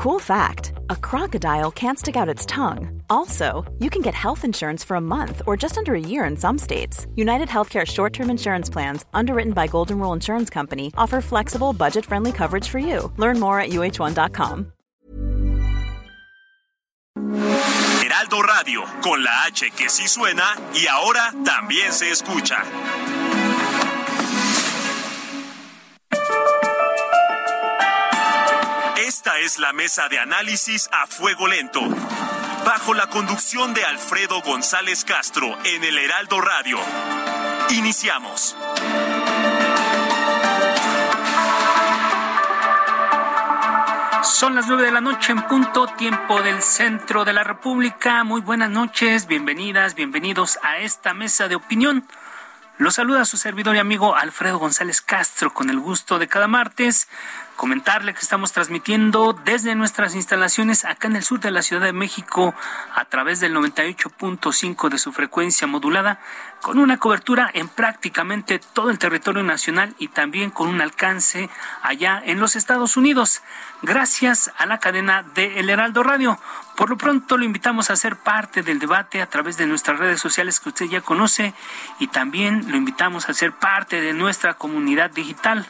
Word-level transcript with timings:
Cool 0.00 0.18
fact 0.18 0.72
a 0.88 0.96
crocodile 0.96 1.70
can't 1.70 1.98
stick 1.98 2.16
out 2.16 2.26
its 2.26 2.46
tongue. 2.46 3.02
Also, 3.10 3.70
you 3.80 3.90
can 3.90 4.00
get 4.00 4.14
health 4.14 4.46
insurance 4.46 4.82
for 4.82 4.94
a 4.94 5.00
month 5.00 5.42
or 5.46 5.58
just 5.58 5.76
under 5.76 5.94
a 5.94 6.00
year 6.00 6.24
in 6.24 6.38
some 6.38 6.56
states. 6.56 7.06
United 7.16 7.48
Healthcare 7.48 7.86
short 7.86 8.14
term 8.14 8.30
insurance 8.30 8.70
plans, 8.70 9.04
underwritten 9.12 9.52
by 9.52 9.66
Golden 9.66 9.98
Rule 9.98 10.14
Insurance 10.14 10.48
Company, 10.48 10.90
offer 10.96 11.20
flexible, 11.20 11.74
budget 11.74 12.06
friendly 12.06 12.32
coverage 12.32 12.66
for 12.66 12.78
you. 12.78 13.12
Learn 13.18 13.38
more 13.38 13.60
at 13.60 13.72
uh1.com. 13.72 14.72
Heraldo 18.02 18.40
Radio, 18.40 18.84
con 19.02 19.22
la 19.22 19.44
H 19.48 19.70
que 19.76 19.90
sí 19.90 20.08
suena 20.08 20.56
y 20.72 20.86
ahora 20.86 21.30
también 21.44 21.92
se 21.92 22.10
escucha. 22.10 22.64
Esta 29.20 29.38
es 29.38 29.58
la 29.58 29.74
mesa 29.74 30.08
de 30.08 30.18
análisis 30.18 30.88
a 30.92 31.06
fuego 31.06 31.46
lento, 31.46 31.82
bajo 32.64 32.94
la 32.94 33.08
conducción 33.08 33.74
de 33.74 33.84
Alfredo 33.84 34.40
González 34.40 35.04
Castro 35.04 35.58
en 35.62 35.84
el 35.84 35.98
Heraldo 35.98 36.40
Radio. 36.40 36.78
Iniciamos. 37.68 38.56
Son 44.22 44.54
las 44.54 44.66
nueve 44.68 44.84
de 44.84 44.90
la 44.90 45.02
noche 45.02 45.32
en 45.32 45.42
punto, 45.42 45.86
tiempo 45.88 46.40
del 46.40 46.62
centro 46.62 47.26
de 47.26 47.34
la 47.34 47.44
República. 47.44 48.24
Muy 48.24 48.40
buenas 48.40 48.70
noches, 48.70 49.26
bienvenidas, 49.26 49.94
bienvenidos 49.94 50.58
a 50.62 50.78
esta 50.78 51.12
mesa 51.12 51.46
de 51.46 51.56
opinión. 51.56 52.08
Los 52.78 52.94
saluda 52.94 53.26
su 53.26 53.36
servidor 53.36 53.76
y 53.76 53.80
amigo 53.80 54.16
Alfredo 54.16 54.58
González 54.58 55.02
Castro 55.02 55.52
con 55.52 55.68
el 55.68 55.78
gusto 55.78 56.18
de 56.18 56.28
cada 56.28 56.48
martes 56.48 57.08
comentarle 57.60 58.14
que 58.14 58.20
estamos 58.20 58.52
transmitiendo 58.52 59.38
desde 59.44 59.74
nuestras 59.74 60.14
instalaciones 60.14 60.86
acá 60.86 61.08
en 61.08 61.16
el 61.16 61.22
sur 61.22 61.40
de 61.40 61.50
la 61.50 61.60
Ciudad 61.60 61.82
de 61.82 61.92
México 61.92 62.54
a 62.94 63.04
través 63.04 63.38
del 63.38 63.54
98.5 63.54 64.88
de 64.88 64.96
su 64.96 65.12
frecuencia 65.12 65.66
modulada, 65.66 66.20
con 66.62 66.78
una 66.78 66.96
cobertura 66.96 67.50
en 67.52 67.68
prácticamente 67.68 68.60
todo 68.60 68.88
el 68.88 68.98
territorio 68.98 69.42
nacional 69.42 69.94
y 69.98 70.08
también 70.08 70.48
con 70.48 70.68
un 70.68 70.80
alcance 70.80 71.50
allá 71.82 72.22
en 72.24 72.40
los 72.40 72.56
Estados 72.56 72.96
Unidos, 72.96 73.42
gracias 73.82 74.50
a 74.56 74.64
la 74.64 74.78
cadena 74.78 75.22
de 75.34 75.60
El 75.60 75.68
Heraldo 75.68 76.02
Radio. 76.02 76.38
Por 76.78 76.88
lo 76.88 76.96
pronto 76.96 77.36
lo 77.36 77.44
invitamos 77.44 77.90
a 77.90 77.96
ser 77.96 78.16
parte 78.16 78.62
del 78.62 78.78
debate 78.78 79.20
a 79.20 79.26
través 79.26 79.58
de 79.58 79.66
nuestras 79.66 79.98
redes 79.98 80.18
sociales 80.18 80.60
que 80.60 80.70
usted 80.70 80.86
ya 80.86 81.02
conoce 81.02 81.52
y 81.98 82.06
también 82.06 82.70
lo 82.70 82.78
invitamos 82.78 83.28
a 83.28 83.34
ser 83.34 83.52
parte 83.52 84.00
de 84.00 84.14
nuestra 84.14 84.54
comunidad 84.54 85.10
digital 85.10 85.68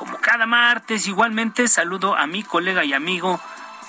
como 0.00 0.16
cada 0.16 0.46
martes, 0.46 1.06
igualmente 1.06 1.68
saludo 1.68 2.16
a 2.16 2.26
mi 2.26 2.42
colega 2.42 2.86
y 2.86 2.94
amigo 2.94 3.38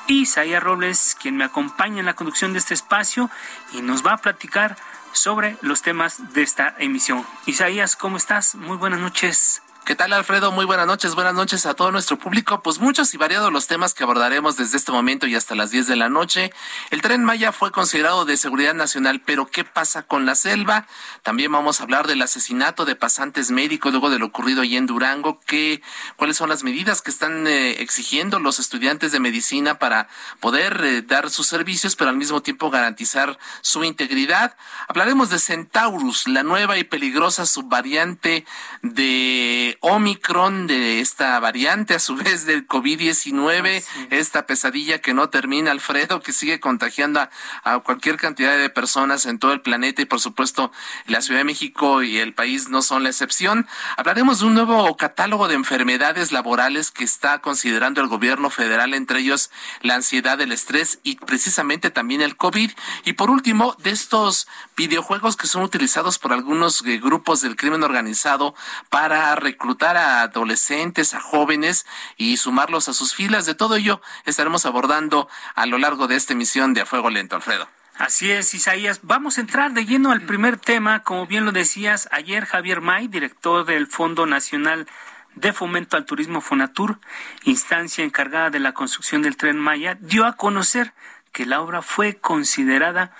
Isaías 0.07 0.61
Robles, 0.61 1.15
quien 1.17 1.37
me 1.37 1.45
acompaña 1.45 2.01
en 2.01 2.05
la 2.05 2.15
conducción 2.15 2.51
de 2.51 2.59
este 2.59 2.73
espacio 2.73 3.29
y 3.71 3.81
nos 3.81 4.05
va 4.05 4.15
a 4.15 4.17
platicar 4.17 4.75
sobre 5.13 5.55
los 5.61 5.81
temas 5.81 6.33
de 6.33 6.41
esta 6.41 6.75
emisión. 6.79 7.25
Isaías, 7.45 7.95
¿cómo 7.95 8.17
estás? 8.17 8.55
Muy 8.55 8.75
buenas 8.75 8.99
noches. 8.99 9.61
¿Qué 9.91 9.95
tal, 9.95 10.13
Alfredo? 10.13 10.53
Muy 10.53 10.63
buenas 10.63 10.87
noches, 10.87 11.15
buenas 11.15 11.33
noches 11.33 11.65
a 11.65 11.73
todo 11.73 11.91
nuestro 11.91 12.17
público. 12.17 12.63
Pues 12.63 12.79
muchos 12.79 13.13
y 13.13 13.17
variados 13.17 13.51
los 13.51 13.67
temas 13.67 13.93
que 13.93 14.05
abordaremos 14.05 14.55
desde 14.55 14.77
este 14.77 14.93
momento 14.93 15.27
y 15.27 15.35
hasta 15.35 15.53
las 15.53 15.69
10 15.69 15.87
de 15.87 15.97
la 15.97 16.07
noche. 16.07 16.53
El 16.91 17.01
tren 17.01 17.25
Maya 17.25 17.51
fue 17.51 17.73
considerado 17.73 18.23
de 18.23 18.37
seguridad 18.37 18.73
nacional, 18.73 19.19
pero 19.19 19.47
¿qué 19.47 19.65
pasa 19.65 20.03
con 20.03 20.25
la 20.25 20.35
selva? 20.35 20.87
También 21.23 21.51
vamos 21.51 21.81
a 21.81 21.83
hablar 21.83 22.07
del 22.07 22.21
asesinato 22.21 22.85
de 22.85 22.95
pasantes 22.95 23.51
médicos 23.51 23.91
luego 23.91 24.09
de 24.09 24.17
lo 24.17 24.27
ocurrido 24.27 24.61
allí 24.61 24.77
en 24.77 24.85
Durango. 24.85 25.41
¿Qué, 25.45 25.81
¿Cuáles 26.15 26.37
son 26.37 26.47
las 26.47 26.63
medidas 26.63 27.01
que 27.01 27.11
están 27.11 27.45
eh, 27.45 27.81
exigiendo 27.81 28.39
los 28.39 28.59
estudiantes 28.59 29.11
de 29.11 29.19
medicina 29.19 29.77
para 29.77 30.07
poder 30.39 30.79
eh, 30.85 31.01
dar 31.01 31.29
sus 31.29 31.47
servicios, 31.47 31.97
pero 31.97 32.11
al 32.11 32.15
mismo 32.15 32.41
tiempo 32.41 32.69
garantizar 32.69 33.37
su 33.59 33.83
integridad? 33.83 34.55
Hablaremos 34.87 35.29
de 35.29 35.39
Centaurus, 35.39 36.29
la 36.29 36.43
nueva 36.43 36.77
y 36.77 36.85
peligrosa 36.85 37.45
subvariante 37.45 38.45
de 38.83 39.79
Omicron, 39.83 40.67
de 40.67 40.99
esta 40.99 41.39
variante, 41.39 41.95
a 41.95 41.99
su 41.99 42.15
vez 42.15 42.45
del 42.45 42.67
COVID-19, 42.67 43.83
esta 44.11 44.45
pesadilla 44.45 45.01
que 45.01 45.15
no 45.15 45.29
termina, 45.29 45.71
Alfredo, 45.71 46.21
que 46.21 46.33
sigue 46.33 46.59
contagiando 46.59 47.27
a, 47.63 47.79
cualquier 47.79 48.17
cantidad 48.17 48.55
de 48.55 48.69
personas 48.69 49.25
en 49.25 49.39
todo 49.39 49.53
el 49.53 49.61
planeta 49.61 50.03
y 50.03 50.05
por 50.05 50.19
supuesto 50.19 50.71
la 51.07 51.23
Ciudad 51.23 51.39
de 51.39 51.45
México 51.45 52.03
y 52.03 52.19
el 52.19 52.35
país 52.35 52.69
no 52.69 52.83
son 52.83 53.01
la 53.01 53.09
excepción. 53.09 53.67
Hablaremos 53.97 54.41
de 54.41 54.45
un 54.45 54.53
nuevo 54.53 54.95
catálogo 54.97 55.47
de 55.47 55.55
enfermedades 55.55 56.31
laborales 56.31 56.91
que 56.91 57.03
está 57.03 57.39
considerando 57.39 58.01
el 58.01 58.07
gobierno 58.07 58.51
federal, 58.51 58.93
entre 58.93 59.21
ellos 59.21 59.49
la 59.81 59.95
ansiedad, 59.95 60.39
el 60.41 60.51
estrés 60.51 60.99
y 61.01 61.15
precisamente 61.15 61.89
también 61.89 62.21
el 62.21 62.37
COVID. 62.37 62.69
Y 63.05 63.13
por 63.13 63.31
último, 63.31 63.75
de 63.79 63.89
estos 63.89 64.47
videojuegos 64.77 65.37
que 65.37 65.47
son 65.47 65.63
utilizados 65.63 66.19
por 66.19 66.33
algunos 66.33 66.85
eh, 66.85 66.99
grupos 66.99 67.41
del 67.41 67.55
crimen 67.55 67.81
organizado 67.81 68.53
para 68.91 69.33
reclutar 69.35 69.70
a 69.81 70.21
adolescentes, 70.23 71.13
a 71.13 71.21
jóvenes 71.21 71.85
y 72.17 72.37
sumarlos 72.37 72.89
a 72.89 72.93
sus 72.93 73.15
filas. 73.15 73.45
De 73.45 73.55
todo 73.55 73.75
ello 73.75 74.01
estaremos 74.25 74.65
abordando 74.65 75.27
a 75.55 75.65
lo 75.65 75.77
largo 75.77 76.07
de 76.07 76.15
esta 76.15 76.33
emisión 76.33 76.73
de 76.73 76.81
A 76.81 76.85
Fuego 76.85 77.09
Lento, 77.09 77.35
Alfredo. 77.35 77.67
Así 77.97 78.31
es, 78.31 78.53
Isaías. 78.53 79.01
Vamos 79.03 79.37
a 79.37 79.41
entrar 79.41 79.73
de 79.73 79.85
lleno 79.85 80.11
al 80.11 80.21
primer 80.21 80.57
tema. 80.57 81.03
Como 81.03 81.27
bien 81.27 81.45
lo 81.45 81.51
decías, 81.51 82.09
ayer 82.11 82.45
Javier 82.45 82.81
May, 82.81 83.07
director 83.07 83.65
del 83.65 83.87
Fondo 83.87 84.25
Nacional 84.25 84.87
de 85.35 85.53
Fomento 85.53 85.97
al 85.97 86.05
Turismo 86.05 86.41
Fonatur, 86.41 86.99
instancia 87.43 88.03
encargada 88.03 88.49
de 88.49 88.59
la 88.59 88.73
construcción 88.73 89.21
del 89.21 89.37
tren 89.37 89.59
Maya, 89.59 89.97
dio 89.99 90.25
a 90.25 90.35
conocer 90.35 90.93
que 91.31 91.45
la 91.45 91.61
obra 91.61 91.81
fue 91.81 92.17
considerada 92.17 93.11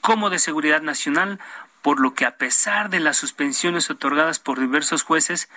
como 0.00 0.30
de 0.30 0.38
seguridad 0.38 0.82
nacional, 0.82 1.38
por 1.82 2.00
lo 2.00 2.14
que 2.14 2.24
a 2.24 2.36
pesar 2.36 2.90
de 2.90 3.00
las 3.00 3.16
suspensiones 3.16 3.90
otorgadas 3.90 4.38
por 4.38 4.58
diversos 4.58 5.02
jueces, 5.02 5.48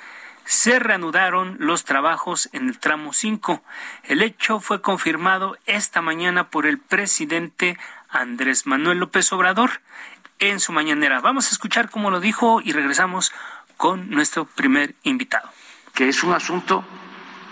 se 0.48 0.80
reanudaron 0.80 1.58
los 1.60 1.84
trabajos 1.84 2.48
en 2.54 2.70
el 2.70 2.80
tramo 2.80 3.12
5. 3.12 3.62
El 4.06 4.22
hecho 4.22 4.62
fue 4.62 4.82
confirmado 4.82 5.58
esta 5.66 6.02
mañana 6.02 6.50
por 6.50 6.66
el 6.66 6.80
presidente 6.80 7.78
Andrés 8.10 8.66
Manuel 8.66 9.00
López 9.00 9.32
Obrador 9.34 9.82
en 10.40 10.62
su 10.62 10.72
mañanera. 10.72 11.20
Vamos 11.20 11.48
a 11.48 11.52
escuchar 11.52 11.90
cómo 11.90 12.12
lo 12.12 12.22
dijo 12.22 12.62
y 12.64 12.72
regresamos 12.72 13.34
con 13.76 14.10
nuestro 14.10 14.46
primer 14.46 14.96
invitado. 15.04 15.50
Que 15.94 16.08
es 16.08 16.24
un 16.24 16.32
asunto 16.32 16.86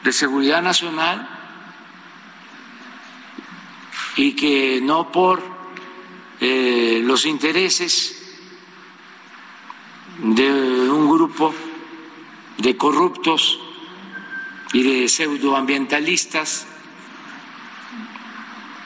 de 0.05 0.13
seguridad 0.13 0.61
nacional 0.61 1.27
y 4.15 4.37
que 4.37 4.79
no 4.81 5.11
por 5.11 5.43
eh, 6.39 7.01
los 7.03 7.25
intereses 7.25 8.21
de 10.19 10.89
un 10.89 11.09
grupo 11.09 11.53
de 12.57 12.77
corruptos 12.77 13.59
y 14.73 14.83
de 14.83 15.09
pseudoambientalistas. 15.09 16.67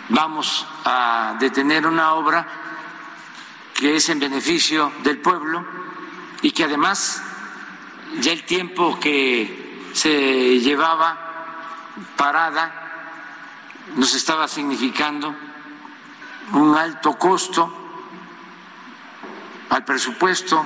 Vamos 0.09 0.65
a 0.85 1.35
detener 1.39 1.85
una 1.85 2.13
obra 2.13 2.47
que 3.75 3.95
es 3.95 4.09
en 4.09 4.19
beneficio 4.19 4.91
del 5.03 5.19
pueblo 5.19 5.65
y 6.41 6.51
que 6.51 6.63
además 6.63 7.21
ya 8.19 8.31
el 8.31 8.43
tiempo 8.43 8.99
que 8.99 9.89
se 9.93 10.59
llevaba 10.59 11.17
parada 12.17 12.79
nos 13.95 14.13
estaba 14.15 14.47
significando 14.47 15.35
un 16.53 16.75
alto 16.75 17.17
costo 17.17 17.71
al 19.69 19.85
presupuesto, 19.85 20.65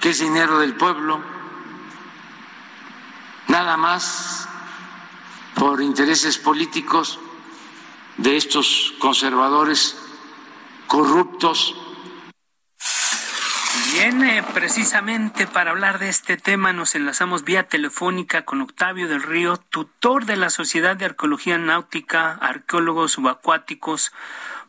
que 0.00 0.10
es 0.10 0.18
dinero 0.20 0.58
del 0.58 0.74
pueblo, 0.74 1.33
nada 3.54 3.76
más 3.76 4.48
por 5.54 5.80
intereses 5.80 6.38
políticos 6.38 7.20
de 8.16 8.36
estos 8.36 8.94
conservadores 8.98 9.96
corruptos. 10.88 11.76
Bien, 13.92 14.44
precisamente 14.52 15.46
para 15.46 15.70
hablar 15.70 16.00
de 16.00 16.08
este 16.08 16.36
tema 16.36 16.72
nos 16.72 16.96
enlazamos 16.96 17.44
vía 17.44 17.68
telefónica 17.68 18.44
con 18.44 18.60
Octavio 18.60 19.06
del 19.06 19.22
Río, 19.22 19.56
tutor 19.56 20.26
de 20.26 20.34
la 20.34 20.50
Sociedad 20.50 20.96
de 20.96 21.04
Arqueología 21.04 21.56
Náutica, 21.56 22.32
arqueólogos 22.32 23.12
subacuáticos, 23.12 24.12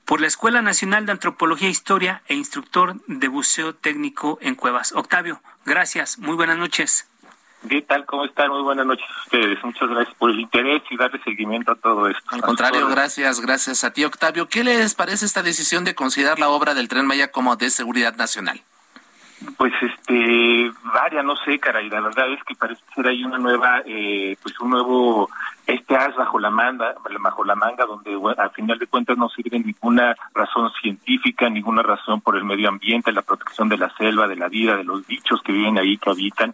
por 0.06 0.22
la 0.22 0.28
Escuela 0.28 0.62
Nacional 0.62 1.08
de 1.08 1.14
Antropología 1.14 1.70
e 1.70 1.72
Historia 1.72 2.22
e 2.28 2.36
instructor 2.36 3.02
de 3.08 3.28
buceo 3.30 3.74
técnico 3.74 4.38
en 4.42 4.54
cuevas. 4.54 4.92
Octavio, 4.92 5.42
gracias, 5.66 6.20
muy 6.20 6.36
buenas 6.36 6.60
noches. 6.60 7.08
¿Qué 7.68 7.82
tal? 7.82 8.06
¿Cómo 8.06 8.26
están? 8.26 8.52
Muy 8.52 8.62
buenas 8.62 8.86
noches 8.86 9.06
a 9.10 9.24
ustedes. 9.24 9.64
Muchas 9.64 9.90
gracias 9.90 10.16
por 10.18 10.30
el 10.30 10.40
interés 10.40 10.84
y 10.90 10.98
darle 10.98 11.20
seguimiento 11.24 11.72
a 11.72 11.76
todo 11.76 12.08
esto. 12.08 12.24
Al 12.30 12.42
contrario, 12.42 12.88
gracias, 12.88 13.40
gracias 13.42 13.84
a 13.84 13.92
ti, 13.92 14.04
Octavio. 14.04 14.48
¿Qué 14.48 14.64
les 14.64 14.94
parece 14.94 15.26
esta 15.26 15.42
decisión 15.42 15.84
de 15.84 15.96
considerar 15.96 16.38
la 16.38 16.50
obra 16.50 16.74
del 16.74 16.88
Tren 16.88 17.08
Maya 17.08 17.32
como 17.32 17.56
de 17.56 17.70
seguridad 17.72 18.16
nacional? 18.16 18.62
Pues 19.58 19.74
este, 19.82 20.72
varia, 20.94 21.22
no 21.22 21.36
sé, 21.36 21.60
caray, 21.60 21.90
la 21.90 22.02
verdad 22.02 22.32
es 22.32 22.44
que 22.44 22.56
parece 22.56 22.82
ser 22.96 23.08
ahí 23.08 23.24
una 23.24 23.38
nueva, 23.38 23.82
eh, 23.86 24.38
pues 24.42 24.60
un 24.60 24.70
nuevo 24.70 25.30
este 25.68 25.96
as 25.96 26.16
bajo 26.16 26.40
la 26.40 26.52
manga, 26.52 26.94
bajo 27.20 27.44
la 27.44 27.56
manga, 27.56 27.86
donde 27.86 28.16
al 28.38 28.52
final 28.52 28.78
de 28.78 28.86
cuentas 28.88 29.18
no 29.18 29.30
sirve 29.30 29.60
ninguna 29.60 30.16
razón 30.34 30.72
científica, 30.80 31.50
ninguna 31.50 31.82
razón 31.82 32.22
por 32.22 32.36
el 32.38 32.44
medio 32.44 32.70
ambiente, 32.70 33.12
la 33.12 33.24
protección 33.24 33.68
de 33.70 33.78
la 33.78 33.90
selva, 33.98 34.28
de 34.28 34.36
la 34.36 34.48
vida, 34.48 34.78
de 34.78 34.84
los 34.84 35.06
bichos 35.08 35.42
que 35.42 35.52
viven 35.52 35.80
ahí, 35.80 35.98
que 35.98 36.12
habitan, 36.12 36.54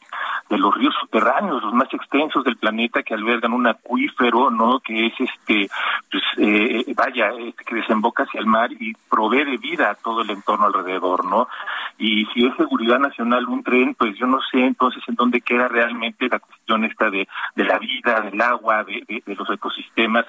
de 0.49 0.57
los 0.57 0.73
ríos 0.75 0.95
subterráneos, 0.99 1.61
los 1.61 1.73
más 1.73 1.93
extensos 1.93 2.43
del 2.45 2.55
planeta 2.55 3.03
que 3.03 3.13
albergan 3.13 3.53
un 3.53 3.67
acuífero, 3.67 4.49
¿no? 4.49 4.79
Que 4.79 5.07
es 5.07 5.13
este, 5.19 5.69
pues, 6.09 6.23
eh, 6.37 6.85
vaya, 6.95 7.31
este, 7.37 7.65
que 7.65 7.75
desemboca 7.75 8.23
hacia 8.23 8.39
el 8.39 8.45
mar 8.45 8.71
y 8.71 8.93
provee 9.09 9.43
de 9.43 9.57
vida 9.57 9.91
a 9.91 9.95
todo 9.95 10.21
el 10.21 10.29
entorno 10.29 10.67
alrededor, 10.67 11.25
¿no? 11.25 11.49
Y 11.97 12.25
si 12.27 12.45
es 12.45 12.57
seguridad 12.71 13.00
nacional 13.00 13.45
un 13.50 13.63
tren, 13.63 13.95
pues 13.95 14.18
yo 14.18 14.25
no 14.27 14.39
sé 14.50 14.59
entonces 14.63 15.03
en 15.07 15.15
dónde 15.15 15.41
queda 15.41 15.68
realmente 15.68 16.29
la 16.29 16.39
cuestión 16.39 16.85
esta 16.85 17.09
de, 17.09 17.27
de 17.53 17.65
la 17.65 17.77
vida, 17.77 18.21
del 18.21 18.39
agua, 18.39 18.85
de, 18.85 19.03
de, 19.25 19.35
los 19.35 19.50
ecosistemas 19.50 20.25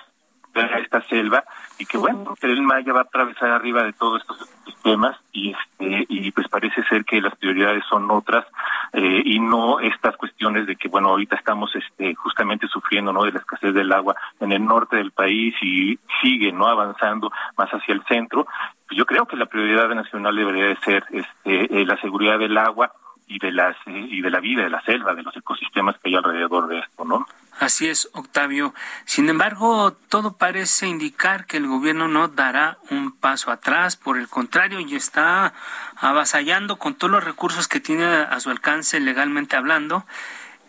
de 0.55 0.83
esta 0.83 1.03
selva 1.03 1.45
y 1.79 1.87
que 1.87 1.99
bueno, 1.99 2.35
el 2.41 2.63
Maya 2.63 2.93
va 2.93 3.01
a 3.01 3.05
atravesar 3.05 3.51
arriba 3.51 3.83
de 3.83 3.93
todos 3.93 4.21
estos 4.21 4.49
sistemas 4.65 5.17
y 5.33 5.51
este 5.51 6.07
y 6.09 6.31
pues 6.31 6.49
parece 6.49 6.83
ser 6.85 7.05
que 7.05 7.21
las 7.21 7.35
prioridades 7.37 7.85
son 7.89 8.11
otras 8.11 8.45
eh, 8.93 9.23
y 9.25 9.39
no 9.41 9.81
estas 9.81 10.17
cuestiones 10.17 10.67
de 10.67 10.77
que 10.77 10.89
bueno 10.89 11.09
ahorita 11.11 11.37
estamos 11.37 11.75
este 11.75 12.15
justamente 12.15 12.69
sufriendo 12.69 13.13
no 13.13 13.25
de 13.25 13.33
la 13.33 13.39
escasez 13.39 13.75
del 13.75 13.93
agua 13.93 14.15
en 14.41 14.53
el 14.53 14.65
norte 14.65 14.97
del 14.97 15.13
país 15.13 15.55
y 15.63 15.99
sigue 16.21 16.53
no 16.53 16.67
avanzando 16.67 17.31
más 17.57 17.71
hacia 17.71 17.95
el 17.95 18.05
centro. 18.05 18.47
Pues 18.87 18.99
yo 18.99 19.07
creo 19.07 19.27
que 19.27 19.37
la 19.37 19.47
prioridad 19.47 19.89
nacional 19.95 20.37
debería 20.37 20.67
de 20.67 20.77
ser 20.77 21.05
este 21.11 21.81
eh, 21.81 21.87
la 21.87 22.01
seguridad 22.01 22.39
del 22.39 22.59
agua 22.59 22.93
y 23.27 23.39
de 23.39 23.53
las 23.53 23.77
eh, 23.87 24.07
y 24.11 24.21
de 24.21 24.31
la 24.31 24.41
vida 24.41 24.63
de 24.63 24.71
la 24.71 24.83
selva 24.83 25.15
de 25.15 25.23
los 25.23 25.37
ecosistemas 25.37 25.97
que 25.99 26.11
hay 26.11 26.17
alrededor 26.17 26.69
de 26.69 26.81
esto 26.81 27.05
no 27.05 27.27
Así 27.59 27.89
es, 27.89 28.09
Octavio. 28.13 28.75
Sin 29.05 29.29
embargo, 29.29 29.93
todo 29.93 30.37
parece 30.37 30.87
indicar 30.87 31.47
que 31.47 31.59
el 31.59 31.67
gobierno 31.67 32.09
no 32.09 32.29
dará 32.29 32.79
un 32.91 33.13
paso 33.13 33.51
atrás, 33.51 33.97
por 33.97 34.19
el 34.19 34.29
contrario, 34.29 34.81
y 34.81 34.97
está 34.97 35.53
avasallando 35.97 36.77
con 36.79 36.95
todos 36.95 37.11
los 37.11 37.25
recursos 37.25 37.69
que 37.69 37.79
tiene 37.79 38.05
a 38.05 38.41
su 38.41 38.51
alcance 38.51 38.99
legalmente 39.01 39.57
hablando 39.57 40.05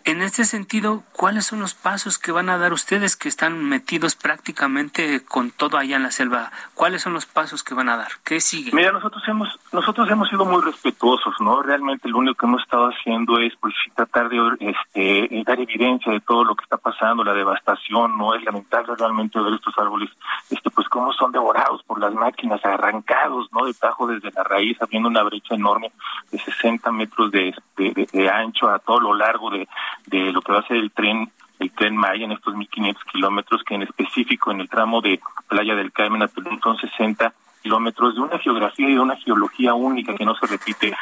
en 0.06 0.22
este 0.22 0.44
sentido, 0.44 1.04
¿cuáles 1.14 1.46
son 1.46 1.62
los 1.62 1.74
pasos 1.74 2.18
que 2.18 2.32
van 2.32 2.50
a 2.50 2.58
dar 2.58 2.74
ustedes 2.74 3.16
que 3.16 3.30
están 3.30 3.64
metidos 3.64 4.16
prácticamente 4.16 5.24
con 5.24 5.52
todo 5.52 5.78
allá 5.78 5.96
en 5.96 6.04
la 6.04 6.12
selva? 6.12 6.52
¿Cuáles 6.74 7.02
son 7.02 7.14
los 7.14 7.26
pasos 7.26 7.64
que 7.64 7.74
van 7.74 7.90
a 7.90 7.98
dar? 7.98 8.12
¿Qué 8.24 8.42
sigue? 8.42 8.72
Mira, 8.74 8.92
nosotros 8.92 9.24
hemos 9.28 9.48
nosotros 9.72 10.10
hemos 10.12 10.30
sido 10.30 10.46
muy 10.46 10.62
respetuosos, 10.62 11.34
¿no? 11.40 11.64
Realmente 11.64 12.10
lo 12.10 12.18
único 12.18 12.36
que 12.36 12.46
hemos 12.46 12.62
estado 12.62 12.90
haciendo 12.90 13.40
es 13.40 13.54
pues 13.60 13.74
tratar 13.96 14.30
de 14.30 14.38
este, 14.60 15.44
dar 15.46 15.60
evidencia 15.60 16.12
de 16.12 16.20
todo 16.20 16.44
lo 16.44 16.56
que 16.56 16.64
está 16.64 16.78
pasando, 16.78 17.24
la 17.24 17.34
devastación, 17.34 18.18
¿no? 18.18 18.36
Es 18.36 18.44
lamentable 18.44 18.94
realmente 18.98 19.40
ver 19.40 19.54
estos 19.54 19.74
árboles 19.78 20.10
este 20.50 20.70
pues 20.70 20.88
cómo 20.90 21.14
son 21.14 21.32
devorados 21.32 21.82
por 21.84 22.00
las 22.00 22.14
máquinas, 22.14 22.64
arrancados, 22.66 23.48
¿no? 23.52 23.66
De 23.66 23.74
tajo 23.74 24.08
desde 24.08 24.32
la 24.32 24.44
raíz, 24.44 24.80
habiendo 24.82 25.10
una 25.10 25.24
brecha 25.24 25.56
enorme 25.56 25.92
de 26.32 26.40
60 26.40 26.92
metros 26.92 27.32
de, 27.32 27.56
de 27.78 28.30
ancho 28.30 28.70
a 28.70 28.80
todo 28.80 29.00
lo 29.00 29.14
largo 29.14 29.50
de 29.50 29.68
de 30.08 30.32
lo 30.32 30.42
que 30.42 30.52
va 30.52 30.60
a 30.60 30.68
ser 30.68 30.78
el 30.78 30.92
tren 30.92 31.32
el 31.60 31.72
tren 31.72 31.96
Maya 31.96 32.26
en 32.26 32.34
estos 32.34 32.54
1.500 32.54 32.98
kilómetros, 33.12 33.64
que 33.64 33.76
en 33.76 33.84
específico 33.84 34.52
en 34.52 34.62
el 34.62 34.70
tramo 34.70 35.02
de 35.02 35.20
Playa 35.48 35.76
del 35.76 35.92
Carmen 35.92 36.22
a 36.22 36.28
Tulum 36.28 36.60
son 36.62 36.78
60 36.78 37.34
kilómetros 37.62 38.16
de 38.16 38.22
una 38.22 38.38
geografía 38.40 38.90
y 38.90 38.94
de 38.94 39.00
una 39.00 39.16
geología 39.16 39.74
única 39.74 40.14
que 40.16 40.26
no 40.26 40.36
se 40.36 40.48
repite 40.48 40.94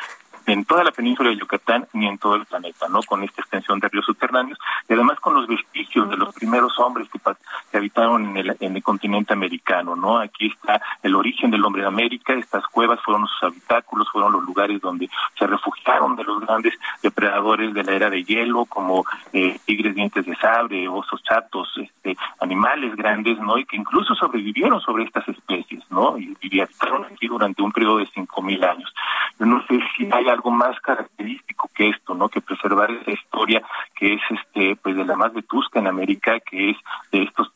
en 0.45 0.65
toda 0.65 0.83
la 0.83 0.91
península 0.91 1.29
de 1.29 1.37
Yucatán 1.37 1.87
ni 1.93 2.07
en 2.07 2.17
todo 2.17 2.35
el 2.35 2.45
planeta, 2.45 2.87
¿no? 2.89 3.01
Con 3.03 3.23
esta 3.23 3.41
extensión 3.41 3.79
de 3.79 3.87
ríos 3.89 4.05
subterráneos 4.05 4.57
y 4.87 4.93
además 4.93 5.19
con 5.19 5.33
los 5.33 5.47
vestigios 5.47 6.09
de 6.09 6.17
los 6.17 6.33
primeros 6.33 6.77
hombres 6.79 7.07
que, 7.09 7.77
habitaron 7.77 8.29
en 8.29 8.37
el, 8.37 8.57
en 8.59 8.75
el 8.75 8.83
continente 8.83 9.33
americano, 9.33 9.95
¿no? 9.95 10.19
Aquí 10.19 10.47
está 10.47 10.81
el 11.03 11.15
origen 11.15 11.51
del 11.51 11.63
hombre 11.63 11.83
de 11.83 11.87
América, 11.87 12.33
estas 12.33 12.65
cuevas 12.67 12.99
fueron 13.01 13.27
sus 13.27 13.43
habitáculos, 13.43 14.09
fueron 14.11 14.33
los 14.33 14.43
lugares 14.43 14.81
donde 14.81 15.09
se 15.37 15.47
refugiaron 15.47 16.15
de 16.15 16.23
los 16.23 16.39
grandes 16.41 16.73
depredadores 17.01 17.73
de 17.73 17.83
la 17.83 17.91
era 17.93 18.09
de 18.09 18.23
hielo, 18.23 18.65
como 18.65 19.05
eh, 19.33 19.59
tigres 19.65 19.95
dientes 19.95 20.25
de 20.25 20.35
sabre, 20.35 20.87
osos 20.87 21.23
chatos, 21.23 21.69
este, 21.77 22.17
animales 22.39 22.95
grandes, 22.95 23.39
¿no? 23.39 23.57
Y 23.57 23.65
que 23.65 23.77
incluso 23.77 24.15
sobrevivieron 24.15 24.81
sobre 24.81 25.05
estas 25.05 25.27
especies, 25.27 25.83
¿no? 25.89 26.17
Y, 26.17 26.35
y 26.41 26.59
habitaron 26.59 27.05
aquí 27.05 27.27
durante 27.27 27.61
un 27.61 27.71
periodo 27.71 27.97
de 27.97 28.07
cinco 28.07 28.41
mil 28.41 28.63
años. 28.63 28.93
Yo 29.39 29.45
no 29.45 29.65
sé 29.67 29.79
si 29.95 30.07
hay 30.11 30.27
algo 30.31 30.51
más 30.51 30.79
característico 30.81 31.69
que 31.73 31.89
esto, 31.89 32.13
¿no? 32.13 32.29
Que 32.29 32.41
preservar 32.41 32.91
esa 32.91 33.11
historia 33.11 33.61
que 33.95 34.13
es 34.13 34.21
este 34.29 34.75
pues 34.77 34.95
de 34.95 35.05
la 35.05 35.15
más 35.15 35.33
vetusca 35.33 35.79
en 35.79 35.87
América, 35.87 36.39
que 36.39 36.71
es 36.71 36.77
de 37.11 37.23
estos 37.23 37.51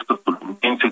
estos 0.00 0.20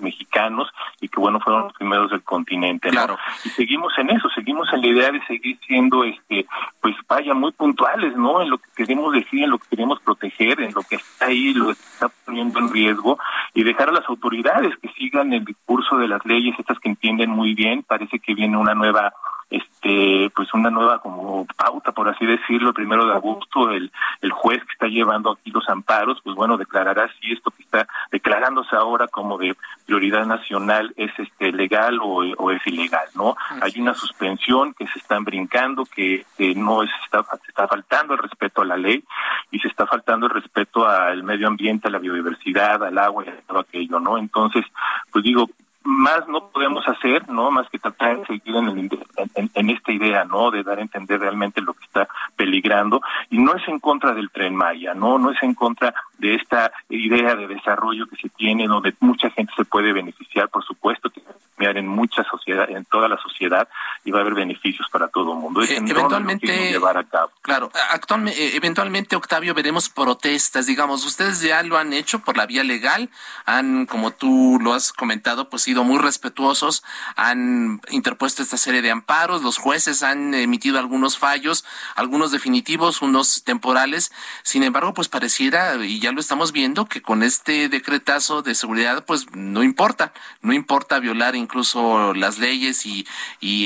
mexicanos 0.02 0.68
y 1.00 1.08
que 1.08 1.20
bueno 1.20 1.40
fueron 1.40 1.64
los 1.64 1.72
primeros 1.74 2.10
del 2.10 2.22
continente 2.22 2.90
claro. 2.90 3.18
y 3.44 3.48
seguimos 3.50 3.92
en 3.98 4.10
eso 4.10 4.28
seguimos 4.34 4.68
en 4.72 4.80
la 4.80 4.86
idea 4.86 5.12
de 5.12 5.24
seguir 5.26 5.58
siendo 5.66 6.04
este 6.04 6.46
pues 6.80 6.94
vaya 7.08 7.34
muy 7.34 7.52
puntuales 7.52 8.16
no 8.16 8.42
en 8.42 8.50
lo 8.50 8.58
que 8.58 8.68
queremos 8.76 9.12
decir 9.12 9.44
en 9.44 9.50
lo 9.50 9.58
que 9.58 9.68
queremos 9.70 10.00
proteger 10.00 10.60
en 10.60 10.74
lo 10.74 10.82
que 10.82 10.96
está 10.96 11.26
ahí 11.26 11.54
lo 11.54 11.66
que 11.66 11.72
está 11.72 12.08
poniendo 12.24 12.58
en 12.58 12.72
riesgo 12.72 13.18
y 13.54 13.62
dejar 13.62 13.88
a 13.88 13.92
las 13.92 14.08
autoridades 14.08 14.76
que 14.78 14.88
sigan 14.90 15.32
el 15.32 15.44
curso 15.64 15.96
de 15.96 16.08
las 16.08 16.24
leyes 16.24 16.58
estas 16.58 16.78
que 16.78 16.88
entienden 16.88 17.30
muy 17.30 17.54
bien 17.54 17.82
parece 17.82 18.18
que 18.18 18.34
viene 18.34 18.56
una 18.56 18.74
nueva 18.74 19.12
este 19.50 20.30
pues 20.34 20.52
una 20.52 20.70
nueva 20.70 21.00
como 21.00 21.46
pauta 21.56 21.92
por 21.92 22.08
así 22.08 22.26
decirlo 22.26 22.74
primero 22.74 23.06
de 23.06 23.14
agosto 23.14 23.70
el 23.70 23.90
el 24.20 24.30
juez 24.30 24.58
que 24.58 24.72
está 24.72 24.86
llevando 24.88 25.30
aquí 25.30 25.50
los 25.50 25.68
amparos 25.68 26.20
pues 26.22 26.36
bueno 26.36 26.56
declarará 26.56 27.10
si 27.20 27.32
esto 27.32 27.50
que 27.50 27.62
está 27.62 27.88
declarándose 28.10 28.76
ahora 28.76 29.08
como 29.08 29.38
de 29.38 29.56
prioridad 29.86 30.26
nacional 30.26 30.92
es 30.96 31.10
este 31.18 31.52
legal 31.52 31.98
o, 32.02 32.50
es 32.50 32.66
ilegal 32.66 33.06
no 33.14 33.36
hay 33.62 33.80
una 33.80 33.94
suspensión 33.94 34.74
que 34.74 34.86
se 34.88 34.98
están 34.98 35.24
brincando 35.24 35.84
que 35.84 36.26
no 36.56 36.82
es, 36.82 36.90
está 37.04 37.22
se 37.22 37.48
está 37.48 37.66
faltando 37.66 38.14
el 38.14 38.20
respeto 38.20 38.62
a 38.62 38.66
la 38.66 38.76
ley 38.76 39.02
y 39.50 39.58
se 39.60 39.68
está 39.68 39.86
faltando 39.86 40.26
el 40.26 40.32
respeto 40.32 40.86
al 40.86 41.22
medio 41.22 41.48
ambiente 41.48 41.88
a 41.88 41.90
la 41.90 41.98
biodiversidad 41.98 42.84
al 42.84 42.98
agua 42.98 43.24
y 43.26 43.30
a 43.30 43.40
todo 43.46 43.60
aquello 43.60 43.98
no 43.98 44.18
entonces 44.18 44.64
pues 45.10 45.24
digo 45.24 45.48
más 45.88 46.28
no 46.28 46.50
podemos 46.50 46.86
hacer, 46.86 47.26
¿no? 47.30 47.50
Más 47.50 47.66
que 47.70 47.78
tratar 47.78 48.18
de 48.18 48.26
seguir 48.26 48.54
en, 48.56 49.50
en, 49.54 49.70
esta 49.70 49.90
idea, 49.90 50.24
¿no? 50.26 50.50
De 50.50 50.62
dar 50.62 50.78
a 50.78 50.82
entender 50.82 51.18
realmente 51.18 51.62
lo 51.62 51.72
que 51.72 51.84
está 51.84 52.06
peligrando. 52.36 53.00
Y 53.30 53.38
no 53.38 53.54
es 53.54 53.66
en 53.68 53.78
contra 53.78 54.12
del 54.12 54.30
tren 54.30 54.54
Maya, 54.54 54.92
¿no? 54.92 55.18
No 55.18 55.30
es 55.30 55.42
en 55.42 55.54
contra 55.54 55.94
de 56.18 56.34
esta 56.34 56.70
idea 56.90 57.34
de 57.34 57.46
desarrollo 57.46 58.06
que 58.06 58.16
se 58.16 58.28
tiene, 58.28 58.66
donde 58.66 58.94
mucha 59.00 59.30
gente 59.30 59.50
se 59.56 59.64
puede 59.64 59.94
beneficiar, 59.94 60.50
por 60.50 60.62
supuesto, 60.62 61.08
que 61.08 61.22
en 61.60 61.86
mucha 61.86 62.24
sociedad, 62.24 62.70
en 62.70 62.84
toda 62.84 63.08
la 63.08 63.18
sociedad, 63.18 63.68
y 64.04 64.10
va 64.10 64.18
a 64.18 64.22
haber 64.22 64.34
beneficios 64.34 64.86
para 64.90 65.08
todo 65.08 65.32
el 65.32 65.38
mundo. 65.38 65.62
Es 65.62 65.70
eh, 65.70 65.82
eventualmente, 65.86 66.70
llevar 66.70 66.96
a 66.96 67.04
cabo. 67.04 67.30
Claro, 67.42 67.70
actualmente, 67.90 68.42
eh, 68.42 68.56
eventualmente, 68.56 69.16
Octavio, 69.16 69.54
veremos 69.54 69.88
protestas, 69.88 70.66
digamos, 70.66 71.04
ustedes 71.04 71.40
ya 71.40 71.62
lo 71.62 71.76
han 71.76 71.92
hecho 71.92 72.20
por 72.20 72.36
la 72.36 72.46
vía 72.46 72.64
legal, 72.64 73.10
han, 73.44 73.86
como 73.86 74.12
tú 74.12 74.58
lo 74.60 74.74
has 74.74 74.92
comentado, 74.92 75.48
pues 75.50 75.62
sido 75.62 75.84
muy 75.84 75.98
respetuosos, 75.98 76.82
han 77.16 77.80
interpuesto 77.90 78.42
esta 78.42 78.56
serie 78.56 78.82
de 78.82 78.90
amparos, 78.90 79.42
los 79.42 79.58
jueces 79.58 80.02
han 80.02 80.34
emitido 80.34 80.78
algunos 80.78 81.18
fallos, 81.18 81.64
algunos 81.94 82.30
definitivos, 82.30 83.02
unos 83.02 83.42
temporales. 83.44 84.12
Sin 84.42 84.62
embargo, 84.62 84.94
pues 84.94 85.08
pareciera, 85.08 85.74
y 85.84 86.00
ya 86.00 86.12
lo 86.12 86.20
estamos 86.20 86.52
viendo, 86.52 86.86
que 86.86 87.02
con 87.02 87.22
este 87.22 87.68
decretazo 87.68 88.42
de 88.42 88.54
seguridad, 88.54 89.04
pues 89.04 89.26
no 89.34 89.62
importa, 89.62 90.12
no 90.40 90.52
importa 90.52 90.98
violar 90.98 91.36
incluso 91.48 92.12
las 92.12 92.38
leyes 92.38 92.84
y, 92.84 93.06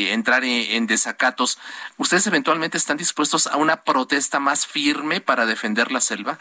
entrar 0.08 0.44
en 0.44 0.86
desacatos. 0.86 1.58
¿Ustedes 1.96 2.26
eventualmente 2.28 2.78
están 2.78 2.96
dispuestos 2.96 3.48
a 3.48 3.56
una 3.56 3.82
protesta 3.82 4.38
más 4.38 4.66
firme 4.66 5.20
para 5.20 5.46
defender 5.46 5.90
la 5.90 6.00
selva? 6.00 6.38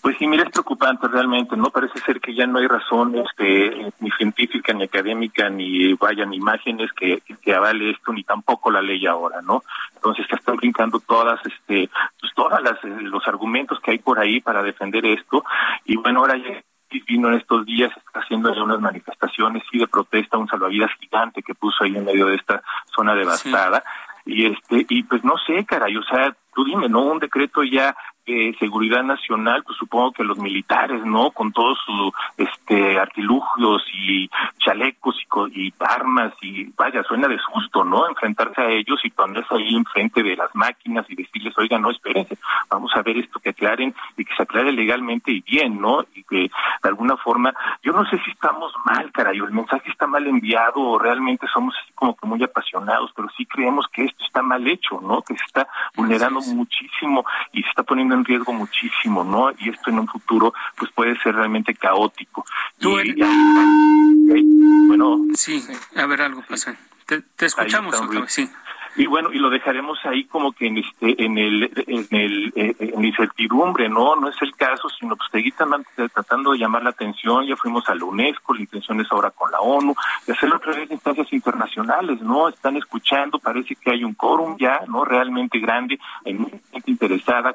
Pues 0.00 0.16
sí, 0.16 0.28
mira, 0.28 0.44
es 0.44 0.50
preocupante 0.50 1.08
realmente, 1.08 1.56
¿no? 1.56 1.70
Parece 1.70 1.98
ser 2.00 2.20
que 2.20 2.34
ya 2.34 2.46
no 2.46 2.60
hay 2.60 2.68
razón 2.68 3.16
este, 3.16 3.92
ni 3.98 4.10
científica, 4.12 4.72
ni 4.72 4.84
académica, 4.84 5.50
ni 5.50 5.92
vayan 5.94 6.32
imágenes 6.32 6.92
que, 6.92 7.20
que 7.42 7.54
avale 7.54 7.90
esto, 7.90 8.12
ni 8.12 8.22
tampoco 8.22 8.70
la 8.70 8.80
ley 8.80 9.06
ahora, 9.06 9.42
¿no? 9.42 9.64
Entonces 9.96 10.24
se 10.30 10.36
están 10.36 10.56
brincando 10.56 11.00
todas, 11.00 11.40
este, 11.44 11.90
pues 12.20 12.32
todas 12.34 12.62
las, 12.62 12.82
los 12.84 13.26
argumentos 13.26 13.80
que 13.80 13.90
hay 13.90 13.98
por 13.98 14.20
ahí 14.20 14.40
para 14.40 14.62
defender 14.62 15.04
esto, 15.04 15.44
y 15.84 15.96
bueno, 15.96 16.20
ahora 16.20 16.36
ya 16.36 16.62
vino 17.06 17.28
en 17.28 17.34
estos 17.34 17.64
días, 17.66 17.90
está 17.96 18.20
haciendo 18.20 18.54
ya 18.54 18.62
unas 18.62 18.80
manifestaciones 18.80 19.62
y 19.72 19.78
de 19.78 19.86
protesta, 19.86 20.38
un 20.38 20.48
salvavidas 20.48 20.90
gigante 21.00 21.42
que 21.42 21.54
puso 21.54 21.84
ahí 21.84 21.96
en 21.96 22.04
medio 22.04 22.26
de 22.26 22.36
esta 22.36 22.62
zona 22.94 23.14
devastada, 23.14 23.82
y 24.24 24.46
este, 24.46 24.86
y 24.88 25.02
pues 25.04 25.24
no 25.24 25.34
sé, 25.46 25.64
caray, 25.64 25.96
o 25.96 26.02
sea, 26.02 26.34
tú 26.54 26.64
dime, 26.64 26.88
¿no? 26.88 27.00
Un 27.00 27.18
decreto 27.18 27.62
ya 27.64 27.96
eh, 28.28 28.54
seguridad 28.58 29.02
nacional, 29.02 29.62
pues 29.64 29.78
supongo 29.78 30.12
que 30.12 30.22
los 30.22 30.38
militares, 30.38 31.02
¿no? 31.04 31.30
Con 31.30 31.52
todos 31.52 31.78
sus 31.84 32.12
este, 32.36 32.98
artilugios 32.98 33.82
y 33.94 34.28
chalecos 34.58 35.16
y, 35.54 35.68
y 35.68 35.74
armas 35.80 36.34
y 36.42 36.64
vaya, 36.76 37.02
suena 37.04 37.26
de 37.26 37.38
susto, 37.38 37.84
¿no? 37.84 38.06
Enfrentarse 38.08 38.60
a 38.60 38.70
ellos 38.70 39.00
y 39.02 39.10
ponerse 39.10 39.54
ahí 39.54 39.74
enfrente 39.74 40.22
de 40.22 40.36
las 40.36 40.54
máquinas 40.54 41.06
y 41.08 41.16
decirles, 41.16 41.56
oigan, 41.56 41.82
no, 41.82 41.90
espérense, 41.90 42.36
vamos 42.68 42.92
a 42.94 43.02
ver 43.02 43.16
esto 43.16 43.40
que 43.40 43.50
aclaren 43.50 43.94
y 44.16 44.24
que 44.24 44.34
se 44.36 44.42
aclare 44.42 44.72
legalmente 44.72 45.32
y 45.32 45.40
bien, 45.40 45.80
¿no? 45.80 46.04
Y 46.14 46.22
que 46.24 46.50
de 46.82 46.88
alguna 46.88 47.16
forma, 47.16 47.54
yo 47.82 47.92
no 47.92 48.04
sé 48.10 48.18
si 48.24 48.30
estamos 48.30 48.72
mal, 48.84 49.10
caray, 49.12 49.38
el 49.38 49.52
mensaje 49.52 49.90
está 49.90 50.06
mal 50.06 50.26
enviado 50.26 50.80
o 50.80 50.98
realmente 50.98 51.46
somos 51.52 51.74
así 51.82 51.92
como 51.94 52.14
que 52.14 52.26
muy 52.26 52.42
apasionados, 52.42 53.10
pero 53.16 53.28
sí 53.36 53.46
creemos 53.46 53.86
que 53.92 54.04
esto 54.04 54.24
está 54.24 54.42
mal 54.42 54.66
hecho, 54.66 55.00
¿no? 55.00 55.22
Que 55.22 55.34
se 55.34 55.44
está 55.44 55.66
vulnerando 55.96 56.40
muchísimo 56.40 57.24
y 57.52 57.62
se 57.62 57.68
está 57.70 57.82
poniendo 57.82 58.17
en 58.18 58.24
riesgo 58.24 58.52
muchísimo, 58.52 59.24
¿no? 59.24 59.50
Y 59.58 59.70
esto 59.70 59.90
en 59.90 60.00
un 60.00 60.08
futuro 60.08 60.52
pues 60.76 60.90
puede 60.92 61.18
ser 61.20 61.34
realmente 61.34 61.74
caótico. 61.74 62.44
y, 62.80 63.14
bueno, 64.86 65.18
sí, 65.34 65.64
a 65.96 66.06
ver 66.06 66.22
algo 66.22 66.42
pasa. 66.42 66.76
Te, 67.06 67.22
escuchamos, 67.46 67.96
sí. 68.26 68.48
Y 68.98 69.06
bueno 69.06 69.32
y 69.32 69.38
lo 69.38 69.48
dejaremos 69.48 69.98
ahí 70.04 70.24
como 70.24 70.52
que 70.52 70.66
en 70.66 70.78
este 70.78 71.24
en 71.24 71.38
el 71.38 71.70
en 71.86 72.06
el 72.10 72.52
eh, 72.56 72.74
en 72.78 73.04
incertidumbre 73.04 73.88
no 73.88 74.16
no 74.16 74.28
es 74.28 74.36
el 74.42 74.56
caso 74.56 74.88
sino 74.98 75.16
pues 75.16 75.30
seguir 75.30 75.54
tratando 75.54 76.50
de 76.52 76.58
llamar 76.58 76.82
la 76.82 76.90
atención. 76.90 77.46
Ya 77.46 77.56
fuimos 77.56 77.88
a 77.88 77.94
la 77.94 78.04
UNESCO 78.04 78.54
la 78.54 78.60
intención 78.60 79.00
es 79.00 79.06
ahora 79.12 79.30
con 79.30 79.52
la 79.52 79.60
ONU 79.60 79.94
de 80.26 80.32
hacerlo 80.32 80.56
a 80.56 80.58
través 80.58 80.88
de 80.88 80.94
instancias 80.94 81.32
internacionales 81.32 82.20
no 82.20 82.48
están 82.48 82.76
escuchando 82.76 83.38
parece 83.38 83.76
que 83.76 83.92
hay 83.92 84.02
un 84.02 84.14
quórum 84.14 84.56
ya 84.58 84.80
no 84.88 85.04
realmente 85.04 85.60
grande 85.60 86.00
hay 86.24 86.34
mucha 86.34 86.58
gente 86.72 86.90
interesada 86.90 87.52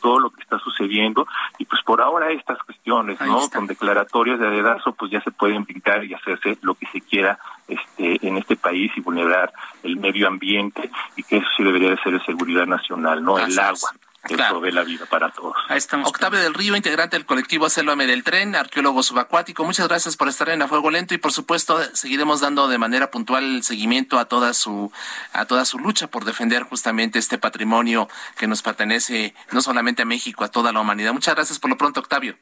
todo 0.00 0.18
lo 0.18 0.30
que 0.30 0.42
está 0.42 0.58
sucediendo 0.58 1.26
y 1.58 1.64
pues 1.64 1.82
por 1.82 2.00
ahora 2.00 2.30
estas 2.30 2.58
cuestiones, 2.62 3.20
¿no? 3.20 3.48
Con 3.50 3.66
declaratorias 3.66 4.38
de 4.38 4.50
dedazo 4.50 4.92
pues 4.92 5.10
ya 5.10 5.20
se 5.22 5.30
pueden 5.30 5.64
pintar 5.64 6.04
y 6.04 6.14
hacerse 6.14 6.58
lo 6.62 6.74
que 6.74 6.86
se 6.86 7.00
quiera 7.00 7.38
este 7.66 8.26
en 8.26 8.36
este 8.38 8.56
país 8.56 8.90
y 8.96 9.00
vulnerar 9.00 9.52
el 9.82 9.96
medio 9.96 10.28
ambiente 10.28 10.90
y 11.16 11.22
que 11.22 11.38
eso 11.38 11.48
sí 11.56 11.62
debería 11.62 11.90
de 11.90 11.98
ser 11.98 12.12
de 12.12 12.24
seguridad 12.24 12.66
nacional, 12.66 13.22
no 13.22 13.38
el 13.38 13.58
agua 13.58 13.90
que 14.26 14.34
claro. 14.34 14.60
la 14.60 14.82
vida 14.82 15.06
para 15.06 15.30
todos. 15.30 15.56
Octavio 16.04 16.40
del 16.40 16.54
Río, 16.54 16.76
integrante 16.76 17.16
del 17.16 17.24
colectivo 17.24 17.70
Célame 17.70 18.06
del 18.06 18.24
Tren, 18.24 18.56
arqueólogo 18.56 19.02
subacuático, 19.02 19.64
muchas 19.64 19.88
gracias 19.88 20.16
por 20.16 20.28
estar 20.28 20.48
en 20.48 20.62
A 20.62 20.68
Fuego 20.68 20.90
Lento 20.90 21.14
y 21.14 21.18
por 21.18 21.32
supuesto 21.32 21.78
seguiremos 21.94 22.40
dando 22.40 22.68
de 22.68 22.78
manera 22.78 23.10
puntual 23.10 23.44
el 23.44 23.62
seguimiento 23.62 24.18
a 24.18 24.24
toda 24.24 24.54
su 24.54 24.92
a 25.32 25.44
toda 25.44 25.64
su 25.64 25.78
lucha 25.78 26.08
por 26.08 26.24
defender 26.24 26.64
justamente 26.64 27.18
este 27.18 27.38
patrimonio 27.38 28.08
que 28.36 28.46
nos 28.46 28.62
pertenece 28.62 29.34
no 29.52 29.62
solamente 29.62 30.02
a 30.02 30.04
México, 30.04 30.44
a 30.44 30.48
toda 30.48 30.72
la 30.72 30.80
humanidad. 30.80 31.12
Muchas 31.12 31.34
gracias 31.34 31.58
por 31.58 31.70
lo 31.70 31.78
pronto, 31.78 32.00
Octavio. 32.00 32.36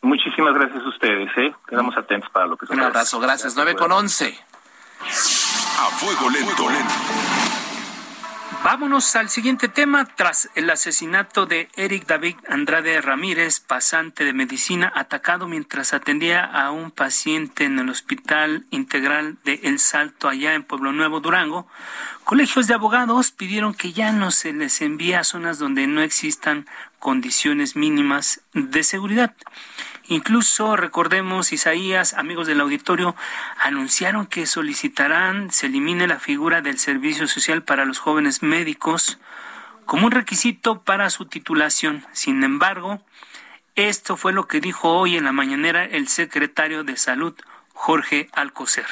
Muchísimas 0.00 0.54
gracias 0.54 0.82
a 0.84 0.88
ustedes, 0.88 1.28
¿eh? 1.36 1.52
Quedamos 1.68 1.96
atentos 1.96 2.30
para 2.30 2.46
lo 2.46 2.56
que 2.56 2.66
se 2.66 2.72
Un 2.72 2.80
abrazo, 2.80 3.18
gracias. 3.18 3.56
Nueve 3.56 3.74
con 3.74 3.90
once. 3.90 4.38
A 5.00 5.90
Fuego 5.96 6.30
Lento. 6.30 6.68
Vámonos 8.64 9.14
al 9.14 9.28
siguiente 9.28 9.68
tema. 9.68 10.04
Tras 10.04 10.50
el 10.56 10.68
asesinato 10.68 11.46
de 11.46 11.68
Eric 11.76 12.06
David 12.06 12.36
Andrade 12.48 13.00
Ramírez, 13.00 13.60
pasante 13.60 14.24
de 14.24 14.32
medicina, 14.32 14.92
atacado 14.94 15.46
mientras 15.46 15.94
atendía 15.94 16.44
a 16.44 16.72
un 16.72 16.90
paciente 16.90 17.64
en 17.64 17.78
el 17.78 17.88
Hospital 17.88 18.66
Integral 18.70 19.38
de 19.44 19.60
El 19.62 19.78
Salto, 19.78 20.28
allá 20.28 20.54
en 20.54 20.64
Pueblo 20.64 20.92
Nuevo, 20.92 21.20
Durango, 21.20 21.68
colegios 22.24 22.66
de 22.66 22.74
abogados 22.74 23.30
pidieron 23.30 23.74
que 23.74 23.92
ya 23.92 24.10
no 24.10 24.32
se 24.32 24.52
les 24.52 24.82
envíe 24.82 25.14
a 25.14 25.24
zonas 25.24 25.58
donde 25.58 25.86
no 25.86 26.02
existan 26.02 26.66
condiciones 26.98 27.76
mínimas 27.76 28.40
de 28.54 28.82
seguridad. 28.82 29.34
Incluso 30.10 30.74
recordemos, 30.74 31.52
Isaías, 31.52 32.14
amigos 32.14 32.46
del 32.46 32.60
auditorio, 32.60 33.14
anunciaron 33.58 34.26
que 34.26 34.46
solicitarán 34.46 35.50
se 35.50 35.66
elimine 35.66 36.06
la 36.06 36.18
figura 36.18 36.62
del 36.62 36.78
servicio 36.78 37.28
social 37.28 37.62
para 37.62 37.84
los 37.84 37.98
jóvenes 37.98 38.42
médicos 38.42 39.18
como 39.84 40.06
un 40.06 40.12
requisito 40.12 40.82
para 40.82 41.10
su 41.10 41.26
titulación. 41.26 42.06
Sin 42.12 42.42
embargo, 42.42 43.02
esto 43.74 44.16
fue 44.16 44.32
lo 44.32 44.48
que 44.48 44.60
dijo 44.60 44.90
hoy 44.90 45.16
en 45.16 45.24
la 45.24 45.32
mañanera 45.32 45.84
el 45.84 46.08
secretario 46.08 46.84
de 46.84 46.96
Salud, 46.96 47.34
Jorge 47.74 48.30
Alcocer. 48.32 48.86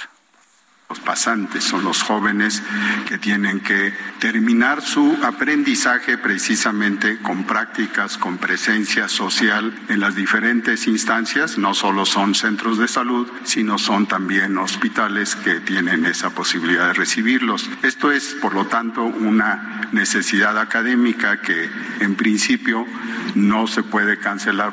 Los 0.89 1.01
pasantes 1.01 1.65
son 1.65 1.83
los 1.83 2.03
jóvenes 2.03 2.63
que 3.09 3.19
tienen 3.19 3.59
que 3.59 3.93
terminar 4.21 4.81
su 4.83 5.19
aprendizaje 5.25 6.17
precisamente 6.17 7.19
con 7.23 7.43
prácticas, 7.43 8.17
con 8.17 8.39
presencia 8.39 9.09
social 9.09 9.75
en 9.89 9.99
las 9.99 10.15
diferentes 10.15 10.87
instancias. 10.87 11.59
No 11.59 11.75
solo 11.75 12.07
son 12.07 12.37
centros 12.37 12.79
de 12.79 12.87
salud, 12.87 13.27
sino 13.43 13.79
son 13.79 14.07
también 14.07 14.59
hospitales 14.59 15.35
que 15.35 15.59
tienen 15.59 16.07
esa 16.07 16.31
posibilidad 16.31 16.87
de 16.87 16.95
recibirlos. 16.95 17.69
Esto 17.83 18.13
es, 18.13 18.37
por 18.41 18.55
lo 18.55 18.67
tanto, 18.67 19.03
una 19.03 19.89
necesidad 19.91 20.57
académica 20.57 21.41
que 21.41 21.69
en 21.99 22.15
principio 22.15 22.87
no 23.35 23.67
se 23.67 23.83
puede 23.83 24.21
cancelar. 24.21 24.73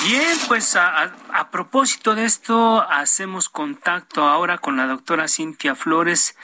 Bien, 0.00 0.36
pues 0.48 0.74
a, 0.74 1.50
propósito 1.52 2.14
de 2.14 2.24
esto, 2.24 2.82
hacemos 2.88 3.48
contacto 3.48 4.24
ahora 4.24 4.58
con 4.58 4.76
la 4.76 4.86
doctora 4.86 5.28
Cintia 5.28 5.74
Flores, 5.74 6.36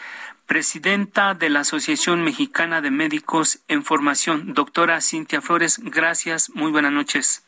presidenta 0.47 1.35
de 1.35 1.49
la 1.49 1.61
Asociación 1.61 2.23
Mexicana 2.23 2.81
de 2.81 2.91
Médicos 2.91 3.61
en 3.67 3.85
Formación. 3.85 4.55
Doctora 4.55 5.01
Cintia 5.01 5.41
Flores, 5.41 5.81
gracias, 5.83 6.51
muy 6.51 6.71
buenas 6.71 6.93
noches. 6.93 7.43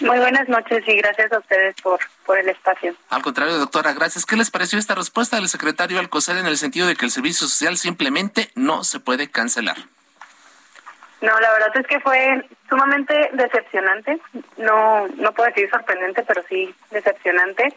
Muy 0.00 0.18
buenas 0.18 0.48
noches 0.48 0.84
y 0.86 0.96
gracias 0.96 1.32
a 1.32 1.38
ustedes 1.38 1.74
por, 1.82 1.98
por 2.26 2.38
el 2.38 2.48
espacio. 2.50 2.94
Al 3.08 3.22
contrario, 3.22 3.56
doctora, 3.58 3.94
gracias. 3.94 4.26
¿Qué 4.26 4.36
les 4.36 4.50
pareció 4.50 4.78
esta 4.78 4.94
respuesta 4.94 5.36
del 5.36 5.48
secretario 5.48 5.98
Alcocer 5.98 6.36
en 6.36 6.46
el 6.46 6.58
sentido 6.58 6.86
de 6.86 6.94
que 6.94 7.06
el 7.06 7.10
servicio 7.10 7.48
social 7.48 7.78
simplemente 7.78 8.50
no 8.54 8.84
se 8.84 9.00
puede 9.00 9.30
cancelar? 9.30 9.76
No, 11.20 11.40
la 11.40 11.52
verdad 11.52 11.76
es 11.76 11.86
que 11.86 12.00
fue 12.00 12.44
sumamente 12.68 13.30
decepcionante. 13.32 14.18
No, 14.58 15.08
no 15.08 15.32
puedo 15.32 15.48
decir 15.48 15.70
sorprendente, 15.70 16.22
pero 16.24 16.42
sí 16.48 16.74
decepcionante. 16.90 17.74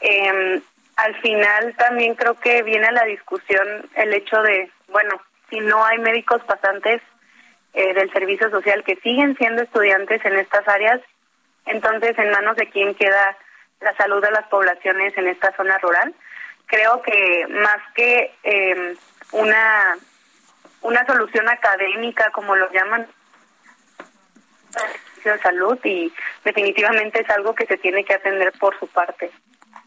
Eh, 0.00 0.60
al 0.96 1.14
final 1.20 1.74
también 1.76 2.14
creo 2.14 2.34
que 2.34 2.62
viene 2.62 2.86
a 2.86 2.92
la 2.92 3.04
discusión 3.04 3.88
el 3.94 4.12
hecho 4.12 4.42
de, 4.42 4.70
bueno, 4.88 5.20
si 5.48 5.60
no 5.60 5.84
hay 5.84 5.98
médicos 5.98 6.42
pasantes 6.44 7.00
eh, 7.74 7.94
del 7.94 8.12
servicio 8.12 8.50
social 8.50 8.84
que 8.84 8.96
siguen 8.96 9.36
siendo 9.36 9.62
estudiantes 9.62 10.24
en 10.24 10.36
estas 10.36 10.66
áreas, 10.68 11.00
entonces 11.66 12.18
en 12.18 12.30
manos 12.30 12.56
de 12.56 12.68
quién 12.68 12.94
queda 12.94 13.36
la 13.80 13.96
salud 13.96 14.22
de 14.22 14.30
las 14.30 14.46
poblaciones 14.48 15.16
en 15.16 15.28
esta 15.28 15.54
zona 15.56 15.78
rural. 15.78 16.14
Creo 16.66 17.02
que 17.02 17.46
más 17.48 17.78
que 17.94 18.34
eh, 18.42 18.94
una 19.32 19.96
una 20.82 21.06
solución 21.06 21.48
académica, 21.48 22.30
como 22.32 22.56
lo 22.56 22.70
llaman, 22.72 23.06
de 25.24 25.38
salud 25.38 25.78
y 25.84 26.12
definitivamente 26.44 27.20
es 27.20 27.30
algo 27.30 27.54
que 27.54 27.66
se 27.66 27.76
tiene 27.76 28.04
que 28.04 28.14
atender 28.14 28.52
por 28.58 28.78
su 28.78 28.86
parte. 28.88 29.30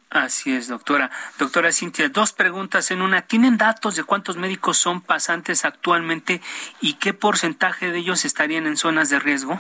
Así 0.10 0.56
es, 0.56 0.70
doctora. 0.70 1.12
Doctora 1.38 1.74
Cintia, 1.74 2.08
dos 2.08 2.32
preguntas 2.32 2.90
en 2.92 3.02
una. 3.02 3.24
¿Tienen 3.24 3.58
datos 3.58 3.98
de 3.98 4.04
cuántos 4.06 4.38
médicos 4.38 4.78
son 4.78 5.02
pasantes 5.02 5.66
actualmente 5.66 6.42
y 6.80 6.94
qué 6.94 7.14
porcentaje 7.14 7.92
de 7.92 7.98
ellos 7.98 8.24
estarían 8.24 8.66
en 8.66 8.78
zonas 8.78 9.10
de 9.10 9.20
riesgo? 9.20 9.60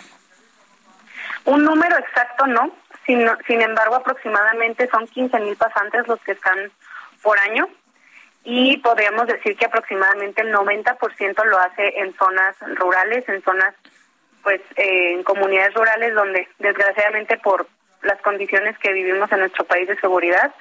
Un 1.43 1.65
número 1.65 1.97
exacto 1.97 2.47
no. 2.47 2.71
Sin, 3.05 3.27
sin 3.45 3.61
embargo, 3.61 3.95
aproximadamente 3.95 4.87
son 4.89 5.05
15 5.07 5.39
mil 5.39 5.55
pasantes 5.57 6.07
los 6.07 6.19
que 6.21 6.31
están 6.31 6.71
por 7.21 7.37
año 7.37 7.67
y 8.45 8.77
podríamos 8.77 9.25
decir 9.25 9.57
que 9.57 9.65
aproximadamente 9.65 10.43
el 10.43 10.53
90% 10.53 11.45
lo 11.45 11.59
hace 11.59 11.99
en 11.99 12.13
zonas 12.15 12.55
rurales, 12.75 13.27
en 13.27 13.43
zonas, 13.43 13.73
pues, 14.43 14.61
eh, 14.75 15.13
en 15.13 15.23
comunidades 15.23 15.73
rurales 15.73 16.13
donde 16.13 16.47
desgraciadamente 16.59 17.37
por 17.39 17.67
las 18.03 18.21
condiciones 18.21 18.77
que 18.77 18.93
vivimos 18.93 19.31
en 19.31 19.39
nuestro 19.39 19.65
país 19.65 19.87
de 19.87 19.99
seguridad, 19.99 20.53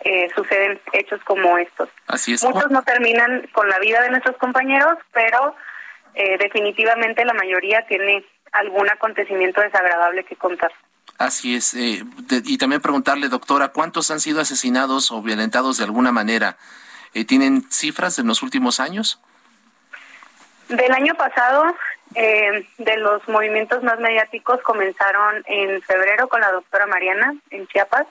eh, 0.00 0.28
suceden 0.34 0.80
hechos 0.92 1.20
como 1.22 1.56
estos. 1.58 1.88
Así 2.08 2.32
es. 2.32 2.42
Muchos 2.42 2.72
no 2.72 2.82
terminan 2.82 3.46
con 3.52 3.68
la 3.68 3.78
vida 3.78 4.02
de 4.02 4.10
nuestros 4.10 4.36
compañeros, 4.36 4.98
pero 5.12 5.54
eh, 6.14 6.38
definitivamente 6.38 7.24
la 7.24 7.34
mayoría 7.34 7.86
tiene 7.86 8.24
algún 8.50 8.90
acontecimiento 8.90 9.60
desagradable 9.60 10.24
que 10.24 10.34
contar. 10.34 10.72
Así 11.18 11.54
es. 11.54 11.74
y 11.74 12.58
también 12.58 12.82
preguntarle, 12.82 13.28
doctora, 13.28 13.68
¿cuántos 13.68 14.10
han 14.10 14.20
sido 14.20 14.40
asesinados 14.40 15.12
o 15.12 15.22
violentados 15.22 15.78
de 15.78 15.84
alguna 15.84 16.12
manera 16.12 16.56
eh, 17.14 17.24
¿Tienen 17.24 17.62
cifras 17.70 18.18
en 18.18 18.26
los 18.26 18.42
últimos 18.42 18.80
años? 18.80 19.20
Del 20.68 20.92
año 20.92 21.14
pasado, 21.14 21.64
eh, 22.14 22.66
de 22.78 22.96
los 22.98 23.26
movimientos 23.28 23.82
más 23.82 23.98
mediáticos 24.00 24.60
comenzaron 24.62 25.42
en 25.46 25.80
febrero 25.82 26.28
con 26.28 26.40
la 26.40 26.52
doctora 26.52 26.86
Mariana 26.86 27.34
en 27.50 27.66
Chiapas. 27.68 28.06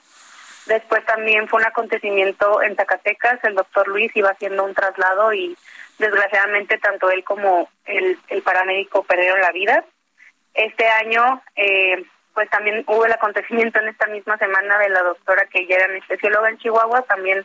Después 0.66 1.04
también 1.06 1.48
fue 1.48 1.60
un 1.60 1.66
acontecimiento 1.66 2.62
en 2.62 2.76
Zacatecas. 2.76 3.42
El 3.44 3.54
doctor 3.54 3.88
Luis 3.88 4.14
iba 4.14 4.30
haciendo 4.30 4.64
un 4.64 4.74
traslado 4.74 5.32
y 5.32 5.56
desgraciadamente 5.98 6.78
tanto 6.78 7.10
él 7.10 7.24
como 7.24 7.68
el, 7.86 8.18
el 8.28 8.42
paramédico 8.42 9.02
perdieron 9.04 9.40
la 9.40 9.52
vida. 9.52 9.84
Este 10.54 10.88
año, 10.88 11.42
eh, 11.56 12.04
pues 12.38 12.50
también 12.50 12.84
hubo 12.86 13.04
el 13.04 13.10
acontecimiento 13.10 13.80
en 13.80 13.88
esta 13.88 14.06
misma 14.06 14.38
semana 14.38 14.78
de 14.78 14.90
la 14.90 15.02
doctora 15.02 15.48
que 15.52 15.66
ya 15.66 15.74
era 15.74 15.86
anestesióloga 15.86 16.48
en 16.48 16.58
Chihuahua, 16.58 17.02
también 17.02 17.44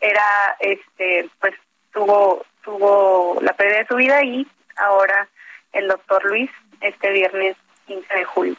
era, 0.00 0.56
este, 0.58 1.28
pues 1.38 1.52
tuvo, 1.92 2.42
tuvo 2.64 3.38
la 3.42 3.52
pérdida 3.52 3.80
de 3.80 3.86
su 3.88 3.96
vida 3.96 4.24
y 4.24 4.46
ahora 4.76 5.28
el 5.74 5.86
doctor 5.86 6.24
Luis 6.24 6.50
este 6.80 7.10
viernes 7.10 7.58
15 7.86 8.14
de 8.14 8.24
julio. 8.24 8.56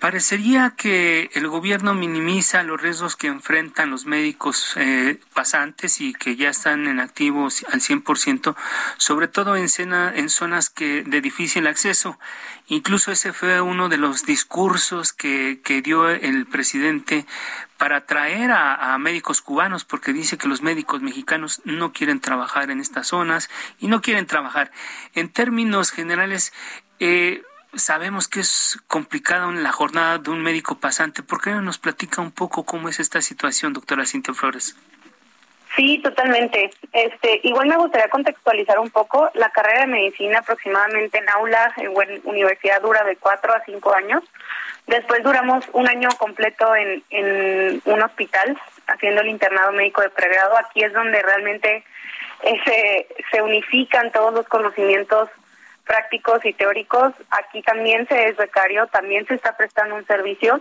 Parecería 0.00 0.74
que 0.76 1.28
el 1.34 1.48
gobierno 1.48 1.92
minimiza 1.92 2.62
los 2.62 2.80
riesgos 2.80 3.16
que 3.16 3.26
enfrentan 3.26 3.90
los 3.90 4.06
médicos 4.06 4.74
eh, 4.76 5.18
pasantes 5.34 6.00
y 6.00 6.12
que 6.12 6.36
ya 6.36 6.50
están 6.50 6.86
en 6.86 7.00
activos 7.00 7.66
al 7.72 7.80
100%, 7.80 8.54
sobre 8.96 9.26
todo 9.26 9.56
en, 9.56 9.66
en 9.92 10.28
zonas 10.28 10.70
que 10.70 11.02
de 11.02 11.20
difícil 11.20 11.66
acceso. 11.66 12.16
Incluso 12.68 13.10
ese 13.10 13.32
fue 13.32 13.60
uno 13.60 13.88
de 13.88 13.96
los 13.96 14.24
discursos 14.24 15.12
que, 15.12 15.60
que 15.64 15.82
dio 15.82 16.08
el 16.08 16.46
presidente 16.46 17.26
para 17.76 17.96
atraer 17.96 18.52
a, 18.52 18.94
a, 18.94 18.98
médicos 18.98 19.42
cubanos, 19.42 19.84
porque 19.84 20.12
dice 20.12 20.38
que 20.38 20.46
los 20.46 20.62
médicos 20.62 21.02
mexicanos 21.02 21.60
no 21.64 21.92
quieren 21.92 22.20
trabajar 22.20 22.70
en 22.70 22.80
estas 22.80 23.08
zonas 23.08 23.50
y 23.80 23.88
no 23.88 24.00
quieren 24.00 24.26
trabajar. 24.26 24.70
En 25.14 25.28
términos 25.28 25.90
generales, 25.90 26.52
eh, 27.00 27.42
sabemos 27.74 28.28
que 28.28 28.40
es 28.40 28.78
complicada 28.86 29.50
la 29.52 29.72
jornada 29.72 30.18
de 30.18 30.30
un 30.30 30.42
médico 30.42 30.78
pasante. 30.78 31.22
¿Por 31.22 31.40
qué 31.40 31.50
no 31.50 31.62
nos 31.62 31.78
platica 31.78 32.22
un 32.22 32.32
poco 32.32 32.64
cómo 32.64 32.88
es 32.88 33.00
esta 33.00 33.20
situación, 33.22 33.72
doctora 33.72 34.06
Cintia 34.06 34.34
Flores? 34.34 34.76
Sí, 35.76 35.98
totalmente. 36.02 36.70
Este, 36.92 37.40
igual 37.44 37.68
me 37.68 37.76
gustaría 37.76 38.08
contextualizar 38.08 38.78
un 38.78 38.90
poco. 38.90 39.30
La 39.34 39.50
carrera 39.50 39.82
de 39.82 39.86
medicina 39.86 40.40
aproximadamente 40.40 41.18
en 41.18 41.28
aula, 41.28 41.72
en 41.76 41.92
universidad 42.24 42.82
dura 42.82 43.04
de 43.04 43.16
cuatro 43.16 43.54
a 43.54 43.62
cinco 43.64 43.94
años. 43.94 44.24
Después 44.86 45.22
duramos 45.22 45.64
un 45.74 45.88
año 45.88 46.08
completo 46.18 46.74
en, 46.74 47.04
en 47.10 47.82
un 47.84 48.02
hospital 48.02 48.58
haciendo 48.86 49.20
el 49.20 49.28
internado 49.28 49.70
médico 49.72 50.00
de 50.00 50.10
pregrado. 50.10 50.56
Aquí 50.58 50.82
es 50.82 50.92
donde 50.92 51.22
realmente 51.22 51.84
eh, 52.42 52.60
se, 52.64 53.08
se 53.30 53.42
unifican 53.42 54.10
todos 54.10 54.32
los 54.32 54.48
conocimientos 54.48 55.28
prácticos 55.88 56.44
y 56.44 56.52
teóricos. 56.52 57.12
Aquí 57.30 57.62
también 57.62 58.06
se 58.06 58.28
es 58.28 58.36
becario, 58.36 58.86
también 58.88 59.26
se 59.26 59.34
está 59.34 59.56
prestando 59.56 59.96
un 59.96 60.06
servicio 60.06 60.60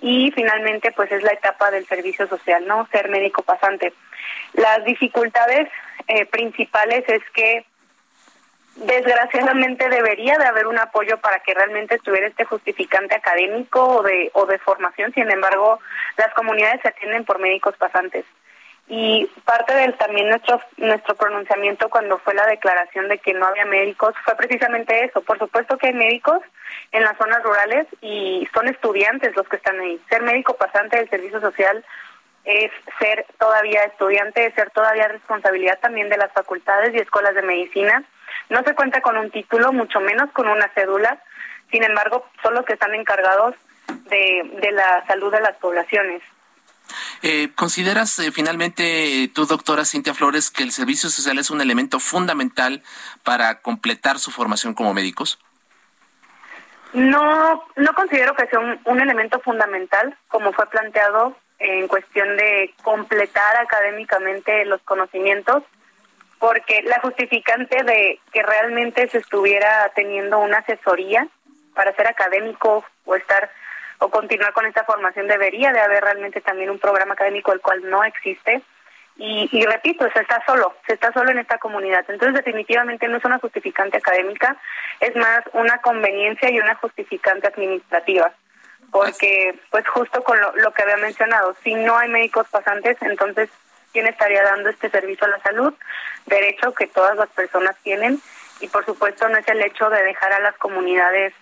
y 0.00 0.30
finalmente 0.32 0.92
pues 0.92 1.10
es 1.12 1.22
la 1.22 1.32
etapa 1.32 1.70
del 1.70 1.86
servicio 1.86 2.26
social, 2.26 2.66
¿no? 2.66 2.86
Ser 2.92 3.08
médico 3.08 3.42
pasante. 3.42 3.94
Las 4.52 4.84
dificultades 4.84 5.68
eh, 6.08 6.26
principales 6.26 7.04
es 7.08 7.22
que 7.30 7.64
desgraciadamente 8.76 9.88
debería 9.88 10.36
de 10.36 10.46
haber 10.46 10.66
un 10.66 10.78
apoyo 10.78 11.18
para 11.18 11.38
que 11.38 11.54
realmente 11.54 11.94
estuviera 11.94 12.26
este 12.26 12.44
justificante 12.44 13.14
académico 13.14 13.80
o 13.80 14.02
de 14.02 14.32
o 14.34 14.46
de 14.46 14.58
formación, 14.58 15.14
sin 15.14 15.30
embargo, 15.30 15.78
las 16.16 16.34
comunidades 16.34 16.82
se 16.82 16.88
atienden 16.88 17.24
por 17.24 17.38
médicos 17.38 17.76
pasantes 17.76 18.24
y 18.86 19.26
parte 19.44 19.74
del 19.74 19.94
también 19.94 20.28
nuestro 20.28 20.60
nuestro 20.76 21.14
pronunciamiento 21.14 21.88
cuando 21.88 22.18
fue 22.18 22.34
la 22.34 22.46
declaración 22.46 23.08
de 23.08 23.18
que 23.18 23.32
no 23.32 23.46
había 23.46 23.64
médicos 23.64 24.14
fue 24.24 24.36
precisamente 24.36 25.04
eso. 25.04 25.22
Por 25.22 25.38
supuesto 25.38 25.78
que 25.78 25.88
hay 25.88 25.94
médicos 25.94 26.40
en 26.92 27.02
las 27.02 27.16
zonas 27.16 27.42
rurales 27.42 27.86
y 28.02 28.46
son 28.52 28.68
estudiantes 28.68 29.34
los 29.36 29.48
que 29.48 29.56
están 29.56 29.80
ahí. 29.80 29.98
Ser 30.10 30.22
médico 30.22 30.54
pasante 30.56 30.98
del 30.98 31.08
servicio 31.08 31.40
social 31.40 31.84
es 32.44 32.70
ser 32.98 33.24
todavía 33.38 33.84
estudiante, 33.84 34.46
es 34.46 34.54
ser 34.54 34.70
todavía 34.70 35.08
responsabilidad 35.08 35.78
también 35.80 36.10
de 36.10 36.18
las 36.18 36.30
facultades 36.32 36.94
y 36.94 36.98
escuelas 36.98 37.34
de 37.34 37.42
medicina. 37.42 38.04
No 38.50 38.62
se 38.64 38.74
cuenta 38.74 39.00
con 39.00 39.16
un 39.16 39.30
título, 39.30 39.72
mucho 39.72 40.00
menos 40.00 40.30
con 40.32 40.46
una 40.48 40.68
cédula. 40.74 41.22
Sin 41.70 41.82
embargo, 41.82 42.26
son 42.42 42.52
los 42.52 42.66
que 42.66 42.74
están 42.74 42.94
encargados 42.94 43.54
de, 44.10 44.58
de 44.60 44.72
la 44.72 45.02
salud 45.06 45.32
de 45.32 45.40
las 45.40 45.56
poblaciones. 45.56 46.22
Eh, 47.26 47.48
¿Consideras 47.54 48.18
eh, 48.18 48.30
finalmente, 48.32 49.30
tú, 49.34 49.46
doctora 49.46 49.86
Cintia 49.86 50.12
Flores, 50.12 50.50
que 50.50 50.62
el 50.62 50.72
servicio 50.72 51.08
social 51.08 51.38
es 51.38 51.48
un 51.48 51.62
elemento 51.62 51.98
fundamental 51.98 52.82
para 53.22 53.62
completar 53.62 54.18
su 54.18 54.30
formación 54.30 54.74
como 54.74 54.92
médicos? 54.92 55.38
No, 56.92 57.64
no 57.76 57.94
considero 57.94 58.36
que 58.36 58.46
sea 58.48 58.60
un, 58.84 59.00
elemento 59.00 59.40
fundamental, 59.40 60.14
como 60.28 60.52
fue 60.52 60.66
planteado 60.66 61.34
en 61.60 61.88
cuestión 61.88 62.36
de 62.36 62.74
completar 62.82 63.56
académicamente 63.56 64.66
los 64.66 64.82
conocimientos, 64.82 65.62
porque 66.38 66.82
la 66.82 67.00
justificante 67.00 67.84
de 67.84 68.20
que 68.34 68.42
realmente 68.42 69.08
se 69.08 69.16
estuviera 69.16 69.90
teniendo 69.94 70.40
una 70.40 70.58
asesoría 70.58 71.26
para 71.74 71.96
ser 71.96 72.06
académico 72.06 72.84
o 73.06 73.14
estar 73.14 73.50
o 73.98 74.10
continuar 74.10 74.52
con 74.52 74.66
esta 74.66 74.84
formación 74.84 75.26
debería 75.26 75.72
de 75.72 75.80
haber 75.80 76.02
realmente 76.02 76.40
también 76.40 76.70
un 76.70 76.78
programa 76.78 77.14
académico 77.14 77.52
el 77.52 77.60
cual 77.60 77.88
no 77.88 78.04
existe 78.04 78.62
y, 79.16 79.48
y, 79.52 79.64
repito, 79.64 80.08
se 80.12 80.20
está 80.20 80.42
solo, 80.44 80.74
se 80.86 80.94
está 80.94 81.12
solo 81.12 81.30
en 81.30 81.38
esta 81.38 81.58
comunidad. 81.58 82.04
Entonces 82.08 82.34
definitivamente 82.34 83.06
no 83.06 83.18
es 83.18 83.24
una 83.24 83.38
justificante 83.38 83.98
académica, 83.98 84.56
es 85.00 85.14
más 85.14 85.44
una 85.52 85.78
conveniencia 85.78 86.50
y 86.50 86.58
una 86.58 86.74
justificante 86.76 87.46
administrativa. 87.46 88.32
Porque, 88.90 89.58
pues 89.70 89.86
justo 89.88 90.22
con 90.22 90.40
lo, 90.40 90.54
lo 90.56 90.72
que 90.72 90.82
había 90.82 90.96
mencionado, 90.96 91.56
si 91.62 91.74
no 91.74 91.96
hay 91.96 92.08
médicos 92.08 92.48
pasantes, 92.48 92.96
entonces, 93.02 93.50
¿quién 93.92 94.06
estaría 94.06 94.42
dando 94.42 94.68
este 94.68 94.90
servicio 94.90 95.26
a 95.26 95.30
la 95.30 95.40
salud? 95.40 95.74
Derecho 96.26 96.74
que 96.74 96.86
todas 96.86 97.16
las 97.16 97.28
personas 97.30 97.76
tienen 97.82 98.20
y, 98.60 98.68
por 98.68 98.84
supuesto, 98.84 99.28
no 99.28 99.38
es 99.38 99.48
el 99.48 99.62
hecho 99.62 99.90
de 99.90 100.02
dejar 100.02 100.32
a 100.32 100.40
las 100.40 100.56
comunidades 100.56 101.34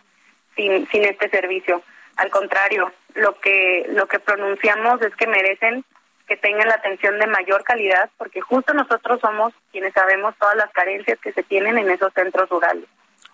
sin, 0.56 0.86
sin 0.88 1.04
este 1.04 1.28
servicio. 1.30 1.82
Al 2.16 2.30
contrario, 2.30 2.92
lo 3.14 3.34
que 3.40 3.86
lo 3.90 4.06
que 4.06 4.18
pronunciamos 4.18 5.00
es 5.02 5.14
que 5.16 5.26
merecen 5.26 5.84
que 6.26 6.36
tengan 6.36 6.68
la 6.68 6.74
atención 6.74 7.18
de 7.18 7.26
mayor 7.26 7.64
calidad, 7.64 8.10
porque 8.16 8.40
justo 8.40 8.72
nosotros 8.74 9.20
somos 9.20 9.52
quienes 9.70 9.92
sabemos 9.92 10.34
todas 10.38 10.56
las 10.56 10.70
carencias 10.72 11.18
que 11.20 11.32
se 11.32 11.42
tienen 11.42 11.78
en 11.78 11.90
esos 11.90 12.12
centros 12.14 12.48
rurales. 12.48 12.84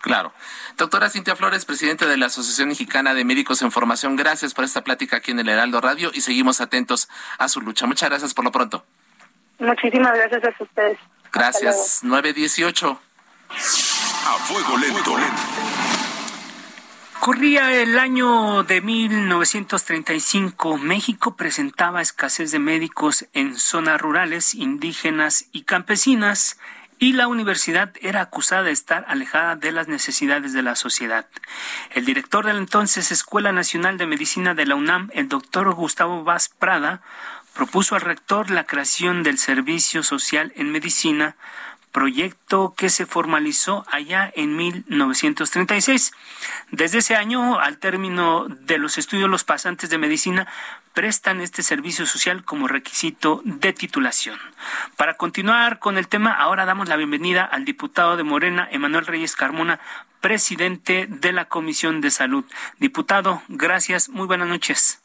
Claro. 0.01 0.33
Doctora 0.77 1.09
Cintia 1.09 1.35
Flores, 1.35 1.65
presidente 1.65 2.07
de 2.07 2.17
la 2.17 2.27
Asociación 2.27 2.69
Mexicana 2.69 3.13
de 3.13 3.25
Médicos 3.25 3.61
en 3.61 3.71
Formación, 3.71 4.15
gracias 4.15 4.53
por 4.53 4.63
esta 4.63 4.81
plática 4.81 5.17
aquí 5.17 5.31
en 5.31 5.39
el 5.39 5.49
Heraldo 5.49 5.81
Radio 5.81 6.11
y 6.13 6.21
seguimos 6.21 6.61
atentos 6.61 7.09
a 7.37 7.49
su 7.49 7.61
lucha. 7.61 7.85
Muchas 7.85 8.09
gracias 8.09 8.33
por 8.33 8.45
lo 8.45 8.51
pronto. 8.51 8.85
Muchísimas 9.59 10.13
gracias 10.17 10.43
a 10.59 10.63
ustedes. 10.63 10.97
Gracias. 11.33 11.99
918. 12.03 12.99
A 13.49 14.37
fuego 14.45 14.77
lento. 14.77 15.15
Corría 17.19 17.73
el 17.81 17.99
año 17.99 18.63
de 18.63 18.79
1935. 18.79 20.77
México 20.77 21.35
presentaba 21.35 22.01
escasez 22.01 22.51
de 22.51 22.59
médicos 22.59 23.25
en 23.33 23.57
zonas 23.57 23.99
rurales, 23.99 24.55
indígenas 24.55 25.45
y 25.51 25.63
campesinas, 25.63 26.57
y 26.97 27.13
la 27.13 27.27
universidad 27.27 27.91
era 28.01 28.21
acusada 28.21 28.63
de 28.63 28.71
estar 28.71 29.03
alejada 29.09 29.57
de 29.57 29.73
las 29.73 29.89
necesidades 29.89 30.53
de 30.53 30.61
la 30.61 30.75
sociedad. 30.75 31.27
El 31.91 32.05
director 32.05 32.45
de 32.45 32.53
la 32.53 32.59
entonces 32.59 33.11
Escuela 33.11 33.51
Nacional 33.51 33.97
de 33.97 34.05
Medicina 34.05 34.53
de 34.53 34.65
la 34.65 34.75
UNAM, 34.75 35.09
el 35.13 35.27
doctor 35.27 35.73
Gustavo 35.73 36.23
Vaz 36.23 36.47
Prada, 36.47 37.01
propuso 37.53 37.95
al 37.95 38.01
rector 38.01 38.49
la 38.49 38.65
creación 38.65 39.23
del 39.23 39.37
Servicio 39.37 40.03
Social 40.03 40.53
en 40.55 40.71
Medicina 40.71 41.35
proyecto 41.91 42.73
que 42.77 42.89
se 42.89 43.05
formalizó 43.05 43.85
allá 43.91 44.31
en 44.35 44.55
1936. 44.55 46.11
Desde 46.71 46.99
ese 46.99 47.15
año, 47.15 47.59
al 47.59 47.77
término 47.77 48.45
de 48.47 48.77
los 48.77 48.97
estudios, 48.97 49.29
los 49.29 49.43
pasantes 49.43 49.89
de 49.89 49.97
medicina 49.97 50.47
prestan 50.93 51.41
este 51.41 51.63
servicio 51.63 52.05
social 52.05 52.43
como 52.43 52.67
requisito 52.67 53.41
de 53.43 53.73
titulación. 53.73 54.37
Para 54.97 55.15
continuar 55.15 55.79
con 55.79 55.97
el 55.97 56.07
tema, 56.07 56.33
ahora 56.33 56.65
damos 56.65 56.89
la 56.89 56.97
bienvenida 56.97 57.45
al 57.45 57.65
diputado 57.65 58.17
de 58.17 58.23
Morena, 58.23 58.67
Emanuel 58.71 59.05
Reyes 59.05 59.35
Carmona, 59.35 59.79
presidente 60.21 61.07
de 61.09 61.31
la 61.31 61.45
Comisión 61.45 62.01
de 62.01 62.11
Salud. 62.11 62.45
Diputado, 62.79 63.41
gracias, 63.47 64.09
muy 64.09 64.27
buenas 64.27 64.47
noches. 64.47 65.01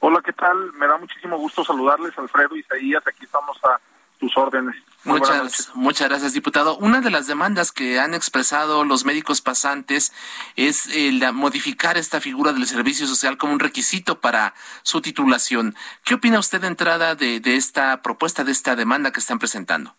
Hola, 0.00 0.22
¿qué 0.24 0.32
tal? 0.32 0.72
Me 0.74 0.86
da 0.86 0.96
muchísimo 0.96 1.36
gusto 1.36 1.64
saludarles, 1.64 2.16
Alfredo 2.16 2.56
Isaías, 2.56 3.04
aquí 3.06 3.24
estamos 3.24 3.58
a 3.64 3.80
tus 4.18 4.36
órdenes. 4.36 4.76
Muchas, 5.08 5.70
muchas 5.74 6.08
gracias, 6.08 6.32
diputado. 6.32 6.76
Una 6.78 7.00
de 7.00 7.10
las 7.10 7.26
demandas 7.26 7.72
que 7.72 7.98
han 7.98 8.14
expresado 8.14 8.84
los 8.84 9.04
médicos 9.04 9.40
pasantes 9.40 10.12
es 10.56 10.86
el 10.94 11.32
modificar 11.32 11.96
esta 11.96 12.20
figura 12.20 12.52
del 12.52 12.66
servicio 12.66 13.06
social 13.06 13.36
como 13.36 13.52
un 13.52 13.60
requisito 13.60 14.20
para 14.20 14.54
su 14.82 15.00
titulación. 15.00 15.74
¿Qué 16.04 16.14
opina 16.14 16.38
usted 16.38 16.60
de 16.60 16.68
entrada 16.68 17.14
de, 17.14 17.40
de 17.40 17.56
esta 17.56 18.02
propuesta, 18.02 18.44
de 18.44 18.52
esta 18.52 18.76
demanda 18.76 19.10
que 19.10 19.20
están 19.20 19.38
presentando? 19.38 19.94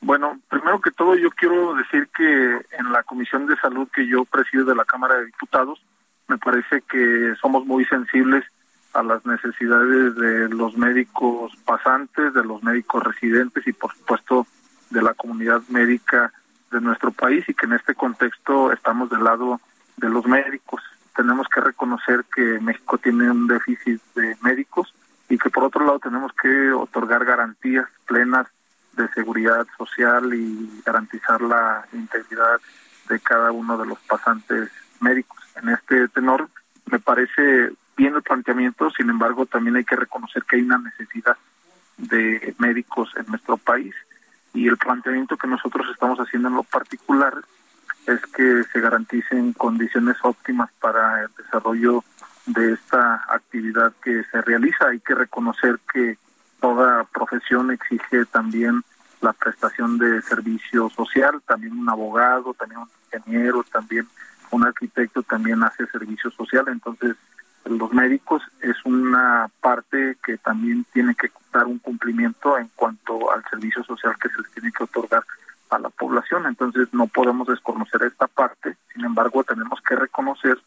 Bueno, 0.00 0.38
primero 0.48 0.80
que 0.80 0.90
todo 0.90 1.16
yo 1.16 1.30
quiero 1.30 1.74
decir 1.74 2.08
que 2.16 2.24
en 2.24 2.92
la 2.92 3.02
Comisión 3.02 3.46
de 3.46 3.56
Salud 3.56 3.88
que 3.94 4.06
yo 4.06 4.24
presido 4.24 4.64
de 4.64 4.74
la 4.74 4.84
Cámara 4.84 5.16
de 5.16 5.26
Diputados, 5.26 5.80
me 6.28 6.38
parece 6.38 6.82
que 6.82 7.34
somos 7.40 7.64
muy 7.66 7.84
sensibles 7.86 8.44
a 8.96 9.02
las 9.02 9.24
necesidades 9.26 10.14
de 10.16 10.48
los 10.48 10.76
médicos 10.76 11.52
pasantes, 11.64 12.32
de 12.32 12.44
los 12.44 12.62
médicos 12.62 13.02
residentes 13.02 13.66
y 13.66 13.72
por 13.72 13.92
supuesto 13.92 14.46
de 14.90 15.02
la 15.02 15.12
comunidad 15.14 15.60
médica 15.68 16.32
de 16.70 16.80
nuestro 16.80 17.10
país 17.12 17.44
y 17.48 17.54
que 17.54 17.66
en 17.66 17.74
este 17.74 17.94
contexto 17.94 18.72
estamos 18.72 19.10
del 19.10 19.24
lado 19.24 19.60
de 19.96 20.08
los 20.08 20.26
médicos. 20.26 20.82
tenemos 21.14 21.46
que 21.48 21.62
reconocer 21.62 22.24
que 22.34 22.60
México 22.60 22.98
tiene 22.98 23.30
un 23.30 23.46
déficit 23.46 24.00
de 24.14 24.36
médicos 24.42 24.92
y 25.30 25.38
que 25.38 25.48
por 25.48 25.64
otro 25.64 25.84
lado 25.84 25.98
tenemos 25.98 26.30
que 26.34 26.72
otorgar 26.72 27.24
garantías 27.24 27.88
plenas 28.06 28.46
de 28.92 29.08
seguridad 29.08 29.66
social 29.78 30.34
y 30.34 30.82
garantizar 30.84 31.40
la 31.40 31.86
integridad 31.92 32.60
de 33.08 33.20
cada 33.20 33.50
uno 33.50 33.78
de 33.78 33.86
los 33.86 33.98
pasantes 34.00 34.70
médicos. 35.00 35.38
En 35.56 35.70
este 35.70 36.08
tenor 36.08 36.48
me 36.90 36.98
parece 36.98 37.72
bien 37.96 38.14
el 38.14 38.22
planteamiento, 38.22 38.90
sin 38.90 39.10
embargo 39.10 39.46
también 39.46 39.76
hay 39.76 39.84
que 39.84 39.96
reconocer 39.96 40.44
que 40.44 40.56
hay 40.56 40.62
una 40.62 40.78
necesidad 40.78 41.36
de 41.96 42.54
médicos 42.58 43.10
en 43.16 43.26
nuestro 43.26 43.56
país 43.56 43.94
y 44.52 44.68
el 44.68 44.76
planteamiento 44.76 45.36
que 45.36 45.48
nosotros 45.48 45.86
estamos 45.90 46.18
haciendo 46.18 46.48
en 46.48 46.54
lo 46.54 46.62
particular 46.62 47.34
es 48.06 48.20
que 48.26 48.62
se 48.72 48.80
garanticen 48.80 49.52
condiciones 49.52 50.16
óptimas 50.22 50.70
para 50.80 51.22
el 51.22 51.30
desarrollo 51.36 52.04
de 52.46 52.72
esta 52.74 53.24
actividad 53.28 53.92
que 54.02 54.22
se 54.30 54.40
realiza. 54.42 54.88
Hay 54.88 55.00
que 55.00 55.14
reconocer 55.14 55.78
que 55.92 56.16
toda 56.60 57.04
profesión 57.04 57.70
exige 57.70 58.24
también 58.26 58.82
la 59.20 59.32
prestación 59.32 59.98
de 59.98 60.22
servicio 60.22 60.88
social, 60.90 61.42
también 61.46 61.76
un 61.76 61.88
abogado, 61.88 62.54
también 62.54 62.80
un 62.80 62.90
ingeniero, 63.12 63.64
también 63.64 64.06
un 64.50 64.64
arquitecto 64.64 65.22
también 65.22 65.62
hace 65.64 65.86
servicio 65.88 66.30
social, 66.30 66.66
entonces 66.68 67.16
los 67.68 67.92
médicos 67.92 68.42
es 68.60 68.76
una 68.84 69.50
parte 69.60 70.16
que 70.24 70.38
también 70.38 70.84
tiene 70.92 71.14
que 71.14 71.30
dar 71.52 71.66
un 71.66 71.78
cumplimiento 71.78 72.58
en 72.58 72.70
cuanto 72.76 73.32
al 73.32 73.44
servicio 73.50 73.82
social 73.84 74.14
que 74.20 74.28
se 74.28 74.40
les 74.40 74.50
tiene 74.52 74.72
que 74.72 74.84
otorgar 74.84 75.24
a 75.70 75.78
la 75.78 75.90
población. 75.90 76.46
Entonces 76.46 76.88
no 76.92 77.06
podemos 77.08 77.48
desconocer 77.48 78.02
esta 78.04 78.28
parte, 78.28 78.76
sin 78.92 79.04
embargo 79.04 79.42
tenemos 79.44 79.80
que 79.80 79.96
reconocer 79.96 80.58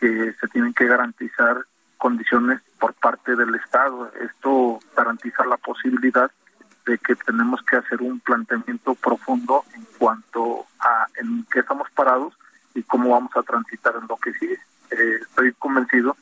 que 0.00 0.34
se 0.40 0.48
tienen 0.48 0.72
que 0.74 0.86
garantizar 0.86 1.64
condiciones 1.98 2.60
por 2.78 2.94
parte 2.94 3.34
del 3.34 3.54
Estado. 3.54 4.12
Esto 4.20 4.78
garantiza 4.96 5.44
la 5.46 5.56
posibilidad 5.56 6.30
de 6.84 6.98
que 6.98 7.16
tenemos 7.16 7.60
que 7.62 7.76
hacer 7.76 8.00
un 8.02 8.20
planteamiento 8.20 8.94
profundo 8.94 9.64
en 9.74 9.84
cuanto 9.98 10.66
a 10.78 11.06
en 11.16 11.44
qué 11.50 11.60
estamos 11.60 11.90
parados 11.90 12.34
y 12.74 12.82
cómo 12.84 13.10
vamos 13.10 13.32
a 13.36 13.42
transitar 13.42 13.94
en 14.00 14.06
lo 14.06 14.16
que 14.16 14.32
sigue. 14.34 14.58
Eh, 14.90 15.18
estoy 15.22 15.52
convencido 15.54 16.16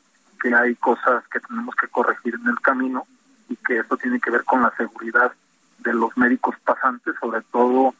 que 0.45 0.55
hay 0.55 0.75
cosas 0.75 1.25
que 1.33 1.41
tenemos 1.41 1.75
que 1.75 1.89
corregir 1.89 2.35
en 2.35 2.47
el 2.49 2.61
camino 2.61 3.07
y 3.49 3.57
que 3.57 3.79
esto 3.79 3.97
tiene 3.97 4.21
que 4.21 4.31
ver 4.31 4.45
con 4.45 4.61
la 4.61 4.71
seguridad 4.77 5.33
de 5.79 5.95
los 5.95 6.15
médicos 6.19 6.55
pasantes, 6.65 7.15
sobre 7.19 7.41
todo 7.51 7.95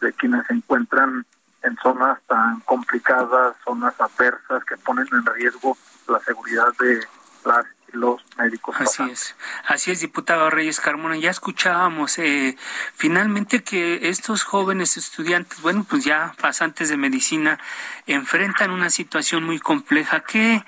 de 0.00 0.10
quienes 0.14 0.46
se 0.46 0.54
encuentran 0.54 1.26
en 1.62 1.76
zonas 1.82 2.18
tan 2.26 2.60
complicadas, 2.60 3.54
zonas 3.66 3.94
adversas 4.00 4.64
que 4.64 4.78
ponen 4.78 5.06
en 5.12 5.26
riesgo 5.26 5.76
la 6.08 6.18
seguridad 6.20 6.68
de 6.78 7.06
las 7.44 7.66
los 7.92 8.22
médicos. 8.38 8.76
Así 8.78 9.02
es, 9.10 9.34
así 9.66 9.90
es, 9.90 10.00
diputado 10.00 10.48
Reyes 10.48 10.80
Carmona. 10.80 11.16
Ya 11.16 11.30
escuchábamos 11.30 12.18
eh, 12.20 12.56
finalmente 12.94 13.64
que 13.64 14.08
estos 14.08 14.44
jóvenes 14.44 14.96
estudiantes, 14.96 15.60
bueno, 15.60 15.84
pues 15.88 16.04
ya 16.04 16.32
pasantes 16.40 16.88
de 16.88 16.96
medicina, 16.96 17.58
enfrentan 18.06 18.70
una 18.70 18.90
situación 18.90 19.42
muy 19.42 19.58
compleja. 19.58 20.20
¿Qué, 20.20 20.62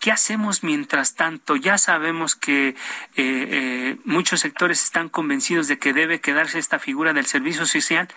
¿Qué 0.00 0.12
hacemos 0.12 0.62
mientras 0.62 1.16
tanto? 1.16 1.56
Ya 1.56 1.76
sabemos 1.76 2.36
que 2.36 2.68
eh, 2.68 2.74
eh, 3.16 3.96
muchos 4.04 4.40
sectores 4.40 4.84
están 4.84 5.08
convencidos 5.08 5.66
de 5.66 5.78
que 5.78 5.92
debe 5.92 6.20
quedarse 6.20 6.60
esta 6.60 6.78
figura 6.78 7.12
del 7.12 7.26
servicio 7.26 7.66
social. 7.66 8.08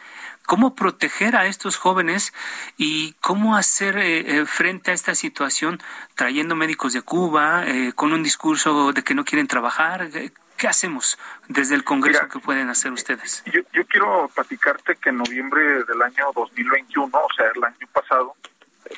¿Cómo 0.46 0.76
proteger 0.76 1.36
a 1.36 1.48
estos 1.48 1.78
jóvenes 1.78 2.34
y 2.78 3.13
cómo 3.22 3.56
hacer 3.56 3.98
eh, 3.98 4.46
frente 4.46 4.91
a 4.91 4.94
esta 4.94 5.15
situación 5.15 5.82
trayendo 6.15 6.56
médicos 6.56 6.94
de 6.94 7.02
Cuba 7.02 7.65
con 7.96 8.13
un 8.13 8.22
discurso 8.22 8.94
de 8.94 9.04
que 9.04 9.15
no 9.15 9.26
quieren 9.26 9.48
trabajar? 9.48 10.10
¿Qué 10.58 10.67
hacemos 10.67 11.17
desde 11.48 11.74
el 11.74 11.84
Congreso 11.84 12.28
que 12.28 12.38
pueden 12.38 12.70
hacer 12.70 12.91
ustedes? 12.91 13.44
Yo, 13.52 13.62
yo 13.74 13.84
quiero 13.88 14.30
platicarte 14.36 14.96
que 14.98 15.10
en 15.10 15.17
noviembre 15.17 15.84
del 15.86 16.02
año 16.04 16.32
2021, 16.36 17.17
o 17.17 17.34
sea, 17.36 17.48
el 17.56 17.63
año 17.63 17.88
pasado, 17.91 18.36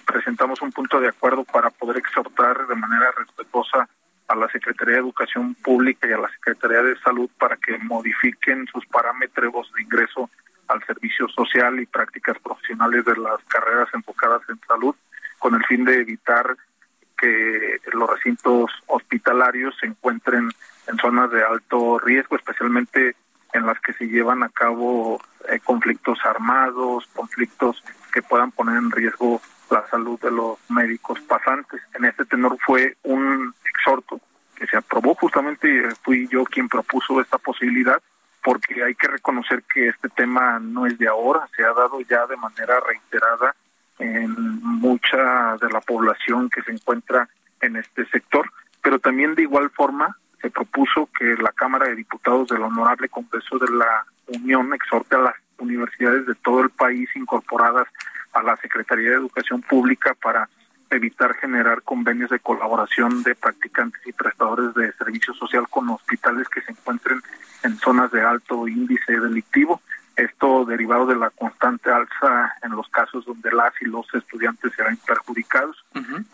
presentamos 0.05 0.61
un 0.61 0.71
punto 0.71 0.99
de 0.99 1.09
acuerdo 1.09 1.43
para 1.43 1.69
poder 1.69 1.97
exhortar 1.97 2.67
de 2.67 2.75
manera 2.75 3.11
respetuosa 3.17 3.87
a 4.27 4.35
la 4.35 4.49
Secretaría 4.49 4.95
de 4.95 5.01
Educación 5.01 5.55
Pública 5.55 6.07
y 6.07 6.13
a 6.13 6.17
la 6.17 6.29
Secretaría 6.29 6.81
de 6.81 6.99
Salud 6.99 7.29
para 7.37 7.57
que 7.57 7.77
modifiquen 7.79 8.67
sus 8.67 8.85
parámetros 8.87 9.71
de 9.75 9.83
ingreso 9.83 10.29
al 10.67 10.83
servicio 10.85 11.27
social 11.29 11.79
y 11.79 11.85
prácticas 11.85 12.37
profesionales 12.39 13.05
de 13.05 13.17
las 13.17 13.43
carreras 13.47 13.89
enfocadas 13.93 14.41
en 14.49 14.59
salud, 14.67 14.95
con 15.39 15.55
el 15.55 15.65
fin 15.65 15.83
de 15.83 15.95
evitar 15.95 16.55
que 17.17 17.79
los 17.93 18.09
recintos 18.09 18.71
hospitalarios 18.87 19.75
se 19.79 19.87
encuentren 19.87 20.49
en 20.87 20.97
zonas 20.97 21.31
de 21.31 21.43
alto 21.43 21.99
riesgo, 21.99 22.35
especialmente 22.35 23.15
en 23.53 23.65
las 23.65 23.79
que 23.79 23.93
se 23.93 24.07
llevan 24.07 24.43
a 24.43 24.49
cabo 24.49 25.21
eh, 25.49 25.59
conflictos 25.63 26.19
armados, 26.25 27.07
conflictos 27.13 27.83
que 28.11 28.21
puedan 28.21 28.51
poner 28.51 28.77
en 28.77 28.91
riesgo 28.91 29.41
la 29.73 29.87
salud 29.87 30.19
de 30.19 30.29
los 30.29 30.59
médicos 30.69 31.19
pasantes. 31.21 31.81
En 31.95 32.05
este 32.05 32.25
tenor 32.25 32.57
fue 32.63 32.95
un 33.03 33.53
exhorto 33.65 34.21
que 34.55 34.67
se 34.67 34.77
aprobó 34.77 35.15
justamente, 35.15 35.67
fui 36.03 36.27
yo 36.27 36.43
quien 36.43 36.69
propuso 36.69 37.19
esta 37.19 37.39
posibilidad, 37.39 37.99
porque 38.43 38.83
hay 38.83 38.93
que 38.93 39.07
reconocer 39.07 39.63
que 39.63 39.87
este 39.87 40.09
tema 40.09 40.59
no 40.59 40.85
es 40.85 40.97
de 40.99 41.07
ahora, 41.07 41.47
se 41.55 41.63
ha 41.63 41.73
dado 41.73 41.99
ya 42.01 42.27
de 42.27 42.37
manera 42.37 42.79
reiterada 42.81 43.55
en 43.97 44.31
mucha 44.61 45.57
de 45.59 45.69
la 45.69 45.81
población 45.81 46.49
que 46.49 46.61
se 46.61 46.71
encuentra 46.71 47.27
en 47.61 47.75
este 47.77 48.05
sector, 48.07 48.51
pero 48.81 48.99
también 48.99 49.33
de 49.33 49.43
igual 49.43 49.71
forma 49.71 50.17
se 50.41 50.51
propuso 50.51 51.09
que 51.17 51.35
la 51.41 51.51
Cámara 51.53 51.87
de 51.87 51.95
Diputados 51.95 52.49
del 52.49 52.61
Honorable 52.61 53.09
Congreso 53.09 53.57
de 53.57 53.71
la 53.71 54.05
Unión 54.27 54.73
exhorte 54.73 55.15
a 55.15 55.19
las 55.19 55.35
universidades 55.57 56.27
de 56.27 56.35
todo 56.35 56.61
el 56.61 56.69
país 56.69 57.09
incorporadas 57.15 57.87
a 58.33 58.43
la 58.43 58.57
Secretaría 58.57 59.11
de 59.11 59.15
Educación 59.15 59.61
Pública 59.61 60.15
para 60.21 60.49
evitar 60.89 61.35
generar 61.35 61.81
convenios 61.81 62.29
de 62.29 62.39
colaboración 62.39 63.23
de 63.23 63.35
practicantes 63.35 64.01
y 64.05 64.13
prestadores 64.13 64.73
de 64.75 64.91
servicio 64.93 65.33
social 65.33 65.67
con 65.69 65.89
hospitales 65.89 66.47
que 66.49 66.61
se 66.61 66.71
encuentren 66.71 67.21
en 67.63 67.77
zonas 67.77 68.11
de 68.11 68.21
alto 68.21 68.67
índice 68.67 69.19
delictivo. 69.19 69.81
Esto 70.15 70.65
derivado 70.65 71.07
de 71.07 71.15
la 71.15 71.31
constante 71.31 71.89
alza 71.91 72.53
en 72.61 72.71
los 72.71 72.87
casos 72.89 73.25
donde 73.25 73.51
las 73.51 73.73
y 73.81 73.85
los 73.85 74.05
estudiantes 74.13 74.71
serán 74.75 74.97
perjudicados. 74.97 75.83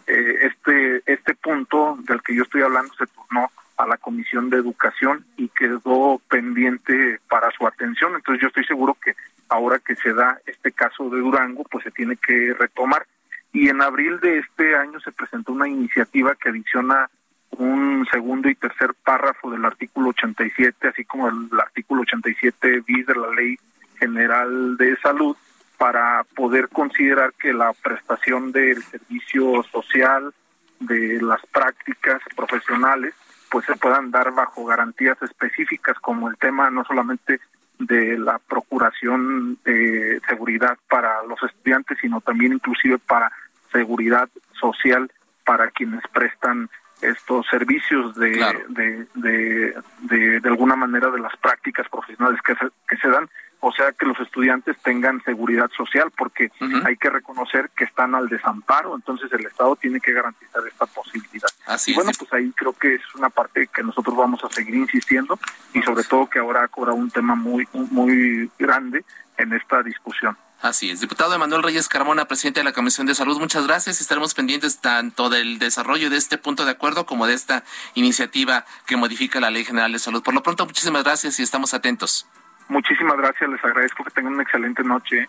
Eh, 0.07 0.39
este 0.41 1.01
este 1.05 1.33
punto 1.35 1.97
del 2.01 2.21
que 2.21 2.35
yo 2.35 2.43
estoy 2.43 2.61
hablando 2.63 2.93
se 2.95 3.07
turnó 3.07 3.49
a 3.79 3.87
la 3.87 3.97
Comisión 3.97 4.49
de 4.49 4.57
Educación 4.57 5.25
y 5.37 5.47
quedó 5.47 6.21
pendiente 6.29 7.19
para 7.29 7.49
su 7.51 7.65
atención. 7.65 8.13
Entonces 8.13 8.41
yo 8.41 8.49
estoy 8.49 8.65
seguro 8.65 8.97
que 9.01 9.15
ahora 9.47 9.79
que 9.79 9.95
se 9.95 10.13
da 10.13 10.37
este 10.45 10.73
caso 10.73 11.09
de 11.09 11.19
Durango, 11.19 11.63
pues 11.63 11.85
se 11.85 11.91
tiene 11.91 12.17
que 12.17 12.53
retomar. 12.59 13.07
Y 13.53 13.69
en 13.69 13.81
abril 13.81 14.19
de 14.19 14.39
este 14.39 14.75
año 14.75 14.99
se 14.99 15.13
presentó 15.13 15.53
una 15.53 15.67
iniciativa 15.67 16.35
que 16.35 16.49
adiciona 16.49 17.09
un 17.51 18.05
segundo 18.11 18.49
y 18.49 18.55
tercer 18.55 18.93
párrafo 19.03 19.49
del 19.49 19.63
artículo 19.63 20.09
87, 20.09 20.89
así 20.89 21.05
como 21.05 21.29
el 21.29 21.59
artículo 21.59 22.01
87 22.01 22.83
bis 22.85 23.07
de 23.07 23.15
la 23.15 23.31
Ley 23.31 23.57
General 23.97 24.75
de 24.77 24.97
Salud, 24.97 25.37
para 25.77 26.25
poder 26.35 26.67
considerar 26.67 27.33
que 27.33 27.53
la 27.53 27.71
prestación 27.73 28.51
del 28.51 28.83
servicio 28.83 29.63
social, 29.71 30.33
de 30.81 31.21
las 31.21 31.41
prácticas 31.47 32.21
profesionales, 32.35 33.13
pues 33.49 33.65
se 33.65 33.75
puedan 33.75 34.11
dar 34.11 34.31
bajo 34.33 34.65
garantías 34.65 35.21
específicas, 35.21 35.97
como 35.99 36.29
el 36.29 36.37
tema 36.37 36.69
no 36.69 36.83
solamente 36.83 37.39
de 37.79 38.17
la 38.17 38.39
procuración 38.39 39.57
de 39.63 40.21
seguridad 40.27 40.77
para 40.89 41.23
los 41.23 41.41
estudiantes, 41.43 41.97
sino 42.01 42.21
también 42.21 42.53
inclusive 42.53 42.97
para 42.99 43.31
seguridad 43.71 44.29
social 44.59 45.11
para 45.45 45.71
quienes 45.71 46.01
prestan 46.13 46.69
estos 47.01 47.47
servicios 47.47 48.13
de, 48.15 48.31
de, 48.67 49.07
de, 49.15 50.39
de, 50.41 50.49
alguna 50.49 50.75
manera 50.75 51.09
de 51.09 51.19
las 51.19 51.35
prácticas 51.37 51.87
profesionales 51.89 52.41
que 52.41 52.55
se, 52.55 52.67
que 52.89 52.97
se 52.97 53.07
dan, 53.07 53.29
o 53.61 53.71
sea 53.71 53.91
que 53.91 54.05
los 54.05 54.19
estudiantes 54.19 54.77
tengan 54.83 55.21
seguridad 55.23 55.69
social, 55.75 56.11
porque 56.17 56.51
hay 56.85 56.95
que 56.97 57.09
reconocer 57.09 57.69
que 57.75 57.83
están 57.83 58.15
al 58.15 58.29
desamparo, 58.29 58.95
entonces 58.95 59.31
el 59.33 59.45
Estado 59.45 59.75
tiene 59.75 59.99
que 59.99 60.13
garantizar 60.13 60.61
esta 60.67 60.85
posibilidad. 60.85 61.49
Así 61.65 61.93
bueno, 61.93 62.11
pues 62.17 62.31
ahí 62.33 62.51
creo 62.55 62.73
que 62.73 62.95
es 62.95 63.01
una 63.15 63.29
parte 63.29 63.67
que 63.67 63.83
nosotros 63.83 64.15
vamos 64.15 64.43
a 64.43 64.49
seguir 64.49 64.75
insistiendo 64.75 65.37
y 65.73 65.81
sobre 65.81 66.03
todo 66.03 66.29
que 66.29 66.39
ahora 66.39 66.63
ha 66.63 66.67
cobrado 66.67 66.95
un 66.95 67.11
tema 67.11 67.35
muy, 67.35 67.67
muy 67.73 68.49
grande 68.57 69.03
en 69.37 69.53
esta 69.53 69.83
discusión. 69.83 70.37
Así 70.61 70.89
es. 70.89 70.99
Diputado 70.99 71.33
Emanuel 71.33 71.63
Reyes 71.63 71.87
Carmona, 71.87 72.27
presidente 72.27 72.59
de 72.59 72.65
la 72.65 72.73
Comisión 72.73 73.07
de 73.07 73.15
Salud, 73.15 73.39
muchas 73.39 73.65
gracias. 73.65 74.01
Estaremos 74.01 74.33
pendientes 74.33 74.79
tanto 74.79 75.29
del 75.29 75.57
desarrollo 75.57 76.09
de 76.09 76.17
este 76.17 76.37
punto 76.37 76.65
de 76.65 76.71
acuerdo 76.71 77.05
como 77.05 77.27
de 77.27 77.33
esta 77.33 77.63
iniciativa 77.93 78.65
que 78.85 78.97
modifica 78.97 79.39
la 79.39 79.51
Ley 79.51 79.63
General 79.63 79.91
de 79.91 79.99
Salud. 79.99 80.21
Por 80.21 80.33
lo 80.33 80.43
pronto, 80.43 80.65
muchísimas 80.65 81.03
gracias 81.03 81.39
y 81.39 81.43
estamos 81.43 81.73
atentos. 81.73 82.27
Muchísimas 82.69 83.17
gracias, 83.17 83.49
les 83.49 83.63
agradezco 83.63 84.03
que 84.03 84.11
tengan 84.11 84.33
una 84.33 84.43
excelente 84.43 84.83
noche. 84.83 85.27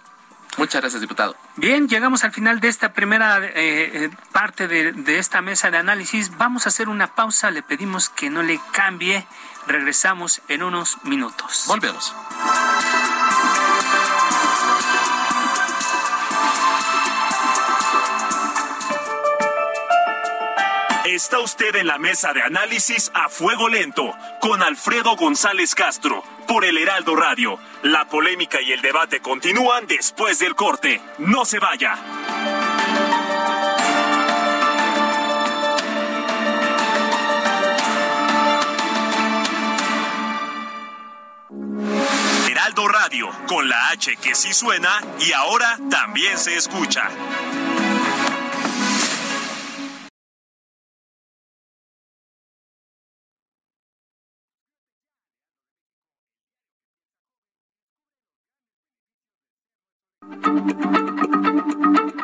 Muchas 0.56 0.80
gracias, 0.80 1.00
diputado. 1.00 1.36
Bien, 1.56 1.88
llegamos 1.88 2.24
al 2.24 2.32
final 2.32 2.60
de 2.60 2.68
esta 2.68 2.92
primera 2.92 3.38
eh, 3.42 4.10
parte 4.32 4.68
de, 4.68 4.92
de 4.92 5.18
esta 5.18 5.40
mesa 5.40 5.70
de 5.70 5.78
análisis. 5.78 6.36
Vamos 6.36 6.66
a 6.66 6.68
hacer 6.70 6.88
una 6.88 7.14
pausa. 7.14 7.50
Le 7.50 7.62
pedimos 7.62 8.08
que 8.08 8.30
no 8.30 8.42
le 8.42 8.60
cambie. 8.72 9.26
Regresamos 9.66 10.42
en 10.48 10.62
unos 10.62 11.02
minutos. 11.04 11.64
Volvemos. 11.68 12.14
Está 21.10 21.40
usted 21.40 21.74
en 21.74 21.88
la 21.88 21.98
mesa 21.98 22.32
de 22.32 22.40
análisis 22.40 23.10
a 23.14 23.28
fuego 23.28 23.68
lento 23.68 24.14
con 24.40 24.62
Alfredo 24.62 25.16
González 25.16 25.74
Castro 25.74 26.22
por 26.46 26.64
el 26.64 26.78
Heraldo 26.78 27.16
Radio. 27.16 27.58
La 27.82 28.04
polémica 28.04 28.62
y 28.62 28.70
el 28.70 28.80
debate 28.80 29.18
continúan 29.18 29.88
después 29.88 30.38
del 30.38 30.54
corte. 30.54 31.00
No 31.18 31.44
se 31.44 31.58
vaya. 31.58 31.96
Heraldo 42.48 42.86
Radio, 42.86 43.30
con 43.48 43.68
la 43.68 43.88
H 43.88 44.16
que 44.18 44.36
sí 44.36 44.52
suena 44.52 45.00
y 45.18 45.32
ahora 45.32 45.76
también 45.90 46.38
se 46.38 46.54
escucha. 46.54 47.10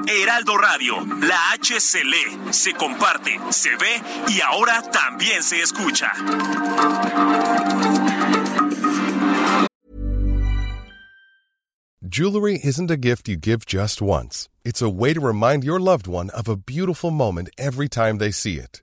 Heraldo 0.08 0.56
Radio, 0.56 0.94
la 1.20 1.56
se 2.50 2.72
comparte, 2.74 3.38
se 3.50 3.70
ve 3.76 4.00
y 4.28 4.40
ahora 4.40 4.82
también 4.90 5.42
se 5.42 5.60
escucha. 5.60 6.12
Jewelry 12.08 12.60
isn't 12.62 12.90
a 12.90 12.96
gift 12.96 13.28
you 13.28 13.36
give 13.36 13.66
just 13.66 14.00
once. 14.00 14.48
It's 14.64 14.80
a 14.80 14.88
way 14.88 15.12
to 15.12 15.20
remind 15.20 15.64
your 15.64 15.80
loved 15.80 16.06
one 16.06 16.30
of 16.30 16.48
a 16.48 16.56
beautiful 16.56 17.10
moment 17.10 17.50
every 17.58 17.88
time 17.88 18.18
they 18.18 18.30
see 18.30 18.54
it. 18.58 18.82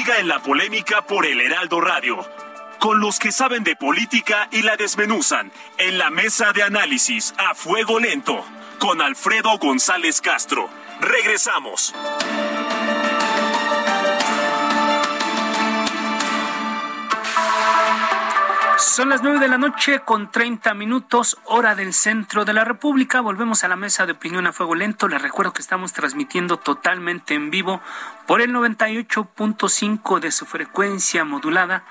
Siga 0.00 0.18
en 0.18 0.28
la 0.28 0.40
polémica 0.40 1.02
por 1.02 1.26
el 1.26 1.38
Heraldo 1.42 1.78
Radio. 1.78 2.26
Con 2.78 3.00
los 3.00 3.18
que 3.18 3.32
saben 3.32 3.64
de 3.64 3.76
política 3.76 4.48
y 4.50 4.62
la 4.62 4.74
desmenuzan 4.78 5.52
en 5.76 5.98
la 5.98 6.08
mesa 6.08 6.54
de 6.54 6.62
análisis 6.62 7.34
a 7.36 7.54
fuego 7.54 8.00
lento 8.00 8.42
con 8.78 9.02
Alfredo 9.02 9.58
González 9.58 10.22
Castro. 10.22 10.70
Regresamos. 11.02 11.94
Son 18.80 19.10
las 19.10 19.22
nueve 19.22 19.38
de 19.38 19.48
la 19.48 19.58
noche 19.58 20.00
con 20.00 20.30
30 20.30 20.72
minutos, 20.72 21.36
hora 21.44 21.74
del 21.74 21.92
centro 21.92 22.46
de 22.46 22.54
la 22.54 22.64
República. 22.64 23.20
Volvemos 23.20 23.62
a 23.62 23.68
la 23.68 23.76
mesa 23.76 24.06
de 24.06 24.12
opinión 24.12 24.46
a 24.46 24.54
fuego 24.54 24.74
lento. 24.74 25.06
Les 25.06 25.20
recuerdo 25.20 25.52
que 25.52 25.60
estamos 25.60 25.92
transmitiendo 25.92 26.56
totalmente 26.56 27.34
en 27.34 27.50
vivo 27.50 27.82
por 28.26 28.40
el 28.40 28.52
98.5 28.52 30.18
de 30.20 30.32
su 30.32 30.46
frecuencia 30.46 31.26
modulada 31.26 31.84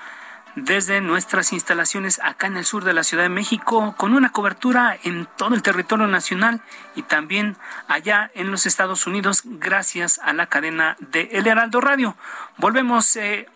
desde 0.56 1.00
nuestras 1.00 1.52
instalaciones 1.52 2.20
acá 2.24 2.48
en 2.48 2.56
el 2.56 2.64
sur 2.64 2.82
de 2.82 2.92
la 2.92 3.04
Ciudad 3.04 3.22
de 3.22 3.28
México, 3.28 3.94
con 3.96 4.12
una 4.12 4.32
cobertura 4.32 4.98
en 5.04 5.28
todo 5.36 5.54
el 5.54 5.62
territorio 5.62 6.08
nacional 6.08 6.60
y 6.96 7.02
también 7.02 7.56
allá 7.86 8.32
en 8.34 8.50
los 8.50 8.66
Estados 8.66 9.06
Unidos, 9.06 9.42
gracias 9.44 10.18
a 10.24 10.32
la 10.32 10.46
cadena 10.46 10.96
de 10.98 11.28
El 11.32 11.46
Heraldo 11.46 11.80
Radio. 11.80 12.16
Volvemos, 12.56 13.14
eh, 13.14 13.48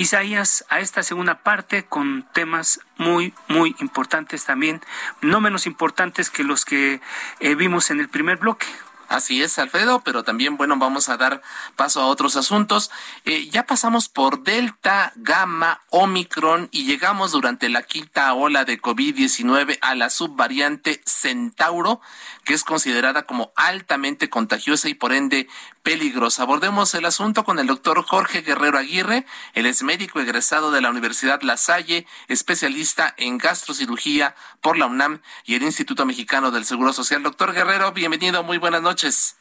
Isaías, 0.00 0.64
a 0.70 0.80
esta 0.80 1.02
segunda 1.02 1.40
parte 1.40 1.84
con 1.84 2.26
temas 2.32 2.80
muy, 2.96 3.34
muy 3.48 3.76
importantes 3.80 4.46
también, 4.46 4.80
no 5.20 5.42
menos 5.42 5.66
importantes 5.66 6.30
que 6.30 6.42
los 6.42 6.64
que 6.64 7.02
eh, 7.40 7.54
vimos 7.54 7.90
en 7.90 8.00
el 8.00 8.08
primer 8.08 8.38
bloque. 8.38 8.66
Así 9.10 9.42
es, 9.42 9.58
Alfredo, 9.58 10.02
pero 10.04 10.22
también, 10.22 10.56
bueno, 10.56 10.76
vamos 10.78 11.08
a 11.08 11.16
dar 11.16 11.42
paso 11.74 12.00
a 12.00 12.06
otros 12.06 12.36
asuntos. 12.36 12.92
Eh, 13.24 13.50
ya 13.50 13.66
pasamos 13.66 14.08
por 14.08 14.44
Delta, 14.44 15.12
Gamma, 15.16 15.80
Omicron 15.90 16.68
y 16.70 16.84
llegamos 16.84 17.32
durante 17.32 17.68
la 17.70 17.82
quinta 17.82 18.32
ola 18.34 18.64
de 18.64 18.80
COVID-19 18.80 19.78
a 19.80 19.96
la 19.96 20.10
subvariante 20.10 21.02
Centauro, 21.04 22.00
que 22.44 22.54
es 22.54 22.62
considerada 22.62 23.24
como 23.24 23.52
altamente 23.56 24.30
contagiosa 24.30 24.88
y 24.88 24.94
por 24.94 25.12
ende 25.12 25.48
peligrosa. 25.82 26.42
Abordemos 26.42 26.94
el 26.94 27.04
asunto 27.04 27.44
con 27.44 27.58
el 27.58 27.66
doctor 27.66 28.04
Jorge 28.04 28.42
Guerrero 28.42 28.78
Aguirre, 28.78 29.26
él 29.54 29.66
es 29.66 29.82
médico 29.82 30.20
egresado 30.20 30.70
de 30.70 30.80
la 30.80 30.90
Universidad 30.90 31.42
La 31.42 31.56
Salle, 31.56 32.06
especialista 32.28 33.14
en 33.16 33.38
gastrocirugía 33.38 34.36
por 34.60 34.78
la 34.78 34.86
UNAM 34.86 35.20
y 35.44 35.54
el 35.56 35.62
Instituto 35.62 36.06
Mexicano 36.06 36.50
del 36.50 36.64
Seguro 36.64 36.92
Social. 36.92 37.22
Doctor 37.22 37.52
Guerrero, 37.52 37.92
bienvenido, 37.92 38.42
muy 38.42 38.58
buenas 38.58 38.82
noches. 39.00 39.36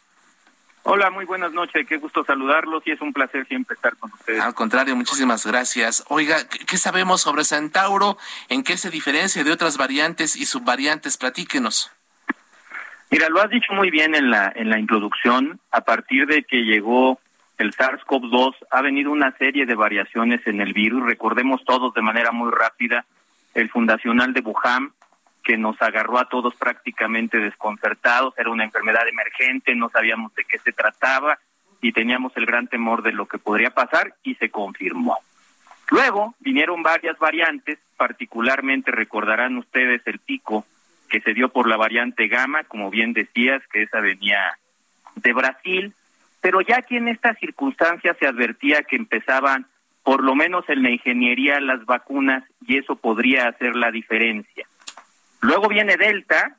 Hola, 0.83 1.09
muy 1.09 1.25
buenas 1.25 1.51
noches. 1.51 1.85
Qué 1.87 1.97
gusto 1.97 2.23
saludarlos 2.23 2.81
y 2.85 2.91
es 2.91 3.01
un 3.01 3.11
placer 3.11 3.45
siempre 3.47 3.75
estar 3.75 3.95
con 3.97 4.11
ustedes. 4.13 4.41
Al 4.41 4.53
contrario, 4.53 4.95
muchísimas 4.95 5.45
gracias. 5.45 6.03
Oiga, 6.07 6.37
¿qué 6.47 6.77
sabemos 6.77 7.21
sobre 7.21 7.43
Centauro? 7.43 8.17
¿En 8.47 8.63
qué 8.63 8.77
se 8.77 8.89
diferencia 8.89 9.43
de 9.43 9.51
otras 9.51 9.77
variantes 9.77 10.37
y 10.37 10.45
subvariantes? 10.45 11.17
Platíquenos. 11.17 11.91
Mira, 13.11 13.27
lo 13.27 13.41
has 13.41 13.49
dicho 13.49 13.73
muy 13.73 13.91
bien 13.91 14.15
en 14.15 14.31
la 14.31 14.51
en 14.55 14.69
la 14.69 14.79
introducción. 14.79 15.59
A 15.71 15.81
partir 15.81 16.25
de 16.27 16.43
que 16.43 16.63
llegó 16.63 17.19
el 17.57 17.73
SARS-CoV-2, 17.75 18.55
ha 18.71 18.81
venido 18.81 19.11
una 19.11 19.35
serie 19.37 19.65
de 19.65 19.75
variaciones 19.75 20.39
en 20.47 20.61
el 20.61 20.73
virus. 20.73 21.05
Recordemos 21.05 21.65
todos 21.65 21.93
de 21.93 22.01
manera 22.01 22.31
muy 22.31 22.51
rápida 22.51 23.05
el 23.53 23.69
fundacional 23.69 24.33
de 24.33 24.39
Wuhan, 24.39 24.93
que 25.49 25.57
nos 25.57 25.81
agarró 25.81 26.19
a 26.19 26.29
todos 26.29 26.53
prácticamente 26.53 27.39
desconcertados. 27.39 28.35
Era 28.37 28.51
una 28.51 28.65
enfermedad 28.65 29.07
emergente, 29.07 29.73
no 29.73 29.89
sabíamos 29.89 30.31
de 30.35 30.45
qué 30.45 30.59
se 30.59 30.71
trataba 30.71 31.39
y 31.81 31.91
teníamos 31.91 32.37
el 32.37 32.45
gran 32.45 32.67
temor 32.67 33.01
de 33.01 33.13
lo 33.13 33.25
que 33.25 33.39
podría 33.39 33.71
pasar 33.71 34.13
y 34.21 34.35
se 34.35 34.51
confirmó. 34.51 35.17
Luego 35.89 36.35
vinieron 36.39 36.83
varias 36.83 37.17
variantes, 37.17 37.79
particularmente 37.97 38.91
recordarán 38.91 39.57
ustedes 39.57 40.03
el 40.05 40.19
pico 40.19 40.67
que 41.09 41.19
se 41.19 41.33
dio 41.33 41.49
por 41.49 41.67
la 41.67 41.77
variante 41.77 42.27
gamma, 42.27 42.63
como 42.65 42.91
bien 42.91 43.13
decías, 43.13 43.63
que 43.73 43.81
esa 43.81 44.01
venía 44.01 44.59
de 45.15 45.33
Brasil, 45.33 45.95
pero 46.41 46.61
ya 46.61 46.83
que 46.83 46.97
en 46.97 47.07
estas 47.07 47.39
circunstancias 47.39 48.15
se 48.19 48.27
advertía 48.27 48.83
que 48.83 48.97
empezaban, 48.97 49.65
por 50.03 50.23
lo 50.23 50.35
menos 50.35 50.63
en 50.69 50.83
la 50.83 50.91
ingeniería, 50.91 51.59
las 51.59 51.83
vacunas 51.87 52.43
y 52.67 52.77
eso 52.77 52.97
podría 52.97 53.47
hacer 53.47 53.75
la 53.75 53.89
diferencia. 53.89 54.67
Luego 55.41 55.67
viene 55.67 55.97
Delta, 55.97 56.55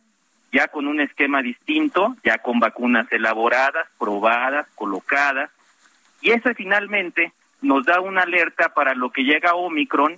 ya 0.52 0.68
con 0.68 0.86
un 0.86 1.00
esquema 1.00 1.42
distinto, 1.42 2.16
ya 2.24 2.38
con 2.38 2.58
vacunas 2.58 3.10
elaboradas, 3.12 3.88
probadas, 3.98 4.66
colocadas, 4.74 5.50
y 6.20 6.32
ese 6.32 6.54
finalmente 6.54 7.32
nos 7.62 7.84
da 7.84 8.00
una 8.00 8.22
alerta 8.22 8.74
para 8.74 8.94
lo 8.94 9.10
que 9.10 9.22
llega 9.22 9.54
Omicron, 9.54 10.16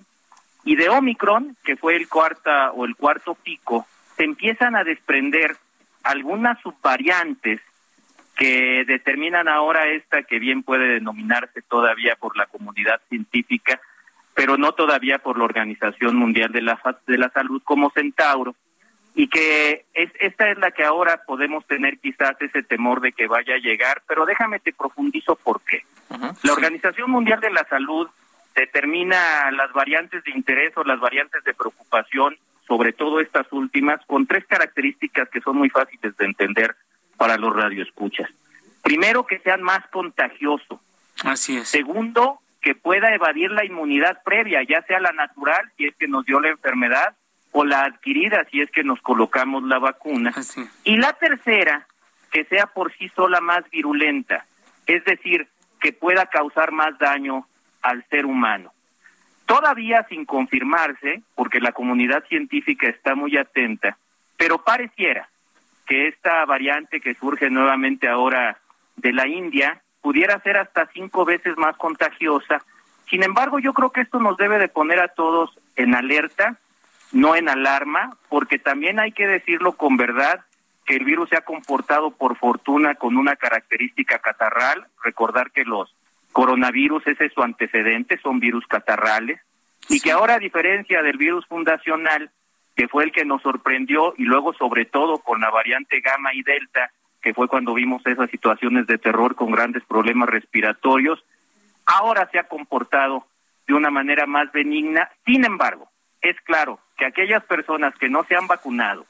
y 0.64 0.76
de 0.76 0.88
Omicron, 0.88 1.56
que 1.64 1.76
fue 1.76 1.96
el 1.96 2.08
cuarta 2.08 2.70
o 2.72 2.84
el 2.84 2.96
cuarto 2.96 3.34
pico, 3.34 3.86
se 4.16 4.24
empiezan 4.24 4.76
a 4.76 4.84
desprender 4.84 5.56
algunas 6.04 6.60
subvariantes 6.60 7.60
que 8.36 8.84
determinan 8.86 9.48
ahora 9.48 9.88
esta 9.88 10.22
que 10.22 10.38
bien 10.38 10.62
puede 10.62 10.86
denominarse 10.86 11.62
todavía 11.62 12.16
por 12.16 12.36
la 12.36 12.46
comunidad 12.46 13.00
científica, 13.08 13.80
pero 14.34 14.56
no 14.56 14.72
todavía 14.72 15.18
por 15.18 15.38
la 15.38 15.44
Organización 15.44 16.16
Mundial 16.16 16.52
de 16.52 16.62
la, 16.62 16.80
de 17.06 17.18
la 17.18 17.30
Salud 17.30 17.62
como 17.64 17.90
Centauro, 17.90 18.54
y 19.14 19.28
que 19.28 19.84
es, 19.92 20.10
esta 20.20 20.50
es 20.50 20.58
la 20.58 20.70
que 20.70 20.84
ahora 20.84 21.22
podemos 21.26 21.66
tener 21.66 21.98
quizás 21.98 22.34
ese 22.40 22.62
temor 22.62 23.00
de 23.00 23.12
que 23.12 23.26
vaya 23.26 23.56
a 23.56 23.58
llegar, 23.58 24.02
pero 24.06 24.24
déjame 24.24 24.58
te 24.58 24.72
profundizo 24.72 25.36
por 25.36 25.60
qué. 25.62 25.84
La 26.42 26.52
Organización 26.52 27.10
Mundial 27.10 27.40
de 27.40 27.50
la 27.50 27.64
Salud 27.64 28.08
determina 28.54 29.50
las 29.50 29.72
variantes 29.72 30.24
de 30.24 30.30
interés 30.30 30.72
o 30.76 30.84
las 30.84 31.00
variantes 31.00 31.42
de 31.44 31.54
preocupación 31.54 32.36
sobre 32.66 32.92
todo 32.92 33.20
estas 33.20 33.46
últimas, 33.52 34.00
con 34.06 34.26
tres 34.26 34.46
características 34.46 35.28
que 35.28 35.40
son 35.40 35.58
muy 35.58 35.68
fáciles 35.68 36.16
de 36.16 36.24
entender 36.24 36.74
para 37.16 37.36
los 37.36 37.54
radioescuchas. 37.54 38.30
Primero, 38.82 39.26
que 39.26 39.38
sean 39.40 39.62
más 39.62 39.86
contagiosos. 39.88 40.80
Así 41.22 41.56
es. 41.56 41.68
Segundo, 41.68 42.40
que 42.62 42.74
pueda 42.76 43.12
evadir 43.12 43.50
la 43.50 43.64
inmunidad 43.64 44.22
previa, 44.24 44.62
ya 44.62 44.82
sea 44.82 45.00
la 45.00 45.12
natural, 45.12 45.70
si 45.76 45.86
es 45.86 45.96
que 45.96 46.08
nos 46.08 46.24
dio 46.24 46.40
la 46.40 46.48
enfermedad, 46.48 47.16
o 47.50 47.64
la 47.64 47.84
adquirida, 47.84 48.46
si 48.50 48.62
es 48.62 48.70
que 48.70 48.84
nos 48.84 49.00
colocamos 49.02 49.62
la 49.64 49.78
vacuna. 49.78 50.32
Y 50.84 50.96
la 50.96 51.12
tercera, 51.12 51.86
que 52.30 52.44
sea 52.44 52.66
por 52.66 52.92
sí 52.96 53.10
sola 53.10 53.40
más 53.40 53.68
virulenta, 53.70 54.46
es 54.86 55.04
decir, 55.04 55.48
que 55.80 55.92
pueda 55.92 56.26
causar 56.26 56.72
más 56.72 56.98
daño 56.98 57.46
al 57.82 58.04
ser 58.08 58.24
humano. 58.24 58.72
Todavía 59.44 60.06
sin 60.08 60.24
confirmarse, 60.24 61.22
porque 61.34 61.60
la 61.60 61.72
comunidad 61.72 62.24
científica 62.28 62.88
está 62.88 63.14
muy 63.14 63.36
atenta, 63.36 63.98
pero 64.36 64.64
pareciera 64.64 65.28
que 65.86 66.08
esta 66.08 66.44
variante 66.46 67.00
que 67.00 67.14
surge 67.14 67.50
nuevamente 67.50 68.08
ahora 68.08 68.58
de 68.96 69.12
la 69.12 69.26
India 69.26 69.82
pudiera 70.02 70.38
ser 70.40 70.58
hasta 70.58 70.90
cinco 70.92 71.24
veces 71.24 71.56
más 71.56 71.76
contagiosa. 71.76 72.62
Sin 73.08 73.22
embargo, 73.22 73.58
yo 73.58 73.72
creo 73.72 73.90
que 73.90 74.02
esto 74.02 74.18
nos 74.18 74.36
debe 74.36 74.58
de 74.58 74.68
poner 74.68 75.00
a 75.00 75.08
todos 75.08 75.58
en 75.76 75.94
alerta, 75.94 76.58
no 77.12 77.36
en 77.36 77.48
alarma, 77.48 78.16
porque 78.28 78.58
también 78.58 79.00
hay 79.00 79.12
que 79.12 79.26
decirlo 79.26 79.72
con 79.72 79.96
verdad, 79.96 80.44
que 80.84 80.96
el 80.96 81.04
virus 81.04 81.28
se 81.28 81.36
ha 81.36 81.42
comportado 81.42 82.10
por 82.10 82.36
fortuna 82.36 82.96
con 82.96 83.16
una 83.16 83.36
característica 83.36 84.18
catarral, 84.18 84.86
recordar 85.02 85.52
que 85.52 85.64
los 85.64 85.94
coronavirus 86.32 87.06
ese 87.06 87.26
es 87.26 87.32
su 87.32 87.42
antecedente, 87.42 88.18
son 88.18 88.40
virus 88.40 88.66
catarrales, 88.66 89.40
y 89.88 90.00
que 90.00 90.10
ahora 90.10 90.34
a 90.34 90.38
diferencia 90.38 91.02
del 91.02 91.18
virus 91.18 91.46
fundacional, 91.46 92.30
que 92.74 92.88
fue 92.88 93.04
el 93.04 93.12
que 93.12 93.24
nos 93.24 93.42
sorprendió, 93.42 94.14
y 94.16 94.24
luego 94.24 94.54
sobre 94.54 94.86
todo 94.86 95.18
con 95.18 95.40
la 95.40 95.50
variante 95.50 96.00
gamma 96.00 96.34
y 96.34 96.42
delta, 96.42 96.90
que 97.22 97.34
fue 97.34 97.48
cuando 97.48 97.74
vimos 97.74 98.04
esas 98.06 98.30
situaciones 98.30 98.86
de 98.86 98.98
terror 98.98 99.34
con 99.34 99.52
grandes 99.52 99.84
problemas 99.84 100.28
respiratorios, 100.28 101.24
ahora 101.86 102.28
se 102.30 102.38
ha 102.38 102.48
comportado 102.48 103.26
de 103.66 103.74
una 103.74 103.90
manera 103.90 104.26
más 104.26 104.50
benigna. 104.52 105.08
Sin 105.24 105.44
embargo, 105.44 105.88
es 106.20 106.36
claro 106.42 106.80
que 106.96 107.06
aquellas 107.06 107.44
personas 107.44 107.94
que 107.94 108.08
no 108.08 108.24
se 108.24 108.36
han 108.36 108.46
vacunado, 108.46 109.06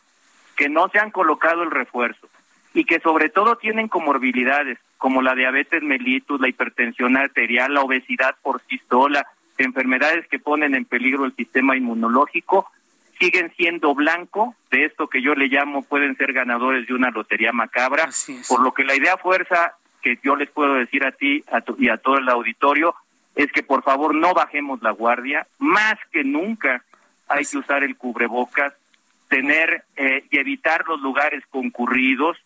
que 0.57 0.69
no 0.69 0.89
se 0.89 0.99
han 0.99 1.11
colocado 1.11 1.63
el 1.63 1.71
refuerzo 1.71 2.29
y 2.75 2.85
que 2.85 3.01
sobre 3.01 3.29
todo 3.29 3.57
tienen 3.57 3.89
comorbilidades 3.89 4.79
como 4.99 5.23
la 5.23 5.35
diabetes 5.35 5.83
mellitus, 5.83 6.41
la 6.41 6.49
hipertensión 6.49 7.17
arterial, 7.17 7.75
la 7.75 7.83
obesidad 7.83 8.37
por 8.43 8.61
sí 8.69 8.81
sola, 8.89 9.27
enfermedades 9.59 10.27
que 10.29 10.39
ponen 10.39 10.75
en 10.75 10.85
peligro 10.85 11.25
el 11.25 11.35
sistema 11.35 11.77
inmunológico, 11.77 12.71
siguen 13.23 13.53
siendo 13.57 13.95
blanco 13.95 14.57
de 14.73 14.87
esto 14.87 15.07
que 15.07 15.23
yo 15.23 15.35
le 15.35 15.47
llamo 15.47 15.85
pueden 15.85 16.17
ser 16.17 16.33
ganadores 16.33 16.89
de 16.89 16.95
una 16.95 17.11
lotería 17.11 17.53
macabra, 17.53 18.09
por 18.49 18.61
lo 18.61 18.75
que 18.75 18.83
la 18.83 18.97
idea 18.97 19.17
fuerza 19.17 19.75
que 20.03 20.19
yo 20.25 20.35
les 20.35 20.51
puedo 20.51 20.75
decir 20.75 21.05
a 21.05 21.13
ti 21.13 21.45
y 21.79 21.89
a 21.89 21.97
todo 21.99 22.19
el 22.19 22.29
auditorio 22.29 22.97
es 23.37 23.53
que 23.53 23.63
por 23.63 23.85
favor 23.85 24.13
no 24.13 24.35
bajemos 24.35 24.83
la 24.83 24.91
guardia, 24.91 25.47
más 25.59 25.95
que 26.11 26.25
nunca 26.25 26.83
hay 27.29 27.45
que 27.45 27.59
usar 27.59 27.85
el 27.85 27.97
cubrebocas, 27.97 28.75
tener 29.29 29.85
eh, 29.97 30.25
y 30.29 30.39
evitar 30.39 30.85
los 30.89 31.01
lugares 31.01 31.45
concurridos 31.49 32.37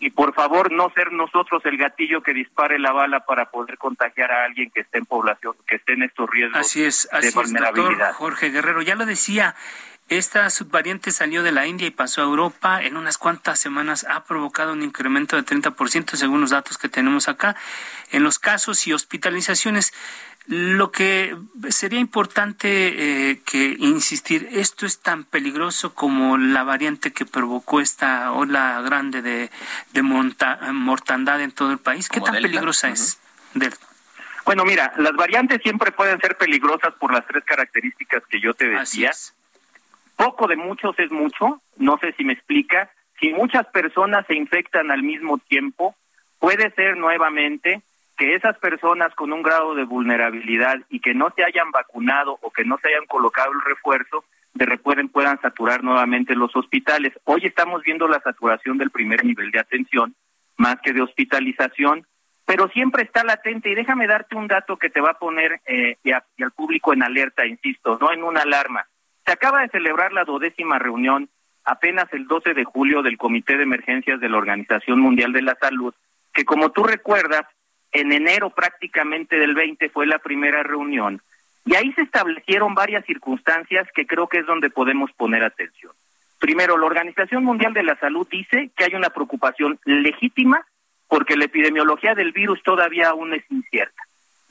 y 0.00 0.10
por 0.10 0.34
favor 0.34 0.72
no 0.72 0.90
ser 0.90 1.12
nosotros 1.12 1.64
el 1.64 1.78
gatillo 1.78 2.22
que 2.22 2.34
dispare 2.34 2.78
la 2.78 2.92
bala 2.92 3.20
para 3.20 3.50
poder 3.50 3.78
contagiar 3.78 4.32
a 4.32 4.44
alguien 4.44 4.70
que 4.70 4.80
esté 4.80 4.98
en 4.98 5.06
población, 5.06 5.54
que 5.66 5.76
esté 5.76 5.94
en 5.94 6.02
estos 6.02 6.28
riesgos 6.28 6.58
así 6.58 6.82
es, 6.82 7.08
así 7.12 7.28
de 7.28 7.32
vulnerabilidad. 7.32 8.12
Jorge 8.12 8.50
Guerrero, 8.50 8.82
ya 8.82 8.96
lo 8.96 9.06
decía, 9.06 9.54
esta 10.08 10.50
subvariante 10.50 11.12
salió 11.12 11.42
de 11.42 11.50
la 11.50 11.66
India 11.66 11.86
y 11.86 11.90
pasó 11.90 12.20
a 12.20 12.24
Europa. 12.24 12.82
En 12.82 12.96
unas 12.96 13.16
cuantas 13.16 13.58
semanas 13.58 14.04
ha 14.08 14.24
provocado 14.24 14.72
un 14.72 14.82
incremento 14.82 15.36
de 15.36 15.44
30% 15.44 16.16
según 16.16 16.42
los 16.42 16.50
datos 16.50 16.76
que 16.76 16.88
tenemos 16.88 17.28
acá 17.28 17.56
en 18.10 18.22
los 18.22 18.38
casos 18.38 18.86
y 18.86 18.92
hospitalizaciones. 18.92 19.94
Lo 20.46 20.92
que 20.92 21.34
sería 21.70 22.00
importante 22.00 23.30
eh, 23.30 23.40
que 23.46 23.76
insistir, 23.78 24.46
esto 24.52 24.84
es 24.84 25.00
tan 25.00 25.24
peligroso 25.24 25.94
como 25.94 26.36
la 26.36 26.64
variante 26.64 27.14
que 27.14 27.24
provocó 27.24 27.80
esta 27.80 28.30
ola 28.30 28.82
grande 28.82 29.22
de, 29.22 29.50
de 29.92 30.02
mortandad 30.02 31.40
en 31.40 31.50
todo 31.50 31.72
el 31.72 31.78
país. 31.78 32.10
¿Qué 32.10 32.20
tan 32.20 32.34
peligrosa 32.34 32.90
es? 32.90 33.18
Bueno, 34.44 34.66
mira, 34.66 34.92
las 34.98 35.14
variantes 35.14 35.60
siempre 35.62 35.92
pueden 35.92 36.20
ser 36.20 36.36
peligrosas 36.36 36.92
por 37.00 37.10
las 37.10 37.26
tres 37.26 37.42
características 37.44 38.22
que 38.28 38.38
yo 38.38 38.52
te 38.52 38.68
decía. 38.68 39.12
Poco 40.16 40.46
de 40.46 40.56
muchos 40.56 40.98
es 40.98 41.10
mucho, 41.10 41.60
no 41.76 41.98
sé 41.98 42.12
si 42.12 42.24
me 42.24 42.32
explica. 42.32 42.90
Si 43.20 43.32
muchas 43.32 43.66
personas 43.66 44.26
se 44.26 44.34
infectan 44.34 44.90
al 44.90 45.02
mismo 45.02 45.38
tiempo, 45.38 45.94
puede 46.38 46.70
ser 46.72 46.96
nuevamente 46.96 47.82
que 48.16 48.34
esas 48.34 48.56
personas 48.58 49.14
con 49.14 49.32
un 49.32 49.42
grado 49.42 49.74
de 49.74 49.84
vulnerabilidad 49.84 50.78
y 50.88 51.00
que 51.00 51.14
no 51.14 51.32
se 51.34 51.44
hayan 51.44 51.70
vacunado 51.70 52.38
o 52.42 52.50
que 52.50 52.64
no 52.64 52.78
se 52.78 52.88
hayan 52.88 53.06
colocado 53.06 53.52
el 53.52 53.60
refuerzo, 53.62 54.24
de 54.52 54.66
repente 54.66 55.12
puedan 55.12 55.40
saturar 55.40 55.82
nuevamente 55.82 56.36
los 56.36 56.54
hospitales. 56.54 57.12
Hoy 57.24 57.40
estamos 57.44 57.82
viendo 57.82 58.06
la 58.06 58.20
saturación 58.20 58.78
del 58.78 58.90
primer 58.90 59.24
nivel 59.24 59.50
de 59.50 59.58
atención, 59.58 60.14
más 60.56 60.76
que 60.80 60.92
de 60.92 61.02
hospitalización, 61.02 62.06
pero 62.46 62.68
siempre 62.68 63.02
está 63.02 63.24
latente. 63.24 63.70
Y 63.70 63.74
déjame 63.74 64.06
darte 64.06 64.36
un 64.36 64.46
dato 64.46 64.76
que 64.76 64.90
te 64.90 65.00
va 65.00 65.10
a 65.10 65.18
poner 65.18 65.60
eh, 65.66 65.96
y, 66.04 66.10
y 66.10 66.42
al 66.42 66.52
público 66.52 66.92
en 66.92 67.02
alerta, 67.02 67.46
insisto, 67.46 67.98
no 68.00 68.12
en 68.12 68.22
una 68.22 68.42
alarma. 68.42 68.86
Se 69.24 69.32
acaba 69.32 69.62
de 69.62 69.68
celebrar 69.68 70.12
la 70.12 70.24
duodécima 70.24 70.78
reunión 70.78 71.28
apenas 71.64 72.12
el 72.12 72.26
12 72.26 72.54
de 72.54 72.64
julio 72.64 73.02
del 73.02 73.16
Comité 73.16 73.56
de 73.56 73.62
Emergencias 73.62 74.20
de 74.20 74.28
la 74.28 74.36
Organización 74.36 75.00
Mundial 75.00 75.32
de 75.32 75.42
la 75.42 75.56
Salud, 75.56 75.94
que 76.32 76.44
como 76.44 76.70
tú 76.72 76.82
recuerdas, 76.82 77.46
en 77.92 78.12
enero 78.12 78.50
prácticamente 78.50 79.36
del 79.36 79.54
20 79.54 79.88
fue 79.90 80.06
la 80.06 80.18
primera 80.18 80.62
reunión, 80.62 81.22
y 81.64 81.74
ahí 81.76 81.92
se 81.92 82.02
establecieron 82.02 82.74
varias 82.74 83.06
circunstancias 83.06 83.88
que 83.94 84.06
creo 84.06 84.28
que 84.28 84.40
es 84.40 84.46
donde 84.46 84.68
podemos 84.68 85.10
poner 85.12 85.42
atención. 85.42 85.92
Primero, 86.38 86.76
la 86.76 86.86
Organización 86.86 87.44
Mundial 87.44 87.72
de 87.72 87.84
la 87.84 87.96
Salud 87.96 88.28
dice 88.30 88.70
que 88.76 88.84
hay 88.84 88.94
una 88.94 89.08
preocupación 89.08 89.78
legítima 89.86 90.66
porque 91.08 91.36
la 91.36 91.46
epidemiología 91.46 92.14
del 92.14 92.32
virus 92.32 92.62
todavía 92.62 93.08
aún 93.08 93.32
es 93.32 93.44
incierta. 93.50 94.02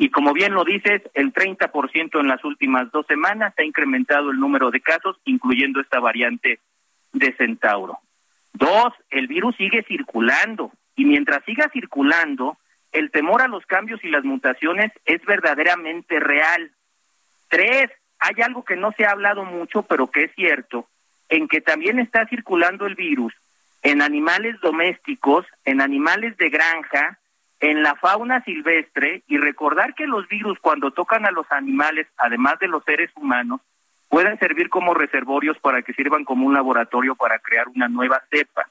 Y 0.04 0.10
como 0.10 0.34
bien 0.34 0.54
lo 0.54 0.66
dices, 0.66 1.02
el 1.14 1.32
30% 1.32 2.20
en 2.20 2.28
las 2.28 2.44
últimas 2.44 2.92
dos 2.92 3.08
semanas 3.08 3.54
ha 3.58 3.64
incrementado 3.64 4.32
el 4.32 4.38
número 4.38 4.70
de 4.70 4.82
casos, 4.82 5.16
incluyendo 5.24 5.80
esta 5.80 6.02
variante 6.02 6.60
de 7.14 7.32
Centauro. 7.38 8.00
Dos, 8.52 8.92
el 9.12 9.28
virus 9.28 9.56
sigue 9.56 9.82
circulando 9.84 10.74
y 10.98 11.06
mientras 11.06 11.46
siga 11.46 11.70
circulando, 11.72 12.58
el 12.92 13.12
temor 13.12 13.44
a 13.44 13.48
los 13.48 13.66
cambios 13.66 14.04
y 14.04 14.10
las 14.10 14.26
mutaciones 14.26 14.92
es 15.06 15.24
verdaderamente 15.24 16.20
real. 16.20 16.74
Tres, 17.48 17.90
hay 18.20 18.42
algo 18.42 18.66
que 18.66 18.76
no 18.76 18.92
se 18.98 19.06
ha 19.06 19.12
hablado 19.12 19.46
mucho, 19.46 19.84
pero 19.84 20.08
que 20.08 20.26
es 20.26 20.36
cierto, 20.36 20.86
en 21.30 21.48
que 21.48 21.62
también 21.62 22.00
está 22.00 22.28
circulando 22.28 22.88
el 22.88 22.96
virus 22.96 23.34
en 23.84 24.02
animales 24.02 24.60
domésticos, 24.60 25.46
en 25.64 25.80
animales 25.80 26.36
de 26.36 26.50
granja, 26.50 27.20
en 27.64 27.82
la 27.82 27.96
fauna 27.96 28.44
silvestre 28.44 29.24
y 29.26 29.38
recordar 29.38 29.96
que 29.96 30.06
los 30.06 30.28
virus 30.28 30.60
cuando 30.60 30.92
tocan 30.92 31.26
a 31.26 31.32
los 31.32 31.50
animales, 31.50 32.08
además 32.18 32.60
de 32.60 32.68
los 32.68 32.84
seres 32.84 33.10
humanos, 33.16 33.62
pueden 34.10 34.38
servir 34.38 34.68
como 34.68 34.94
reservorios 34.94 35.58
para 35.60 35.82
que 35.82 35.94
sirvan 35.94 36.26
como 36.26 36.46
un 36.46 36.54
laboratorio 36.54 37.16
para 37.16 37.40
crear 37.40 37.70
una 37.70 37.88
nueva 37.88 38.22
cepa. 38.30 38.68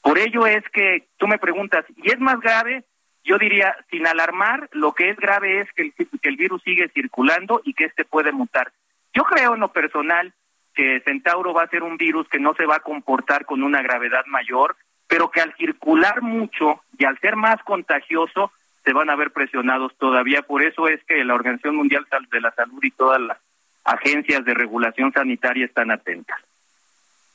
Por 0.00 0.18
ello 0.18 0.46
es 0.46 0.64
que 0.72 1.06
tú 1.18 1.28
me 1.28 1.38
preguntas, 1.38 1.84
¿y 1.96 2.10
es 2.10 2.18
más 2.18 2.40
grave? 2.40 2.84
Yo 3.24 3.36
diría, 3.36 3.76
sin 3.90 4.06
alarmar, 4.06 4.70
lo 4.72 4.94
que 4.94 5.10
es 5.10 5.18
grave 5.18 5.60
es 5.60 5.68
que 5.74 5.92
el, 6.22 6.36
virus 6.38 6.62
sigue 6.62 6.88
circulando 6.94 7.60
y 7.62 7.74
que 7.74 7.84
este 7.84 8.06
puede 8.06 8.32
mutar. 8.32 8.72
Yo 9.12 9.24
creo 9.24 9.52
en 9.52 9.60
lo 9.60 9.70
personal 9.70 10.32
que 10.72 11.02
Centauro 11.04 11.52
va 11.52 11.64
a 11.64 11.68
ser 11.68 11.82
un 11.82 11.98
virus 11.98 12.26
que 12.30 12.40
no 12.40 12.54
se 12.54 12.64
va 12.64 12.76
a 12.76 12.80
comportar 12.80 13.44
con 13.44 13.62
una 13.62 13.82
gravedad 13.82 14.24
mayor, 14.24 14.76
pero 15.10 15.28
que 15.28 15.40
al 15.40 15.52
circular 15.56 16.22
mucho 16.22 16.82
y 16.96 17.04
al 17.04 17.18
ser 17.18 17.34
más 17.34 17.60
contagioso 17.64 18.52
se 18.84 18.92
van 18.92 19.10
a 19.10 19.16
ver 19.16 19.32
presionados 19.32 19.92
todavía. 19.98 20.42
Por 20.42 20.62
eso 20.62 20.86
es 20.86 21.02
que 21.04 21.24
la 21.24 21.34
Organización 21.34 21.74
Mundial 21.74 22.06
de 22.30 22.40
la 22.40 22.52
Salud 22.52 22.78
y 22.80 22.92
todas 22.92 23.20
las 23.20 23.38
agencias 23.84 24.44
de 24.44 24.54
regulación 24.54 25.12
sanitaria 25.12 25.66
están 25.66 25.90
atentas. 25.90 26.38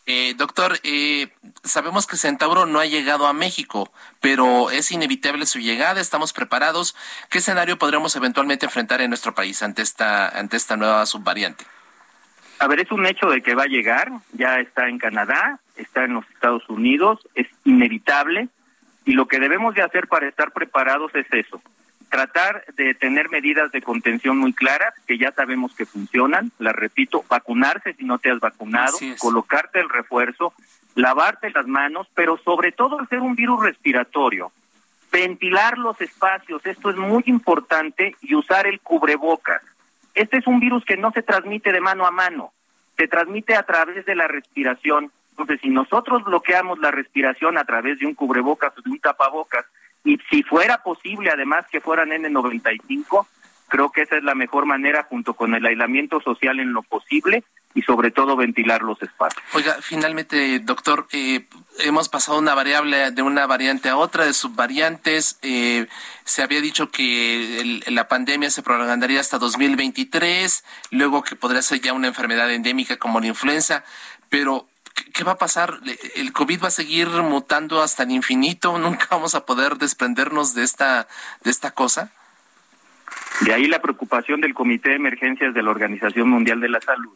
Eh, 0.05 0.35
doctor, 0.37 0.79
eh, 0.83 1.27
sabemos 1.63 2.07
que 2.07 2.15
Centauro 2.15 2.65
no 2.65 2.79
ha 2.79 2.85
llegado 2.85 3.27
a 3.27 3.33
México, 3.33 3.91
pero 4.21 4.71
es 4.71 4.91
inevitable 4.93 5.45
su 5.45 5.59
llegada. 5.59 5.99
Estamos 5.99 6.31
preparados. 6.31 6.95
¿Qué 7.29 7.39
escenario 7.39 7.77
podremos 7.77 8.15
eventualmente 8.15 8.67
enfrentar 8.67 9.01
en 9.01 9.09
nuestro 9.09 9.35
país 9.35 9.61
ante 9.63 9.81
esta 9.81 10.29
ante 10.29 10.55
esta 10.55 10.77
nueva 10.77 11.05
subvariante? 11.05 11.65
A 12.59 12.67
ver, 12.67 12.79
es 12.79 12.91
un 12.91 13.05
hecho 13.05 13.27
de 13.27 13.41
que 13.41 13.53
va 13.53 13.63
a 13.63 13.67
llegar, 13.67 14.11
ya 14.31 14.59
está 14.59 14.87
en 14.87 14.97
Canadá, 14.97 15.59
está 15.77 16.05
en 16.05 16.13
los 16.13 16.29
Estados 16.31 16.67
Unidos, 16.69 17.19
es 17.35 17.47
inevitable 17.63 18.49
y 19.05 19.13
lo 19.13 19.27
que 19.27 19.39
debemos 19.39 19.75
de 19.75 19.83
hacer 19.83 20.07
para 20.07 20.27
estar 20.27 20.51
preparados 20.51 21.13
es 21.15 21.27
eso, 21.31 21.61
tratar 22.09 22.65
de 22.75 22.93
tener 22.93 23.29
medidas 23.29 23.71
de 23.71 23.81
contención 23.81 24.37
muy 24.37 24.53
claras, 24.53 24.93
que 25.05 25.17
ya 25.17 25.31
sabemos 25.31 25.75
que 25.75 25.85
funcionan, 25.85 26.51
las 26.59 26.75
repito, 26.75 27.23
vacunarse 27.29 27.93
si 27.93 28.03
no 28.03 28.17
te 28.19 28.31
has 28.31 28.39
vacunado, 28.39 28.97
colocarte 29.19 29.79
el 29.79 29.89
refuerzo, 29.89 30.53
lavarte 30.95 31.49
las 31.51 31.67
manos, 31.67 32.07
pero 32.15 32.37
sobre 32.37 32.71
todo 32.71 33.05
ser 33.07 33.19
un 33.21 33.35
virus 33.35 33.63
respiratorio, 33.63 34.51
Ventilar 35.15 35.77
los 35.77 36.01
espacios, 36.01 36.65
esto 36.65 36.89
es 36.89 36.97
muy 36.97 37.23
importante, 37.27 38.17
y 38.21 38.35
usar 38.35 38.67
el 38.67 38.81
cubrebocas. 38.81 39.61
Este 40.13 40.39
es 40.39 40.45
un 40.45 40.59
virus 40.59 40.83
que 40.83 40.97
no 40.97 41.13
se 41.13 41.23
transmite 41.23 41.71
de 41.71 41.79
mano 41.79 42.05
a 42.05 42.11
mano, 42.11 42.51
se 42.97 43.07
transmite 43.07 43.55
a 43.55 43.63
través 43.63 44.05
de 44.05 44.13
la 44.13 44.27
respiración. 44.27 45.13
Entonces, 45.37 45.59
si 45.61 45.69
nosotros 45.69 46.23
bloqueamos 46.23 46.79
la 46.79 46.91
respiración 46.91 47.57
a 47.57 47.65
través 47.65 47.99
de 47.99 48.05
un 48.05 48.15
cubrebocas 48.15 48.71
o 48.77 48.81
de 48.81 48.89
un 48.89 48.99
tapabocas, 48.99 49.65
y 50.05 50.17
si 50.29 50.43
fuera 50.43 50.81
posible 50.81 51.29
además 51.29 51.65
que 51.69 51.81
fueran 51.81 52.11
N95, 52.11 53.27
creo 53.67 53.91
que 53.91 54.03
esa 54.03 54.15
es 54.15 54.23
la 54.23 54.33
mejor 54.33 54.65
manera 54.65 55.03
junto 55.03 55.33
con 55.33 55.53
el 55.55 55.65
aislamiento 55.65 56.21
social 56.21 56.59
en 56.61 56.71
lo 56.71 56.83
posible 56.83 57.43
y 57.73 57.81
sobre 57.81 58.11
todo 58.11 58.37
ventilar 58.37 58.81
los 58.83 59.01
espacios. 59.01 59.43
Oiga, 59.53 59.75
finalmente, 59.81 60.59
doctor, 60.59 61.07
eh, 61.11 61.45
hemos 61.79 62.07
pasado 62.07 62.39
una 62.39 62.55
variable 62.55 63.11
de 63.11 63.21
una 63.21 63.45
variante 63.47 63.89
a 63.89 63.97
otra, 63.97 64.23
de 64.23 64.31
subvariantes. 64.33 65.39
Eh, 65.41 65.87
se 66.23 66.41
había 66.41 66.61
dicho 66.61 66.89
que 66.89 67.81
la 67.87 68.07
pandemia 68.07 68.49
se 68.49 68.63
prolongaría 68.63 69.19
hasta 69.19 69.39
2023, 69.39 70.63
luego 70.91 71.23
que 71.23 71.35
podría 71.35 71.61
ser 71.61 71.81
ya 71.81 71.91
una 71.91 72.07
enfermedad 72.07 72.49
endémica 72.53 72.95
como 72.95 73.19
la 73.19 73.27
influenza, 73.27 73.83
pero 74.29 74.69
¿qué 75.13 75.23
va 75.23 75.33
a 75.33 75.37
pasar? 75.37 75.79
¿El 76.15 76.33
COVID 76.33 76.63
va 76.63 76.67
a 76.67 76.71
seguir 76.71 77.07
mutando 77.07 77.81
hasta 77.81 78.03
el 78.03 78.11
infinito? 78.11 78.77
¿Nunca 78.79 79.07
vamos 79.11 79.35
a 79.35 79.45
poder 79.45 79.77
desprendernos 79.77 80.53
de 80.53 80.63
esta, 80.63 81.07
de 81.43 81.51
esta 81.51 81.71
cosa? 81.71 82.11
De 83.41 83.53
ahí 83.53 83.67
la 83.67 83.81
preocupación 83.81 84.41
del 84.41 84.53
Comité 84.53 84.89
de 84.89 84.95
Emergencias 84.95 85.53
de 85.53 85.61
la 85.61 85.71
Organización 85.71 86.29
Mundial 86.29 86.59
de 86.61 86.69
la 86.69 86.81
Salud, 86.81 87.15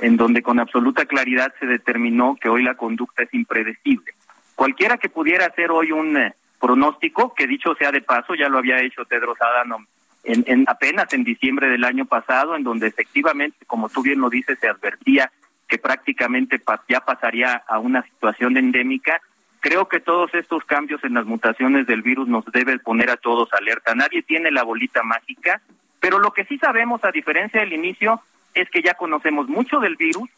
en 0.00 0.16
donde 0.16 0.42
con 0.42 0.58
absoluta 0.58 1.06
claridad 1.06 1.54
se 1.60 1.66
determinó 1.66 2.36
que 2.40 2.48
hoy 2.48 2.62
la 2.62 2.74
conducta 2.74 3.22
es 3.22 3.32
impredecible. 3.32 4.14
Cualquiera 4.54 4.98
que 4.98 5.08
pudiera 5.08 5.46
hacer 5.46 5.70
hoy 5.70 5.92
un 5.92 6.16
eh, 6.16 6.34
pronóstico, 6.60 7.34
que 7.34 7.46
dicho 7.46 7.74
sea 7.76 7.92
de 7.92 8.02
paso, 8.02 8.34
ya 8.34 8.48
lo 8.48 8.58
había 8.58 8.80
hecho 8.80 9.04
Tedros 9.04 9.38
Adhanom 9.40 9.86
en, 10.24 10.44
en, 10.46 10.64
apenas 10.68 11.12
en 11.12 11.24
diciembre 11.24 11.68
del 11.68 11.84
año 11.84 12.06
pasado, 12.06 12.56
en 12.56 12.62
donde 12.62 12.86
efectivamente, 12.86 13.64
como 13.66 13.88
tú 13.88 14.02
bien 14.02 14.20
lo 14.20 14.30
dices, 14.30 14.58
se 14.60 14.68
advertía 14.68 15.30
que 15.72 15.78
prácticamente 15.78 16.60
ya 16.86 17.00
pasaría 17.00 17.62
a 17.66 17.78
una 17.78 18.02
situación 18.02 18.58
endémica. 18.58 19.22
Creo 19.60 19.88
que 19.88 20.00
todos 20.00 20.34
estos 20.34 20.62
cambios 20.64 21.02
en 21.02 21.14
las 21.14 21.24
mutaciones 21.24 21.86
del 21.86 22.02
virus 22.02 22.28
nos 22.28 22.44
deben 22.52 22.78
poner 22.80 23.08
a 23.08 23.16
todos 23.16 23.50
alerta. 23.54 23.94
Nadie 23.94 24.20
tiene 24.20 24.50
la 24.50 24.64
bolita 24.64 25.02
mágica, 25.02 25.62
pero 25.98 26.18
lo 26.18 26.34
que 26.34 26.44
sí 26.44 26.58
sabemos, 26.58 27.02
a 27.04 27.10
diferencia 27.10 27.60
del 27.60 27.72
inicio, 27.72 28.20
es 28.52 28.68
que 28.68 28.82
ya 28.82 28.92
conocemos 28.92 29.48
mucho 29.48 29.80
del 29.80 29.96
virus. 29.96 30.28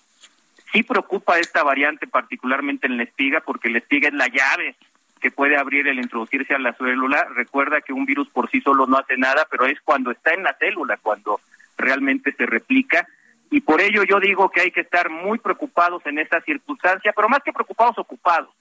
Sí 0.72 0.84
preocupa 0.84 1.40
esta 1.40 1.64
variante 1.64 2.06
particularmente 2.06 2.86
en 2.86 2.96
la 2.96 3.02
espiga, 3.02 3.40
porque 3.40 3.70
la 3.70 3.78
espiga 3.78 4.06
es 4.06 4.14
la 4.14 4.28
llave 4.28 4.76
que 5.20 5.32
puede 5.32 5.56
abrir 5.56 5.88
el 5.88 5.98
introducirse 5.98 6.54
a 6.54 6.60
la 6.60 6.74
célula. 6.74 7.26
Recuerda 7.34 7.80
que 7.80 7.92
un 7.92 8.06
virus 8.06 8.28
por 8.28 8.48
sí 8.50 8.60
solo 8.60 8.86
no 8.86 8.98
hace 8.98 9.16
nada, 9.16 9.48
pero 9.50 9.66
es 9.66 9.80
cuando 9.80 10.12
está 10.12 10.32
en 10.32 10.44
la 10.44 10.54
célula, 10.54 10.96
cuando 11.02 11.40
realmente 11.76 12.30
se 12.30 12.46
replica. 12.46 13.08
Y 13.54 13.60
por 13.60 13.80
ello 13.80 14.02
yo 14.02 14.18
digo 14.18 14.50
que 14.50 14.62
hay 14.62 14.72
que 14.72 14.80
estar 14.80 15.08
muy 15.10 15.38
preocupados 15.38 16.04
en 16.06 16.18
esta 16.18 16.40
circunstancia, 16.40 17.12
pero 17.14 17.28
más 17.28 17.38
que 17.44 17.52
preocupados, 17.52 17.96
ocupados. 17.98 18.52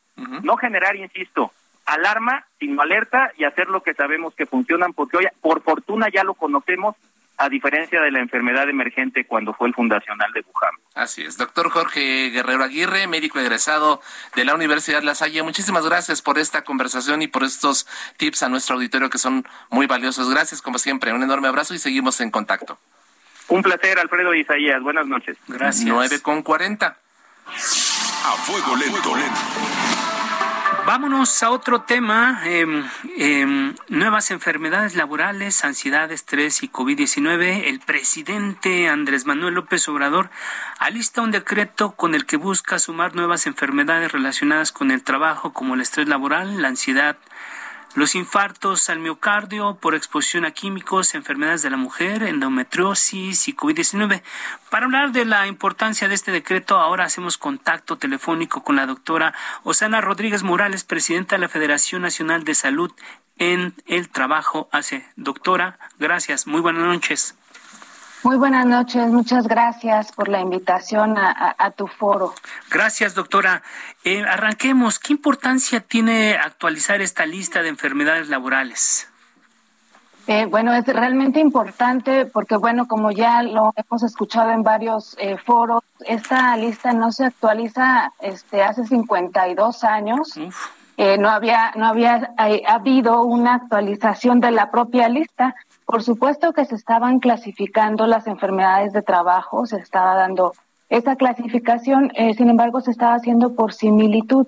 No 0.43 0.55
generar, 0.55 0.95
insisto, 0.95 1.51
alarma, 1.87 2.45
sino 2.59 2.79
alerta 2.79 3.31
y 3.35 3.43
hacer 3.43 3.69
lo 3.69 3.81
que 3.81 3.95
sabemos 3.95 4.35
que 4.35 4.45
funcionan, 4.45 4.93
porque 4.93 5.17
hoy, 5.17 5.27
por 5.41 5.63
fortuna 5.63 6.09
ya 6.13 6.23
lo 6.23 6.35
conocemos 6.35 6.95
a 7.37 7.49
diferencia 7.49 8.01
de 8.01 8.11
la 8.11 8.19
enfermedad 8.19 8.69
emergente 8.69 9.25
cuando 9.25 9.55
fue 9.55 9.67
el 9.67 9.73
fundacional 9.73 10.31
de 10.31 10.41
Wuhan. 10.41 10.75
Así 10.93 11.23
es. 11.23 11.37
Doctor 11.37 11.71
Jorge 11.71 12.29
Guerrero 12.29 12.63
Aguirre, 12.63 13.07
médico 13.07 13.39
egresado 13.39 13.99
de 14.35 14.45
la 14.45 14.53
Universidad 14.53 15.01
La 15.01 15.15
Salle, 15.15 15.41
muchísimas 15.41 15.87
gracias 15.87 16.21
por 16.21 16.37
esta 16.37 16.61
conversación 16.61 17.23
y 17.23 17.27
por 17.27 17.43
estos 17.43 17.87
tips 18.17 18.43
a 18.43 18.49
nuestro 18.49 18.75
auditorio 18.75 19.09
que 19.09 19.17
son 19.17 19.43
muy 19.71 19.87
valiosos. 19.87 20.29
Gracias, 20.29 20.61
como 20.61 20.77
siempre. 20.77 21.13
Un 21.13 21.23
enorme 21.23 21.47
abrazo 21.47 21.73
y 21.73 21.79
seguimos 21.79 22.21
en 22.21 22.29
contacto. 22.29 22.77
Un 23.49 23.61
placer, 23.61 23.99
Alfredo 23.99 24.33
Isaías. 24.33 24.81
Buenas 24.81 25.07
noches. 25.07 25.37
Gracias. 25.47 25.85
9 25.85 26.21
con 26.21 26.41
40. 26.41 26.87
A 28.25 28.31
fuego 28.37 28.75
lento. 28.75 29.13
Vámonos 30.85 31.41
a 31.43 31.49
otro 31.49 31.83
tema, 31.83 32.41
em, 32.43 32.83
em, 33.15 33.73
nuevas 33.87 34.31
enfermedades 34.31 34.95
laborales, 34.95 35.63
ansiedad, 35.63 36.11
estrés 36.11 36.61
y 36.61 36.67
COVID-19. 36.67 37.69
El 37.69 37.79
presidente 37.79 38.89
Andrés 38.89 39.25
Manuel 39.25 39.53
López 39.53 39.87
Obrador 39.87 40.29
alista 40.79 41.21
un 41.21 41.31
decreto 41.31 41.91
con 41.91 42.15
el 42.15 42.25
que 42.25 42.35
busca 42.35 42.79
sumar 42.79 43.15
nuevas 43.15 43.47
enfermedades 43.47 44.11
relacionadas 44.11 44.73
con 44.73 44.91
el 44.91 45.03
trabajo 45.03 45.53
como 45.53 45.75
el 45.75 45.81
estrés 45.81 46.09
laboral, 46.09 46.61
la 46.61 46.67
ansiedad, 46.67 47.15
los 47.95 48.15
infartos 48.15 48.89
al 48.89 48.99
miocardio 48.99 49.75
por 49.75 49.95
exposición 49.95 50.45
a 50.45 50.51
químicos, 50.51 51.15
enfermedades 51.15 51.61
de 51.61 51.69
la 51.69 51.77
mujer, 51.77 52.23
endometriosis 52.23 53.47
y 53.47 53.55
COVID-19. 53.55 54.23
Para 54.69 54.85
hablar 54.85 55.11
de 55.11 55.25
la 55.25 55.47
importancia 55.47 56.07
de 56.07 56.15
este 56.15 56.31
decreto, 56.31 56.77
ahora 56.77 57.05
hacemos 57.05 57.37
contacto 57.37 57.97
telefónico 57.97 58.63
con 58.63 58.75
la 58.75 58.85
doctora 58.85 59.33
Osana 59.63 60.01
Rodríguez 60.01 60.43
Morales, 60.43 60.83
presidenta 60.83 61.35
de 61.35 61.41
la 61.41 61.49
Federación 61.49 62.01
Nacional 62.01 62.43
de 62.43 62.55
Salud 62.55 62.91
en 63.37 63.73
el 63.85 64.09
Trabajo. 64.09 64.69
Hace, 64.71 65.05
doctora, 65.15 65.77
gracias. 65.99 66.47
Muy 66.47 66.61
buenas 66.61 66.83
noches. 66.83 67.35
Muy 68.23 68.37
buenas 68.37 68.65
noches, 68.65 69.11
muchas 69.11 69.49
gracias 69.49 70.13
por 70.13 70.29
la 70.29 70.39
invitación 70.39 71.17
a, 71.17 71.71
tu 71.71 71.87
foro. 71.87 72.33
Gracias, 72.71 73.15
doctora. 73.15 73.61
Eh, 74.05 74.23
arranquemos. 74.23 74.97
¿Qué 74.97 75.11
importancia 75.11 75.81
tiene 75.81 76.35
actualizar 76.35 77.01
esta 77.01 77.25
lista 77.25 77.61
de 77.61 77.67
enfermedades 77.67 78.29
laborales? 78.29 79.09
Eh, 80.27 80.45
bueno, 80.45 80.73
es 80.73 80.85
realmente 80.85 81.41
importante 81.41 82.25
porque, 82.25 82.55
bueno, 82.55 82.87
como 82.87 83.11
ya 83.11 83.43
lo 83.43 83.73
hemos 83.75 84.03
escuchado 84.03 84.51
en 84.51 84.63
varios 84.63 85.17
eh, 85.19 85.35
foros, 85.35 85.83
esta 86.05 86.55
lista 86.55 86.93
no 86.93 87.11
se 87.11 87.25
actualiza 87.25 88.13
este, 88.21 88.63
hace 88.63 88.85
52 88.87 89.83
años. 89.83 90.39
no 91.19 91.29
había, 91.29 91.73
no 91.75 91.87
había 91.87 92.33
habido 92.69 93.23
una 93.23 93.55
actualización 93.55 94.39
de 94.39 94.51
la 94.51 94.71
propia 94.71 95.09
lista. 95.09 95.55
Por 95.93 96.01
supuesto 96.01 96.53
que 96.53 96.65
se 96.65 96.73
estaban 96.73 97.19
clasificando 97.19 98.07
las 98.07 98.25
enfermedades 98.25 98.93
de 98.93 99.03
trabajo, 99.03 99.67
se 99.67 99.77
estaba 99.77 100.15
dando 100.15 100.53
esa 100.89 101.15
clasificación, 101.15 102.11
eh, 102.15 102.33
sin 102.33 102.49
embargo, 102.49 102.81
se 102.81 102.89
estaba 102.89 103.13
haciendo 103.13 103.53
por 103.53 103.73
similitud. 103.73 104.47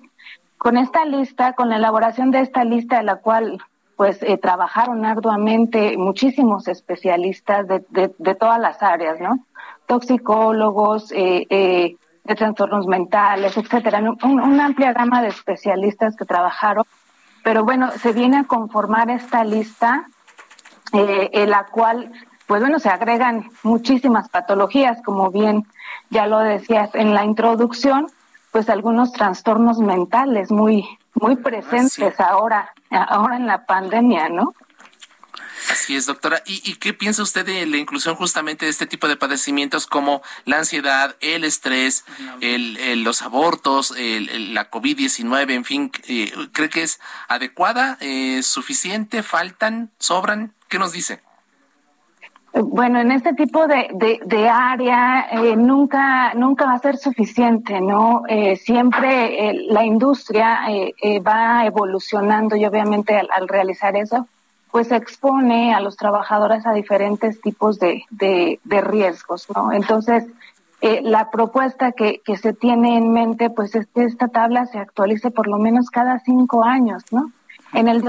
Con 0.58 0.76
esta 0.76 1.06
lista, 1.06 1.54
con 1.54 1.70
la 1.70 1.76
elaboración 1.76 2.32
de 2.32 2.40
esta 2.40 2.64
lista, 2.64 2.98
de 2.98 3.04
la 3.04 3.18
cual 3.18 3.62
pues 3.96 4.24
eh, 4.24 4.40
trabajaron 4.40 5.06
arduamente 5.06 5.96
muchísimos 6.00 6.68
especialistas 6.68 7.68
de, 7.68 7.86
de, 8.18 8.34
todas 8.34 8.60
las 8.60 8.82
áreas, 8.82 9.20
¿no? 9.20 9.46
Toxicólogos, 9.86 11.12
eh, 11.12 11.96
de 12.24 12.36
trastornos 12.36 12.88
mentales, 12.88 13.56
etcétera, 13.56 14.02
una 14.24 14.66
amplia 14.66 14.94
gama 14.94 15.22
de 15.22 15.28
especialistas 15.28 16.16
que 16.16 16.26
trabajaron. 16.26 16.86
Pero 17.44 17.64
bueno, 17.64 17.92
se 17.92 18.14
viene 18.14 18.38
a 18.38 18.44
conformar 18.46 19.12
esta 19.12 19.44
lista 19.44 20.08
eh, 20.96 21.30
en 21.34 21.50
la 21.50 21.66
cual, 21.66 22.12
pues 22.48 22.62
bueno, 22.62 22.80
se 22.80 22.90
agregan 22.90 23.50
muchísimas 23.64 24.30
patologías, 24.30 25.02
como 25.04 25.32
bien 25.32 25.66
ya 26.10 26.28
lo 26.28 26.40
decías 26.40 26.90
en 26.94 27.14
la 27.14 27.26
introducción, 27.26 28.08
pues 28.52 28.70
algunos 28.70 29.12
trastornos 29.12 29.80
mentales 29.80 30.52
muy 30.52 30.88
muy 31.16 31.38
presentes 31.38 32.20
ahora 32.20 32.74
ahora 32.90 33.38
en 33.38 33.48
la 33.48 33.66
pandemia, 33.66 34.30
¿no? 34.30 34.54
Así 35.70 35.96
es, 35.96 36.06
doctora. 36.06 36.44
¿Y, 36.46 36.76
qué 36.76 36.94
piensa 36.94 37.24
usted 37.24 37.46
de 37.46 37.66
la 37.66 37.78
inclusión 37.78 38.16
justamente 38.16 38.66
de 38.66 38.72
este 38.72 38.86
tipo 38.86 39.08
de 39.08 39.18
padecimientos 39.18 39.88
como 39.88 40.22
la 40.46 40.60
ansiedad, 40.60 41.16
el 41.22 41.44
estrés, 41.44 42.06
el, 42.42 43.04
los 43.04 43.22
abortos, 43.22 43.92
la 43.98 44.70
COVID-19, 44.70 45.52
en 45.52 45.66
fin? 45.66 45.92
Eh, 46.08 46.32
¿Cree 46.52 46.70
que 46.70 46.84
es 46.84 47.00
adecuada, 47.28 47.98
eh, 48.00 48.44
suficiente, 48.44 49.24
faltan, 49.24 49.92
sobran? 50.00 50.54
¿Qué 50.76 50.80
nos 50.80 50.92
dice? 50.92 51.22
Bueno, 52.52 53.00
en 53.00 53.10
este 53.14 53.32
tipo 53.32 53.66
de, 53.66 54.20
de, 54.26 54.50
área 54.50 55.26
eh, 55.32 55.56
nunca 55.56 56.34
nunca 56.34 56.66
va 56.66 56.74
a 56.74 56.80
ser 56.80 56.98
suficiente, 56.98 57.80
¿no? 57.80 58.24
Eh, 58.28 58.58
siempre 58.58 59.52
eh, 59.52 59.68
la 59.70 59.86
industria 59.86 60.60
va 61.26 61.66
evolucionando 61.66 62.58
y 62.58 62.66
obviamente 62.66 63.16
al, 63.18 63.48
realizar 63.48 63.96
eso, 63.96 64.28
pues 64.70 64.92
expone 64.92 65.74
a 65.74 65.80
los 65.80 65.96
trabajadores 65.96 66.66
a 66.66 66.74
diferentes 66.74 67.40
tipos 67.40 67.80
de, 67.80 68.04
de, 68.10 68.60
de 68.66 68.82
riesgos, 68.82 69.48
¿no? 69.56 69.72
Entonces, 69.72 70.26
la 70.82 71.32
propuesta 71.32 71.94
que, 71.94 72.20
que 72.20 72.36
se 72.36 72.52
tiene 72.52 72.98
en 72.98 73.14
mente, 73.14 73.50
pues 73.50 73.76
es 73.76 73.88
que 73.96 74.04
esta 74.04 74.28
tabla 74.28 74.66
se 74.66 74.78
actualice 74.78 75.32
por 75.32 75.48
lo 75.48 75.58
menos 75.58 75.90
cada 75.90 76.20
cinco 76.20 76.66
años, 76.66 77.02
¿no? 77.12 77.32
En 77.72 77.88
el 77.88 78.04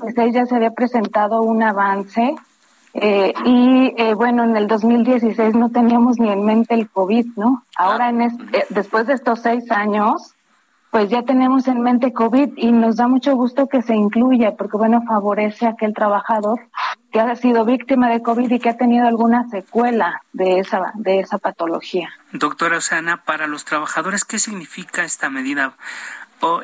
2016 0.00 0.34
ya 0.34 0.46
se 0.46 0.56
había 0.56 0.70
presentado 0.70 1.42
un 1.42 1.62
avance 1.62 2.34
eh, 2.94 3.32
y 3.44 3.94
eh, 3.96 4.14
bueno, 4.14 4.44
en 4.44 4.56
el 4.56 4.66
2016 4.66 5.54
no 5.54 5.70
teníamos 5.70 6.18
ni 6.18 6.30
en 6.30 6.44
mente 6.44 6.74
el 6.74 6.88
COVID, 6.88 7.26
¿no? 7.36 7.64
Ahora, 7.76 8.08
en 8.08 8.22
este, 8.22 8.66
después 8.70 9.06
de 9.06 9.14
estos 9.14 9.40
seis 9.40 9.70
años, 9.70 10.34
pues 10.90 11.10
ya 11.10 11.22
tenemos 11.22 11.68
en 11.68 11.82
mente 11.82 12.12
COVID 12.12 12.54
y 12.56 12.72
nos 12.72 12.96
da 12.96 13.08
mucho 13.08 13.34
gusto 13.36 13.68
que 13.68 13.82
se 13.82 13.94
incluya 13.94 14.56
porque 14.56 14.78
bueno, 14.78 15.02
favorece 15.06 15.66
a 15.66 15.70
aquel 15.70 15.92
trabajador 15.92 16.60
que 17.12 17.20
ha 17.20 17.36
sido 17.36 17.64
víctima 17.64 18.08
de 18.08 18.22
COVID 18.22 18.50
y 18.50 18.58
que 18.58 18.70
ha 18.70 18.76
tenido 18.76 19.06
alguna 19.06 19.48
secuela 19.48 20.22
de 20.32 20.60
esa 20.60 20.92
de 20.94 21.20
esa 21.20 21.38
patología. 21.38 22.08
Doctora 22.32 22.78
Osana, 22.78 23.22
para 23.24 23.46
los 23.46 23.64
trabajadores, 23.64 24.24
¿qué 24.24 24.38
significa 24.38 25.04
esta 25.04 25.28
medida? 25.28 25.74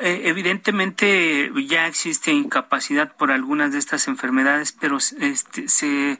Eh, 0.01 0.21
evidentemente 0.25 1.51
ya 1.67 1.87
existe 1.87 2.31
incapacidad 2.31 3.11
por 3.11 3.31
algunas 3.31 3.73
de 3.73 3.79
estas 3.79 4.07
enfermedades, 4.07 4.71
pero 4.71 4.97
este, 4.97 5.67
se, 5.67 6.17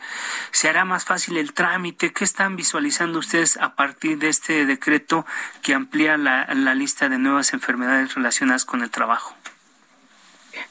se 0.52 0.70
hará 0.70 0.84
más 0.84 1.06
fácil 1.06 1.38
el 1.38 1.54
trámite. 1.54 2.12
¿Qué 2.12 2.26
están 2.26 2.58
visualizando 2.58 3.20
ustedes 3.20 3.58
a 3.58 3.76
partir 3.76 4.20
de 4.20 4.28
este 4.28 4.66
decreto 4.66 5.26
que 5.62 5.74
amplía 5.74 6.18
la, 6.18 6.46
la 6.54 6.76
lista 6.76 7.08
de 7.08 7.18
nuevas 7.18 7.54
enfermedades 7.54 8.16
relacionadas 8.16 8.66
con 8.66 8.82
el 8.82 8.92
trabajo? 8.92 9.34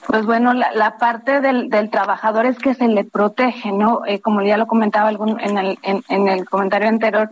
Pues 0.07 0.26
bueno, 0.26 0.53
la, 0.53 0.99
parte 0.99 1.41
del, 1.41 1.70
del, 1.70 1.91
trabajador 1.91 2.45
es 2.47 2.59
que 2.59 2.74
se 2.74 2.89
le 2.89 3.05
protege, 3.05 3.72
¿no? 3.72 4.03
Eh, 4.07 4.20
como 4.20 4.43
ya 4.43 4.59
lo 4.59 4.66
comentaba 4.66 5.09
algún, 5.09 5.41
en, 5.41 5.57
el, 5.57 5.78
en, 5.82 6.05
en 6.09 6.28
el 6.28 6.49
comentario 6.49 6.89
anterior, 6.89 7.30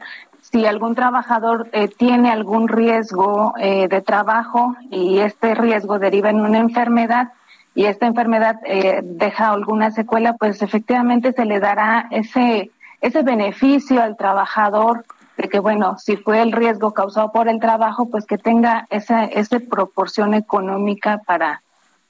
si 0.52 0.66
algún 0.66 0.94
trabajador 0.94 1.68
eh, 1.72 1.88
tiene 1.88 2.30
algún 2.30 2.68
riesgo 2.68 3.54
eh, 3.58 3.88
de 3.88 4.02
trabajo 4.02 4.76
y 4.90 5.20
este 5.20 5.54
riesgo 5.54 5.98
deriva 5.98 6.28
en 6.28 6.40
una 6.40 6.58
enfermedad 6.58 7.32
y 7.74 7.86
esta 7.86 8.06
enfermedad 8.06 8.56
eh, 8.66 9.00
deja 9.02 9.48
alguna 9.48 9.90
secuela, 9.90 10.34
pues 10.34 10.60
efectivamente 10.60 11.32
se 11.32 11.46
le 11.46 11.58
dará 11.58 12.06
ese, 12.10 12.70
ese 13.00 13.22
beneficio 13.22 14.02
al 14.02 14.18
trabajador 14.18 15.06
de 15.38 15.48
que, 15.48 15.58
bueno, 15.58 15.96
si 15.98 16.18
fue 16.18 16.42
el 16.42 16.52
riesgo 16.52 16.92
causado 16.92 17.32
por 17.32 17.48
el 17.48 17.58
trabajo, 17.58 18.10
pues 18.10 18.26
que 18.26 18.36
tenga 18.36 18.86
esa, 18.90 19.24
esa 19.24 19.58
proporción 19.58 20.34
económica 20.34 21.22
para, 21.24 21.62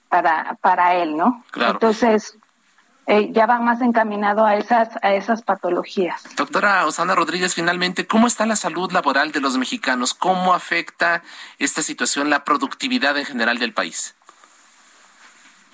para, 0.09 0.59
para 0.61 0.97
él, 0.97 1.17
¿no? 1.17 1.45
Entonces, 1.55 2.37
eh, 3.13 3.31
ya 3.31 3.45
va 3.45 3.59
más 3.59 3.83
encaminado 3.83 4.47
a 4.47 4.57
esas, 4.57 4.89
a 5.03 5.13
esas 5.13 5.43
patologías. 5.43 6.23
Doctora 6.35 6.87
Osana 6.87 7.15
Rodríguez, 7.15 7.55
finalmente, 7.55 8.07
¿cómo 8.07 8.27
está 8.27 8.47
la 8.47 8.57
salud 8.57 8.91
laboral 8.91 9.33
de 9.33 9.41
los 9.41 9.59
mexicanos? 9.59 10.15
¿Cómo 10.15 10.55
afecta 10.55 11.23
esta 11.59 11.83
situación 11.83 12.31
la 12.31 12.43
productividad 12.43 13.19
en 13.19 13.27
general 13.27 13.59
del 13.59 13.75
país? 13.75 14.15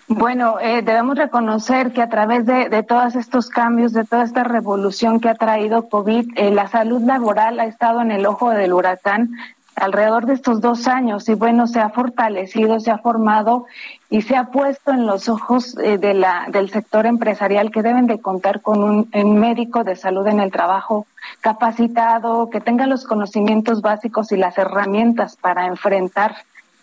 Bueno, 0.09 0.59
eh, 0.59 0.83
debemos 0.83 1.17
reconocer 1.17 1.93
que 1.93 2.03
a 2.03 2.09
través 2.09 2.45
de, 2.45 2.71
de, 2.71 2.83
todos 2.83 3.15
estos 3.15 3.51
cambios, 3.51 3.93
de 3.93 4.05
toda 4.05 4.25
esta 4.25 4.43
revolución 4.43 5.21
que 5.21 5.29
ha 5.29 5.37
traído 5.37 5.89
COVID, 5.89 6.33
eh, 6.35 6.51
la 6.51 6.67
salud 6.67 7.03
laboral 7.03 7.61
ha 7.61 7.67
estado 7.67 8.01
en 8.01 8.11
el 8.11 8.27
ojo 8.27 8.51
del 8.51 8.73
huracán 8.73 9.31
alrededor 9.79 10.27
de 10.27 10.35
estos 10.35 10.61
dos 10.61 10.87
años 10.89 11.29
y 11.29 11.35
bueno, 11.35 11.67
se 11.67 11.81
ha 11.81 11.91
fortalecido, 11.91 12.81
se 12.81 12.91
ha 12.91 12.99
formado 12.99 13.67
y 14.11 14.23
se 14.23 14.37
ha 14.37 14.51
puesto 14.51 14.91
en 14.91 15.07
los 15.07 15.29
ojos 15.29 15.77
eh, 15.79 15.99
de 15.99 16.15
la, 16.15 16.47
del 16.49 16.71
sector 16.71 17.07
empresarial 17.07 17.71
que 17.71 17.83
deben 17.83 18.07
de 18.07 18.21
contar 18.21 18.61
con 18.61 18.83
un, 18.83 19.39
médico 19.39 19.85
de 19.85 19.97
salud 19.97 20.27
en 20.27 20.41
el 20.41 20.51
trabajo 20.51 21.07
capacitado, 21.41 22.51
que 22.51 22.61
tenga 22.61 22.87
los 22.87 23.05
conocimientos 23.05 23.81
básicos 23.83 24.33
y 24.33 24.37
las 24.37 24.59
herramientas 24.59 25.37
para 25.37 25.67
enfrentar 25.67 26.37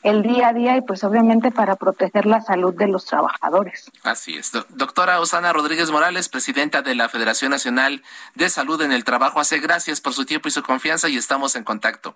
el 0.04 0.22
día 0.22 0.50
a 0.50 0.54
día 0.54 0.78
y 0.78 0.82
pues 0.82 1.04
obviamente 1.04 1.52
para 1.52 1.76
proteger 1.76 2.28
la 2.28 2.40
salud 2.42 2.76
de 2.76 2.88
los 2.88 3.06
trabajadores. 3.06 3.90
Así 4.04 4.38
es. 4.38 4.52
Doctora 4.70 5.20
Osana 5.20 5.52
Rodríguez 5.52 5.90
Morales, 5.90 6.30
presidenta 6.30 6.84
de 6.84 6.94
la 6.94 7.10
Federación 7.10 7.50
Nacional 7.50 8.04
de 8.36 8.50
Salud 8.50 8.80
en 8.82 8.92
el 8.92 9.04
Trabajo, 9.04 9.40
hace 9.40 9.60
gracias 9.60 10.02
por 10.02 10.14
su 10.14 10.26
tiempo 10.26 10.48
y 10.48 10.52
su 10.52 10.62
confianza 10.62 11.10
y 11.10 11.18
estamos 11.18 11.56
en 11.56 11.64
contacto. 11.64 12.16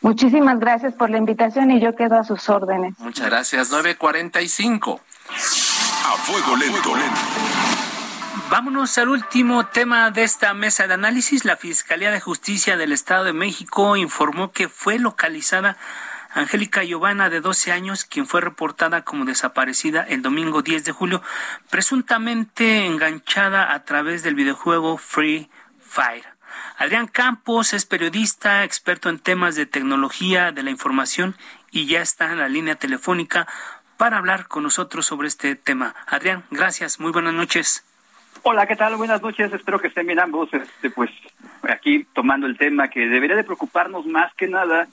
Muchísimas 0.00 0.58
gracias 0.60 0.94
por 0.94 1.10
la 1.10 1.18
invitación 1.18 1.70
y 1.70 1.80
yo 1.80 1.94
quedo 1.96 2.18
a 2.18 2.24
sus 2.24 2.48
órdenes. 2.48 2.94
Muchas 2.98 3.26
gracias. 3.26 3.70
945. 3.70 5.00
A 5.30 6.16
fuego 6.18 6.56
lento. 6.56 6.92
Vámonos 8.50 8.96
al 8.98 9.08
último 9.08 9.66
tema 9.66 10.10
de 10.12 10.22
esta 10.22 10.54
mesa 10.54 10.86
de 10.86 10.94
análisis. 10.94 11.44
La 11.44 11.56
Fiscalía 11.56 12.12
de 12.12 12.20
Justicia 12.20 12.76
del 12.76 12.92
Estado 12.92 13.24
de 13.24 13.32
México 13.32 13.96
informó 13.96 14.52
que 14.52 14.68
fue 14.68 14.98
localizada 14.98 15.76
Angélica 16.36 16.84
Giovanna, 16.84 17.30
de 17.30 17.40
12 17.40 17.72
años, 17.72 18.04
quien 18.04 18.26
fue 18.26 18.42
reportada 18.42 19.02
como 19.02 19.24
desaparecida 19.24 20.02
el 20.02 20.20
domingo 20.20 20.60
10 20.60 20.84
de 20.84 20.92
julio, 20.92 21.22
presuntamente 21.70 22.84
enganchada 22.84 23.72
a 23.72 23.84
través 23.84 24.22
del 24.22 24.34
videojuego 24.34 24.98
Free 24.98 25.50
Fire. 25.80 26.35
Adrián 26.78 27.06
Campos 27.06 27.72
es 27.72 27.86
periodista, 27.86 28.62
experto 28.62 29.08
en 29.08 29.18
temas 29.18 29.56
de 29.56 29.64
tecnología 29.64 30.52
de 30.52 30.62
la 30.62 30.70
información 30.70 31.34
y 31.70 31.86
ya 31.86 32.02
está 32.02 32.32
en 32.32 32.38
la 32.38 32.50
línea 32.50 32.74
telefónica 32.74 33.46
para 33.96 34.18
hablar 34.18 34.46
con 34.46 34.62
nosotros 34.62 35.06
sobre 35.06 35.28
este 35.28 35.56
tema. 35.56 35.94
Adrián, 36.06 36.44
gracias, 36.50 37.00
muy 37.00 37.12
buenas 37.12 37.32
noches. 37.32 37.82
Hola, 38.42 38.66
¿qué 38.66 38.76
tal? 38.76 38.96
Buenas 38.96 39.22
noches, 39.22 39.50
espero 39.54 39.80
que 39.80 39.88
estén 39.88 40.06
bien 40.06 40.20
ambos. 40.20 40.52
Este, 40.52 40.90
pues 40.90 41.10
aquí 41.62 42.06
tomando 42.12 42.46
el 42.46 42.58
tema 42.58 42.88
que 42.88 43.08
debería 43.08 43.36
de 43.36 43.44
preocuparnos 43.44 44.04
más 44.04 44.34
que 44.34 44.46
nada, 44.46 44.86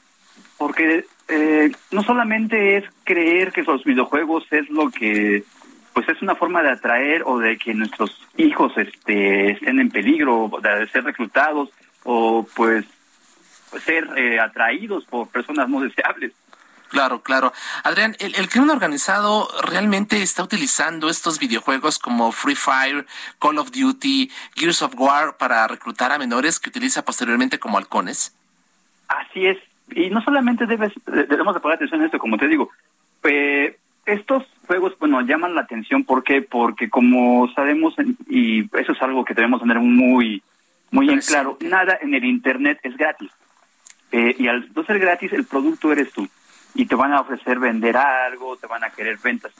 porque 0.58 1.06
eh, 1.28 1.70
no 1.92 2.02
solamente 2.04 2.78
es 2.78 2.86
creer 3.04 3.52
que 3.52 3.64
los 3.64 3.84
videojuegos 3.84 4.46
es 4.52 4.70
lo 4.70 4.90
que 4.90 5.44
pues 5.94 6.08
es 6.10 6.22
una 6.22 6.36
forma 6.36 6.62
de 6.62 6.72
atraer 6.72 7.24
o 7.26 7.39
de 7.39 7.58
que 7.58 7.74
nuestros 7.74 8.28
hijos 8.38 8.74
este, 8.78 9.52
estén 9.52 9.80
en 9.80 9.89
peligro 9.89 10.52
de 10.62 10.88
ser 10.88 11.04
reclutados 11.04 11.70
o 12.04 12.48
pues 12.56 12.86
ser 13.86 14.08
eh, 14.18 14.39
atraídos 14.39 15.06
por 15.06 15.28
personas 15.30 15.70
no 15.70 15.82
deseables. 15.82 16.34
Claro, 16.89 17.22
claro. 17.24 17.52
Adrián, 17.84 18.16
¿el, 18.20 18.36
¿el, 18.36 18.50
crimen 18.50 18.70
organizado 18.70 19.50
realmente 19.64 20.22
está 20.22 20.44
utilizando 20.44 21.10
estos 21.10 21.39
videojuegos 21.39 21.98
como 21.98 22.32
Free 22.32 22.56
Fire, 22.56 23.08
Call 23.39 23.58
of 23.58 23.72
Duty, 23.72 24.30
Gears 24.56 24.84
of 24.84 24.94
War 24.96 25.38
para 25.38 25.68
reclutar 25.68 26.12
a 26.12 26.20
menores 26.20 26.60
que 26.60 26.70
utiliza 26.70 27.04
posteriormente 27.04 27.58
como 27.58 27.80
halcones? 27.80 28.36
Así 29.08 29.48
es. 29.48 29.58
Y 29.89 30.12
no 30.12 30.22
solamente 30.22 30.68
debes, 30.68 30.94
debemos 31.06 31.56
de 31.56 31.62
poner 31.62 31.78
atención 31.78 32.02
a 32.02 32.06
esto, 32.06 32.20
como 32.20 32.38
te 32.38 32.48
digo, 32.48 32.70
eh, 33.24 33.76
estos 34.06 34.44
juegos, 34.68 34.97
bueno, 34.99 35.22
llaman 35.22 35.55
la 35.55 35.61
atención, 35.61 36.03
¿por 36.03 36.24
qué? 36.24 36.41
Porque 36.41 36.89
como 36.89 37.47
sabemos, 37.53 37.95
y 38.28 38.61
eso 38.78 38.91
es 38.91 39.01
algo 39.01 39.26
que 39.26 39.34
debemos 39.34 39.61
tener 39.61 39.80
muy, 39.80 40.41
muy 40.91 41.09
en 41.09 41.20
claro, 41.20 41.57
nada 41.61 41.97
en 42.01 42.14
el 42.14 42.24
Internet 42.26 42.80
es 42.84 42.95
gratis. 42.97 43.32
Eh, 44.11 44.36
y 44.38 44.47
al 44.47 44.70
no 44.76 44.84
ser 44.84 44.99
gratis, 44.99 45.34
el 45.34 45.45
producto 45.45 45.91
eres 45.91 46.11
tú. 46.11 46.28
Y 46.76 46.86
te 46.86 46.95
van 46.95 47.14
a 47.14 47.22
ofrecer 47.22 47.59
vender 47.59 47.97
algo, 47.97 48.57
te 48.57 48.68
van 48.68 48.84
a 48.84 48.89
querer 48.89 49.18
ventas, 49.24 49.51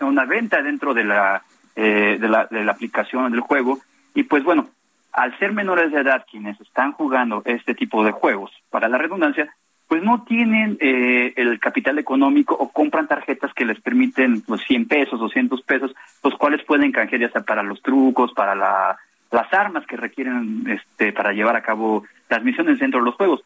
una 0.00 0.24
venta 0.24 0.62
dentro 0.62 0.94
de 0.94 1.04
la, 1.04 1.42
eh, 1.76 2.18
de 2.20 2.28
la, 2.28 2.46
de 2.46 2.64
la 2.64 2.72
aplicación 2.72 3.30
del 3.30 3.40
juego. 3.40 3.80
Y 4.14 4.24
pues 4.24 4.44
bueno, 4.44 4.68
al 5.12 5.38
ser 5.38 5.52
menores 5.52 5.92
de 5.92 6.00
edad 6.00 6.24
quienes 6.30 6.60
están 6.60 6.92
jugando 6.92 7.42
este 7.44 7.74
tipo 7.74 8.04
de 8.04 8.12
juegos, 8.12 8.50
para 8.70 8.88
la 8.88 8.98
redundancia, 8.98 9.54
pues 9.92 10.02
no 10.02 10.22
tienen 10.22 10.78
eh, 10.80 11.34
el 11.36 11.60
capital 11.60 11.98
económico 11.98 12.54
o 12.54 12.70
compran 12.70 13.06
tarjetas 13.06 13.52
que 13.52 13.66
les 13.66 13.78
permiten 13.78 14.42
los 14.48 14.62
100 14.62 14.88
pesos, 14.88 15.20
200 15.20 15.60
pesos, 15.64 15.94
los 16.24 16.34
cuales 16.36 16.64
pueden 16.64 16.92
canjear 16.92 17.20
ya 17.20 17.28
sea 17.28 17.42
para 17.42 17.62
los 17.62 17.82
trucos, 17.82 18.32
para 18.32 18.54
la, 18.54 18.96
las 19.30 19.52
armas 19.52 19.84
que 19.84 19.98
requieren 19.98 20.64
este, 20.66 21.12
para 21.12 21.34
llevar 21.34 21.56
a 21.56 21.62
cabo 21.62 22.04
las 22.30 22.42
misiones 22.42 22.78
dentro 22.78 23.00
de 23.00 23.04
los 23.04 23.16
juegos. 23.16 23.42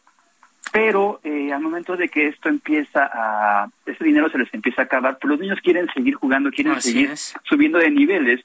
Pero 0.71 1.19
eh, 1.25 1.51
al 1.51 1.59
momento 1.59 1.97
de 1.97 2.07
que 2.07 2.27
esto 2.27 2.47
empieza 2.47 3.11
a, 3.13 3.67
ese 3.85 4.05
dinero 4.05 4.29
se 4.29 4.37
les 4.37 4.53
empieza 4.53 4.83
a 4.83 4.85
acabar, 4.85 5.17
pues 5.19 5.29
los 5.29 5.41
niños 5.41 5.59
quieren 5.61 5.89
seguir 5.93 6.13
jugando, 6.13 6.49
quieren 6.49 6.81
seguir 6.81 7.11
subiendo 7.43 7.77
de 7.77 7.91
niveles. 7.91 8.39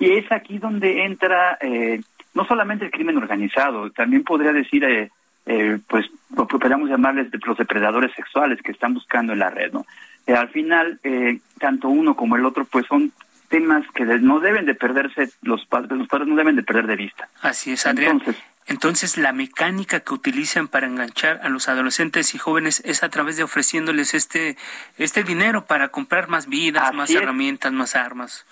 Y 0.00 0.10
es 0.14 0.32
aquí 0.32 0.58
donde 0.58 1.04
entra 1.04 1.56
eh, 1.60 2.00
no 2.34 2.44
solamente 2.46 2.86
el 2.86 2.90
crimen 2.90 3.16
organizado, 3.16 3.92
también 3.92 4.24
podría 4.24 4.52
decir... 4.52 5.12
Eh, 5.46 5.78
pues 5.88 6.06
podríamos 6.48 6.88
llamarles 6.88 7.30
de 7.30 7.38
los 7.44 7.58
depredadores 7.58 8.12
sexuales 8.14 8.60
que 8.62 8.72
están 8.72 8.94
buscando 8.94 9.34
en 9.34 9.40
la 9.40 9.50
red, 9.50 9.72
¿no? 9.72 9.84
Eh, 10.26 10.32
al 10.32 10.48
final, 10.48 10.98
eh, 11.04 11.38
tanto 11.58 11.88
uno 11.88 12.16
como 12.16 12.36
el 12.36 12.46
otro, 12.46 12.64
pues 12.64 12.86
son 12.86 13.12
temas 13.48 13.84
que 13.94 14.04
no 14.04 14.40
deben 14.40 14.64
de 14.64 14.74
perderse, 14.74 15.30
los 15.42 15.66
padres, 15.66 15.92
los 15.92 16.08
padres 16.08 16.28
no 16.28 16.36
deben 16.36 16.56
de 16.56 16.62
perder 16.62 16.86
de 16.86 16.96
vista. 16.96 17.28
Así 17.42 17.72
es, 17.72 17.86
Adrián. 17.86 18.12
Entonces, 18.12 18.42
entonces, 18.66 19.18
la 19.18 19.32
mecánica 19.32 20.00
que 20.00 20.14
utilizan 20.14 20.68
para 20.68 20.86
enganchar 20.86 21.40
a 21.42 21.50
los 21.50 21.68
adolescentes 21.68 22.34
y 22.34 22.38
jóvenes 22.38 22.80
es 22.86 23.02
a 23.02 23.10
través 23.10 23.36
de 23.36 23.42
ofreciéndoles 23.42 24.14
este, 24.14 24.56
este 24.96 25.22
dinero 25.22 25.66
para 25.66 25.88
comprar 25.88 26.28
más 26.28 26.48
vidas, 26.48 26.94
más 26.94 27.10
herramientas, 27.10 27.72
más 27.72 27.94
armas. 27.94 28.46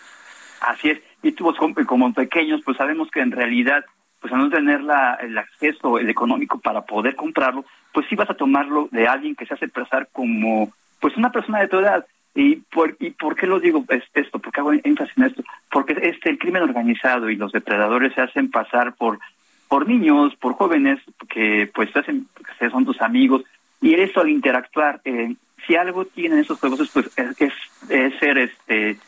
Así 0.61 0.90
es. 0.90 1.01
Y 1.22 1.32
tú, 1.32 1.55
como 1.86 2.12
pequeños, 2.12 2.61
pues 2.62 2.76
sabemos 2.76 3.11
que 3.11 3.20
en 3.20 3.30
realidad 3.30 3.86
pues 4.22 4.32
a 4.32 4.36
no 4.36 4.48
tener 4.48 4.82
la, 4.82 5.18
el 5.20 5.36
acceso 5.36 5.98
el 5.98 6.08
económico 6.08 6.60
para 6.60 6.82
poder 6.82 7.16
comprarlo, 7.16 7.64
pues 7.92 8.06
sí 8.08 8.14
vas 8.14 8.30
a 8.30 8.34
tomarlo 8.34 8.88
de 8.92 9.08
alguien 9.08 9.34
que 9.34 9.44
se 9.44 9.54
hace 9.54 9.68
pasar 9.68 10.08
como 10.12 10.72
pues 11.00 11.16
una 11.16 11.30
persona 11.30 11.60
de 11.60 11.68
tu 11.68 11.80
edad. 11.80 12.06
¿Y 12.34 12.56
por, 12.56 12.96
y 12.98 13.10
por 13.10 13.36
qué 13.36 13.46
lo 13.46 13.60
digo 13.60 13.84
esto? 14.14 14.38
porque 14.38 14.60
hago 14.60 14.72
énfasis 14.72 15.18
en 15.18 15.24
esto? 15.24 15.42
Porque 15.70 15.98
este 16.00 16.30
el 16.30 16.38
crimen 16.38 16.62
organizado 16.62 17.28
y 17.28 17.36
los 17.36 17.52
depredadores 17.52 18.14
se 18.14 18.22
hacen 18.22 18.50
pasar 18.50 18.94
por 18.94 19.18
por 19.68 19.88
niños, 19.88 20.34
por 20.36 20.52
jóvenes 20.54 21.00
que 21.28 21.68
pues 21.74 21.94
hacen 21.96 22.28
que 22.58 22.70
son 22.70 22.84
tus 22.84 23.00
amigos 23.00 23.42
Y 23.80 23.94
eso 23.94 24.20
al 24.20 24.28
interactuar, 24.28 25.00
eh, 25.04 25.34
si 25.66 25.76
algo 25.76 26.04
tienen 26.04 26.38
esos 26.38 26.60
juegos, 26.60 26.90
pues 26.92 27.10
es, 27.16 27.52
es, 27.88 28.18
ser 28.20 28.38
este 28.38 28.98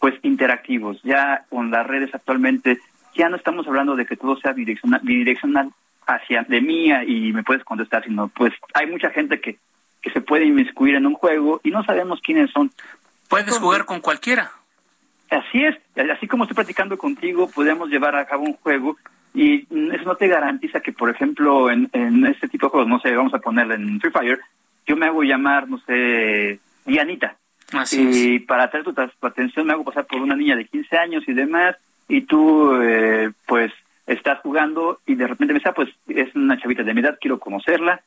pues 0.00 0.14
interactivos. 0.22 1.00
Ya 1.02 1.44
con 1.48 1.70
las 1.70 1.86
redes 1.86 2.14
actualmente, 2.14 2.78
ya 3.14 3.28
no 3.28 3.36
estamos 3.36 3.66
hablando 3.66 3.96
de 3.96 4.06
que 4.06 4.16
todo 4.16 4.36
sea 4.36 4.52
bidireccional, 4.52 5.00
bidireccional 5.02 5.70
hacia 6.06 6.42
de 6.42 6.60
mía 6.60 7.04
y 7.04 7.32
me 7.32 7.42
puedes 7.42 7.64
contestar, 7.64 8.04
sino 8.04 8.28
pues 8.28 8.52
hay 8.74 8.86
mucha 8.86 9.10
gente 9.10 9.40
que, 9.40 9.58
que 10.02 10.10
se 10.10 10.20
puede 10.20 10.44
inmiscuir 10.44 10.94
en 10.96 11.06
un 11.06 11.14
juego 11.14 11.60
y 11.62 11.70
no 11.70 11.82
sabemos 11.84 12.20
quiénes 12.20 12.50
son. 12.50 12.70
Puedes 13.28 13.58
jugar 13.58 13.84
con 13.84 14.00
cualquiera. 14.00 14.50
Así 15.30 15.64
es, 15.64 15.76
así 16.10 16.28
como 16.28 16.44
estoy 16.44 16.54
practicando 16.54 16.98
contigo, 16.98 17.50
podemos 17.50 17.88
llevar 17.88 18.14
a 18.14 18.26
cabo 18.26 18.42
un 18.42 18.54
juego 18.54 18.96
y 19.32 19.62
eso 19.92 20.04
no 20.04 20.14
te 20.14 20.28
garantiza 20.28 20.80
que, 20.80 20.92
por 20.92 21.10
ejemplo, 21.10 21.70
en, 21.70 21.88
en 21.92 22.26
este 22.26 22.46
tipo 22.48 22.66
de 22.66 22.70
juegos, 22.70 22.88
no 22.88 23.00
sé, 23.00 23.16
vamos 23.16 23.34
a 23.34 23.40
ponerle 23.40 23.74
en 23.74 24.00
Free 24.00 24.12
Fire, 24.12 24.40
yo 24.86 24.96
me 24.96 25.06
hago 25.06 25.22
llamar, 25.22 25.68
no 25.68 25.78
sé, 25.78 26.60
Dianita. 26.84 27.36
y 27.92 28.38
para 28.40 28.64
atraer 28.64 28.84
tu, 28.84 28.94
atención 29.26 29.66
me 29.66 29.72
hago 29.72 29.84
pasar 29.84 30.06
por 30.06 30.20
una 30.20 30.36
niña 30.36 30.56
de 30.56 30.66
15 30.66 30.96
años 30.96 31.24
y 31.26 31.32
demás, 31.32 31.76
y 32.08 32.22
tú, 32.22 32.74
eh, 32.80 33.30
pues, 33.46 33.72
estás 34.06 34.40
jugando 34.40 35.00
y 35.06 35.14
de 35.14 35.26
repente 35.26 35.52
me 35.52 35.58
dice, 35.58 35.70
ah, 35.70 35.74
pues, 35.74 35.90
es 36.08 36.34
una 36.34 36.58
chavita 36.60 36.82
de 36.82 36.94
mi 36.94 37.00
edad, 37.00 37.18
quiero 37.20 37.38
conocerla, 37.38 38.02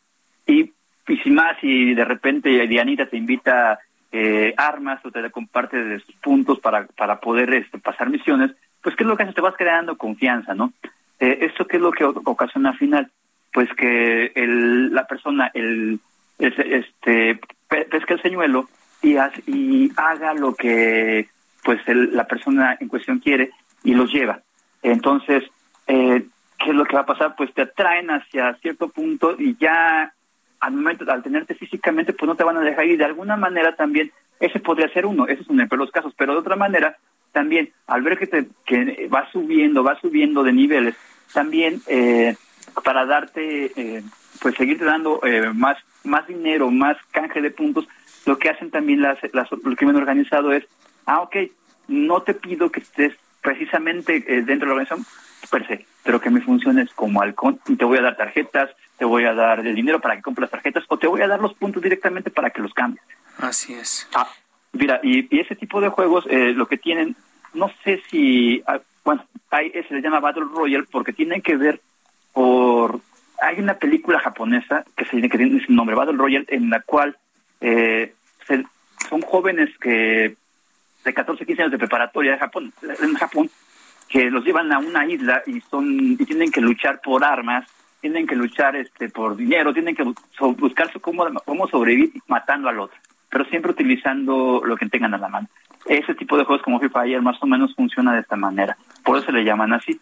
y, 0.45 0.71
y 1.07 1.17
sin 1.17 1.35
más, 1.35 1.57
y 1.61 1.93
de 1.93 2.05
repente 2.05 2.67
Dianita 2.67 3.07
te 3.07 3.17
invita 3.17 3.79
eh, 4.11 4.53
armas 4.57 5.03
o 5.05 5.11
te 5.11 5.29
comparte 5.31 5.83
de 5.83 5.99
sus 5.99 6.15
puntos 6.15 6.59
para, 6.59 6.87
para 6.87 7.19
poder 7.19 7.53
este, 7.53 7.77
pasar 7.79 8.09
misiones, 8.09 8.51
pues 8.81 8.95
¿qué 8.95 9.03
es 9.03 9.07
lo 9.07 9.17
que 9.17 9.23
haces? 9.23 9.35
Te 9.35 9.41
vas 9.41 9.55
creando 9.57 9.97
confianza, 9.97 10.53
¿no? 10.53 10.71
Eh, 11.19 11.39
¿Esto 11.41 11.65
qué 11.65 11.77
es 11.77 11.83
lo 11.83 11.91
que 11.91 12.05
ocasiona 12.05 12.69
al 12.69 12.77
final? 12.77 13.11
Pues 13.51 13.69
que 13.73 14.31
el, 14.35 14.93
la 14.93 15.05
persona, 15.07 15.51
el, 15.53 15.99
este, 16.37 17.39
pesca 17.67 18.13
el 18.13 18.21
señuelo 18.21 18.69
y, 19.01 19.15
y 19.47 19.91
haga 19.97 20.33
lo 20.33 20.53
que 20.53 21.27
pues 21.63 21.81
la 21.87 22.25
persona 22.25 22.77
en 22.79 22.87
cuestión 22.87 23.19
quiere 23.19 23.51
y 23.87 23.93
los 23.93 24.11
lleva. 24.11 24.41
Entonces, 24.83 25.43
eh, 25.87 26.25
¿qué 26.59 26.69
es 26.69 26.75
lo 26.75 26.83
que 26.83 26.95
va 26.95 27.03
a 27.03 27.05
pasar? 27.05 27.35
Pues 27.37 27.53
te 27.53 27.61
atraen 27.61 28.11
hacia 28.11 28.53
cierto 28.55 28.89
punto 28.89 29.35
y 29.39 29.55
ya 29.57 30.13
al 30.59 30.73
momento, 30.73 31.09
al 31.09 31.23
tenerte 31.23 31.55
físicamente, 31.55 32.11
pues 32.11 32.27
no 32.27 32.35
te 32.35 32.43
van 32.43 32.57
a 32.57 32.61
dejar 32.61 32.85
ir. 32.85 32.97
De 32.97 33.05
alguna 33.05 33.37
manera 33.37 33.75
también, 33.77 34.11
ese 34.41 34.59
podría 34.59 34.89
ser 34.89 35.05
uno, 35.05 35.25
ese 35.25 35.41
es 35.41 35.47
uno 35.47 35.65
de 35.65 35.77
los 35.77 35.91
casos, 35.91 36.13
pero 36.17 36.33
de 36.33 36.39
otra 36.39 36.57
manera, 36.57 36.97
también, 37.31 37.71
al 37.87 38.01
ver 38.01 38.17
que, 38.17 38.27
te, 38.27 38.47
que 38.65 39.07
va 39.07 39.31
subiendo, 39.31 39.85
va 39.85 39.97
subiendo 40.01 40.43
de 40.43 40.51
niveles, 40.51 40.95
también 41.33 41.81
eh, 41.87 42.35
para 42.83 43.05
darte, 43.05 43.71
eh, 43.73 44.03
pues 44.41 44.55
seguirte 44.55 44.83
dando 44.83 45.21
eh, 45.23 45.53
más, 45.53 45.77
más 46.03 46.27
dinero, 46.27 46.69
más 46.71 46.97
canje 47.11 47.41
de 47.41 47.51
puntos, 47.51 47.87
lo 48.25 48.37
que 48.37 48.49
hacen 48.49 48.69
también 48.69 49.01
las, 49.01 49.17
las, 49.31 49.47
el 49.51 49.77
crimen 49.77 49.95
organizado 49.95 50.51
es, 50.51 50.65
ah, 51.05 51.21
ok, 51.21 51.37
no 51.87 52.21
te 52.23 52.33
pido 52.33 52.69
que 52.69 52.81
estés 52.81 53.13
precisamente 53.47 54.19
dentro 54.19 54.55
de 54.55 54.65
la 54.65 54.71
organización 54.73 55.05
per 55.49 55.65
se, 55.67 55.85
pero 56.03 56.19
que 56.19 56.29
mi 56.29 56.41
función 56.41 56.79
es 56.79 56.91
como 56.93 57.21
halcón 57.21 57.61
y 57.65 57.77
te 57.77 57.85
voy 57.85 57.97
a 57.97 58.01
dar 58.01 58.17
tarjetas, 58.17 58.69
te 58.97 59.05
voy 59.05 59.23
a 59.23 59.33
dar 59.33 59.65
el 59.65 59.73
dinero 59.73 60.01
para 60.01 60.17
que 60.17 60.21
compres 60.21 60.41
las 60.41 60.51
tarjetas 60.51 60.83
o 60.89 60.97
te 60.97 61.07
voy 61.07 61.21
a 61.21 61.29
dar 61.29 61.39
los 61.39 61.53
puntos 61.53 61.81
directamente 61.81 62.29
para 62.29 62.49
que 62.49 62.61
los 62.61 62.73
cambies. 62.73 63.01
Así 63.37 63.73
es. 63.73 64.05
Ah, 64.13 64.27
mira, 64.73 64.99
y, 65.01 65.39
ese 65.39 65.55
tipo 65.55 65.79
de 65.79 65.87
juegos 65.87 66.25
eh, 66.29 66.51
lo 66.51 66.67
que 66.67 66.77
tienen, 66.77 67.15
no 67.53 67.71
sé 67.85 68.01
si, 68.09 68.61
ah, 68.67 68.81
bueno, 69.05 69.23
hay, 69.49 69.71
se 69.71 69.93
le 69.93 70.01
llama 70.01 70.19
Battle 70.19 70.43
Royale 70.53 70.85
porque 70.91 71.13
tienen 71.13 71.41
que 71.41 71.55
ver 71.55 71.79
por, 72.33 72.99
hay 73.41 73.61
una 73.61 73.75
película 73.75 74.19
japonesa 74.19 74.83
que, 74.97 75.05
se, 75.05 75.21
que 75.21 75.37
tiene 75.37 75.57
ese 75.57 75.71
nombre, 75.71 75.95
Battle 75.95 76.17
Royale, 76.17 76.47
en 76.49 76.69
la 76.69 76.81
cual 76.81 77.15
eh, 77.61 78.13
son 79.09 79.21
jóvenes 79.21 79.69
que 79.79 80.35
de 81.03 81.13
14, 81.13 81.45
15 81.45 81.61
años 81.61 81.71
de 81.71 81.77
preparatoria 81.77 82.33
de 82.33 82.37
Japón, 82.37 82.73
en 82.81 83.13
Japón, 83.15 83.49
que 84.09 84.29
los 84.29 84.43
llevan 84.43 84.71
a 84.71 84.79
una 84.79 85.05
isla 85.05 85.41
y 85.45 85.61
son 85.61 85.85
y 85.89 86.17
tienen 86.17 86.51
que 86.51 86.61
luchar 86.61 87.01
por 87.01 87.23
armas 87.23 87.67
tienen 88.01 88.27
que 88.27 88.35
luchar 88.35 88.75
este 88.75 89.09
por 89.09 89.35
dinero, 89.35 89.73
tienen 89.73 89.95
que 89.95 90.03
buscar 90.39 90.91
cómo, 91.01 91.25
cómo 91.45 91.67
sobrevivir 91.67 92.21
matando 92.27 92.69
al 92.69 92.79
otro, 92.79 92.97
pero 93.29 93.45
siempre 93.45 93.71
utilizando 93.71 94.61
lo 94.63 94.77
que 94.77 94.87
tengan 94.87 95.13
a 95.13 95.17
la 95.17 95.27
mano. 95.27 95.47
Ese 95.85 96.15
tipo 96.15 96.37
de 96.37 96.43
juegos 96.43 96.63
como 96.63 96.79
Free 96.79 96.89
Fire 96.89 97.21
más 97.21 97.41
o 97.41 97.47
menos 97.47 97.73
funciona 97.75 98.13
de 98.13 98.21
esta 98.21 98.35
manera, 98.35 98.77
por 99.03 99.17
eso 99.17 99.27
se 99.27 99.31
le 99.31 99.43
llaman 99.43 99.73
así. 99.73 99.99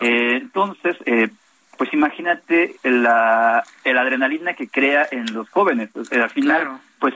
Eh, 0.00 0.36
entonces, 0.36 0.96
eh, 1.06 1.28
pues 1.76 1.92
imagínate 1.92 2.76
la, 2.82 3.62
el 3.84 3.98
adrenalina 3.98 4.54
que 4.54 4.68
crea 4.68 5.06
en 5.10 5.32
los 5.32 5.48
jóvenes. 5.50 5.90
al 6.10 6.30
final, 6.30 6.80
pues 6.98 7.14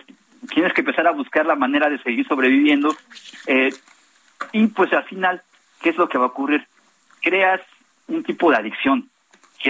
tienes 0.49 0.72
que 0.72 0.80
empezar 0.80 1.07
a 1.07 1.12
buscar 1.12 1.47
la 1.47 1.57
manera 1.57 1.88
de 1.88 1.99
seguir 2.03 2.26
sobreviviendo. 2.26 2.95
Eh, 3.47 3.72
y 4.53 4.66
pues 4.68 4.93
al 4.93 5.05
final, 5.05 5.43
¿qué 5.80 5.90
es 5.90 5.97
lo 5.97 6.09
que 6.09 6.18
va 6.18 6.24
a 6.24 6.28
ocurrir? 6.28 6.66
Creas 7.20 7.61
un 8.09 8.22
tipo 8.22 8.51
de 8.51 8.57
adicción 8.57 9.09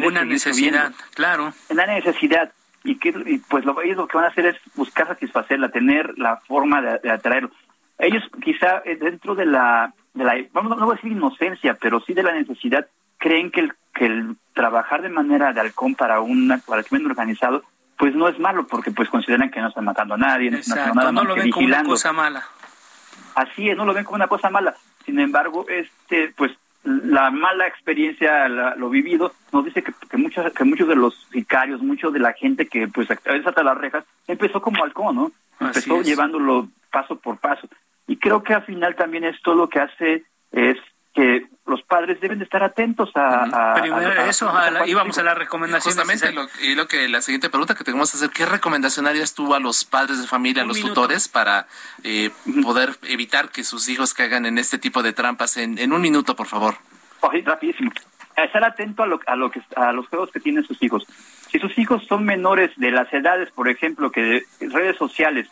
una 0.01 0.25
necesidad, 0.25 0.93
claro. 1.15 1.53
Una 1.69 1.87
necesidad. 1.87 2.53
Y, 2.85 2.99
que, 2.99 3.13
pues 3.49 3.65
lo, 3.65 3.81
ellos 3.83 3.97
lo 3.97 4.09
que 4.09 4.17
van 4.17 4.27
a 4.27 4.31
hacer 4.31 4.47
es 4.47 4.57
buscar 4.75 5.07
satisfacerla, 5.07 5.69
tener 5.69 6.19
la 6.19 6.39
forma 6.39 6.81
de, 6.83 7.11
atraerlo. 7.11 7.51
Ellos 7.99 8.25
quizá 8.43 8.83
eh, 8.85 8.97
dentro 8.97 9.35
de 9.35 9.47
la, 9.47 9.95
de 10.15 10.25
la, 10.25 10.35
vamos, 10.53 10.77
no 10.77 10.87
voy 10.87 10.95
a 10.95 10.97
decir 10.97 11.13
inocencia, 11.13 11.75
pero 11.81 12.01
sí 12.01 12.13
de 12.13 12.25
la 12.25 12.33
necesidad, 12.33 12.89
creen 13.19 13.53
que 13.53 13.61
el, 13.61 13.73
que 13.95 14.07
el 14.07 14.37
trabajar 14.53 15.03
de 15.03 15.11
manera 15.11 15.53
de 15.53 15.61
halcón 15.61 15.95
para, 15.95 16.21
una, 16.21 16.59
para 16.59 16.81
el 16.81 16.87
crimen 16.87 17.07
organizado, 17.07 17.63
pues 17.97 18.15
no 18.15 18.29
es 18.29 18.39
malo, 18.39 18.67
porque 18.67 18.91
pues 18.91 19.09
consideran 19.09 19.51
que 19.51 19.61
no 19.61 19.69
están 19.69 19.85
matando 19.85 20.15
a 20.15 20.19
nadie, 20.19 20.51
no, 20.51 20.59
nada 20.95 21.13
no 21.13 21.25
lo 21.25 21.35
ven 21.35 21.51
como 21.51 21.67
una 21.67 21.85
cosa 21.85 22.13
mala. 22.13 22.45
Así 23.35 23.69
es, 23.69 23.77
no 23.77 23.85
lo 23.85 23.95
ven 23.95 24.05
como 24.05 24.17
una 24.17 24.29
cosa 24.29 24.51
mala. 24.51 24.75
Sin 25.05 25.19
embargo, 25.19 25.67
este, 25.69 26.33
pues 26.37 26.53
la 26.85 27.31
mala 27.31 27.67
experiencia, 27.67 28.49
lo 28.49 28.91
vivido, 28.91 29.33
nos 29.53 29.65
dice 29.65 29.83
que, 29.83 29.93
que, 30.11 30.17
muchos, 30.17 30.53
que 30.53 30.65
muchos 30.65 30.89
de 30.89 30.97
los 30.97 31.15
sicarios, 31.33 31.81
muchos 31.81 32.13
de 32.13 32.19
la 32.19 32.33
gente 32.33 32.67
que 32.67 32.89
pues 32.89 33.09
hasta 33.11 33.63
las 33.63 33.79
rejas, 33.79 34.05
empezó 34.27 34.61
como 34.61 34.83
halcón, 34.83 35.15
¿no? 35.15 35.33
Empezó 35.61 36.03
llevándolo 36.03 36.69
paso 36.91 37.17
por 37.17 37.39
paso. 37.39 37.69
Y 38.09 38.17
creo 38.17 38.43
que 38.43 38.55
al 38.55 38.65
final 38.65 38.97
también 38.97 39.25
esto 39.25 39.55
lo 39.55 39.69
que 39.69 39.81
hace 39.81 40.25
es 40.51 40.77
que 41.15 41.47
los 41.67 41.83
padres 41.83 42.21
deben 42.21 42.39
de 42.39 42.45
estar 42.45 42.63
atentos 42.63 43.11
a... 43.15 43.75
eso, 44.29 44.53
íbamos 44.87 45.17
a 45.19 45.23
la 45.23 45.35
recomendación. 45.35 45.95
Justamente, 45.95 46.35
y 46.63 46.75
lo 46.75 46.89
que 46.89 47.09
la 47.09 47.21
siguiente 47.21 47.51
pregunta 47.51 47.75
que 47.75 47.85
tenemos 47.85 48.11
que 48.11 48.17
hacer, 48.17 48.31
¿qué 48.31 48.47
recomendación 48.47 49.07
harías 49.07 49.35
tú 49.35 49.55
a 49.55 49.61
los 49.61 49.85
padres 49.85 50.21
de 50.21 50.27
familia, 50.27 50.63
a 50.63 50.67
los 50.67 50.81
tutores, 50.81 51.29
para 51.29 51.67
eh, 52.03 52.31
poder 52.63 52.97
evitar 53.03 53.51
que 53.51 53.63
sus 53.63 53.89
hijos 53.89 54.15
caigan 54.15 54.47
en 54.47 54.59
este 54.59 54.79
tipo 54.79 55.03
de 55.03 55.13
trampas? 55.13 55.57
En, 55.57 55.79
en 55.79 55.93
un 55.93 56.01
minuto, 56.01 56.35
por 56.35 56.47
favor. 56.47 56.77
rapidísimo. 57.45 57.93
Estar 58.37 58.65
atento 58.65 59.03
a, 59.03 59.07
lo, 59.07 59.21
a, 59.27 59.37
lo 59.37 59.51
que, 59.51 59.63
a 59.77 59.93
los 59.93 60.09
juegos 60.09 60.31
que 60.33 60.41
tienen 60.41 60.65
sus 60.65 60.83
hijos. 60.83 61.07
Si 61.51 61.59
sus 61.59 61.77
hijos 61.79 62.05
son 62.07 62.25
menores 62.25 62.71
de 62.77 62.91
las 62.91 63.13
edades, 63.13 63.51
por 63.51 63.69
ejemplo, 63.69 64.11
que 64.11 64.45
redes 64.61 64.97
sociales, 64.97 65.49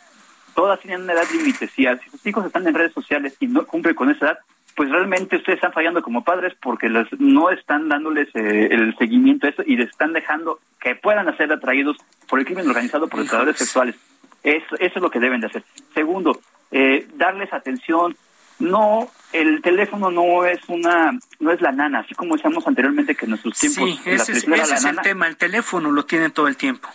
todas 0.55 0.79
tienen 0.79 1.03
una 1.03 1.13
edad 1.13 1.29
límite. 1.31 1.67
Si, 1.67 1.85
si 1.85 2.09
sus 2.09 2.25
hijos 2.25 2.45
están 2.45 2.67
en 2.67 2.73
redes 2.73 2.91
sociales 2.93 3.35
y 3.39 3.47
no 3.47 3.65
cumplen 3.65 3.95
con 3.95 4.09
esa 4.09 4.25
edad, 4.25 4.39
pues 4.75 4.89
realmente 4.89 5.37
ustedes 5.37 5.57
están 5.57 5.73
fallando 5.73 6.01
como 6.01 6.23
padres 6.23 6.53
porque 6.61 6.89
les, 6.89 7.07
no 7.19 7.49
están 7.49 7.89
dándoles 7.89 8.27
eh, 8.35 8.69
el 8.71 8.95
seguimiento 8.97 9.47
a 9.47 9.49
eso 9.49 9.63
y 9.65 9.75
les 9.75 9.89
están 9.89 10.13
dejando 10.13 10.59
que 10.79 10.95
puedan 10.95 11.35
ser 11.37 11.51
atraídos 11.51 11.97
por 12.27 12.39
el 12.39 12.45
crimen 12.45 12.67
organizado 12.67 13.07
por 13.07 13.19
los 13.19 13.57
sexuales. 13.57 13.95
Eso, 14.43 14.75
eso 14.79 14.95
es 14.95 15.01
lo 15.01 15.11
que 15.11 15.19
deben 15.19 15.41
de 15.41 15.47
hacer. 15.47 15.63
Segundo, 15.93 16.39
eh, 16.71 17.07
darles 17.15 17.53
atención. 17.53 18.15
No, 18.59 19.09
el 19.33 19.61
teléfono 19.61 20.11
no 20.11 20.45
es 20.45 20.59
una, 20.67 21.11
no 21.39 21.51
es 21.51 21.61
la 21.61 21.71
nana, 21.71 21.99
así 21.99 22.13
como 22.13 22.35
decíamos 22.35 22.65
anteriormente 22.67 23.15
que 23.15 23.25
en 23.25 23.31
nuestros 23.31 23.57
tiempos. 23.57 23.83
Sí, 23.83 23.99
ese, 24.05 24.31
es, 24.33 24.47
ese 24.47 24.73
es 24.75 24.85
el 24.85 25.01
tema. 25.01 25.27
El 25.27 25.37
teléfono 25.37 25.91
lo 25.91 26.05
tienen 26.05 26.31
todo 26.31 26.47
el 26.47 26.57
tiempo. 26.57 26.87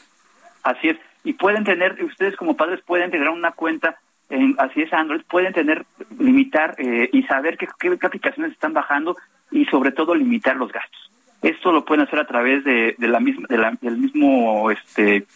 Así 0.62 0.88
es. 0.88 0.96
Y 1.24 1.32
pueden 1.32 1.64
tener, 1.64 2.02
ustedes 2.04 2.36
como 2.36 2.56
padres 2.56 2.80
pueden 2.86 3.10
tener 3.10 3.28
una 3.28 3.50
cuenta 3.50 3.98
en, 4.28 4.56
así 4.58 4.82
es 4.82 4.92
Android, 4.92 5.22
pueden 5.28 5.52
tener, 5.52 5.86
limitar 6.18 6.74
eh, 6.78 7.08
y 7.12 7.22
saber 7.24 7.56
qué, 7.56 7.68
qué, 7.78 7.96
aplicaciones 8.06 8.52
están 8.52 8.72
bajando 8.72 9.16
y 9.50 9.64
sobre 9.66 9.92
todo 9.92 10.14
limitar 10.14 10.56
los 10.56 10.72
gastos. 10.72 11.10
Esto 11.42 11.70
lo 11.70 11.84
pueden 11.84 12.06
hacer 12.06 12.18
a 12.18 12.26
través 12.26 12.64
de, 12.64 12.96
de 12.98 13.08
la 13.08 13.20
misma, 13.20 13.46
de 13.48 13.58
la, 13.58 13.76
del 13.80 13.98
mismo 13.98 14.70
este, 14.70 15.26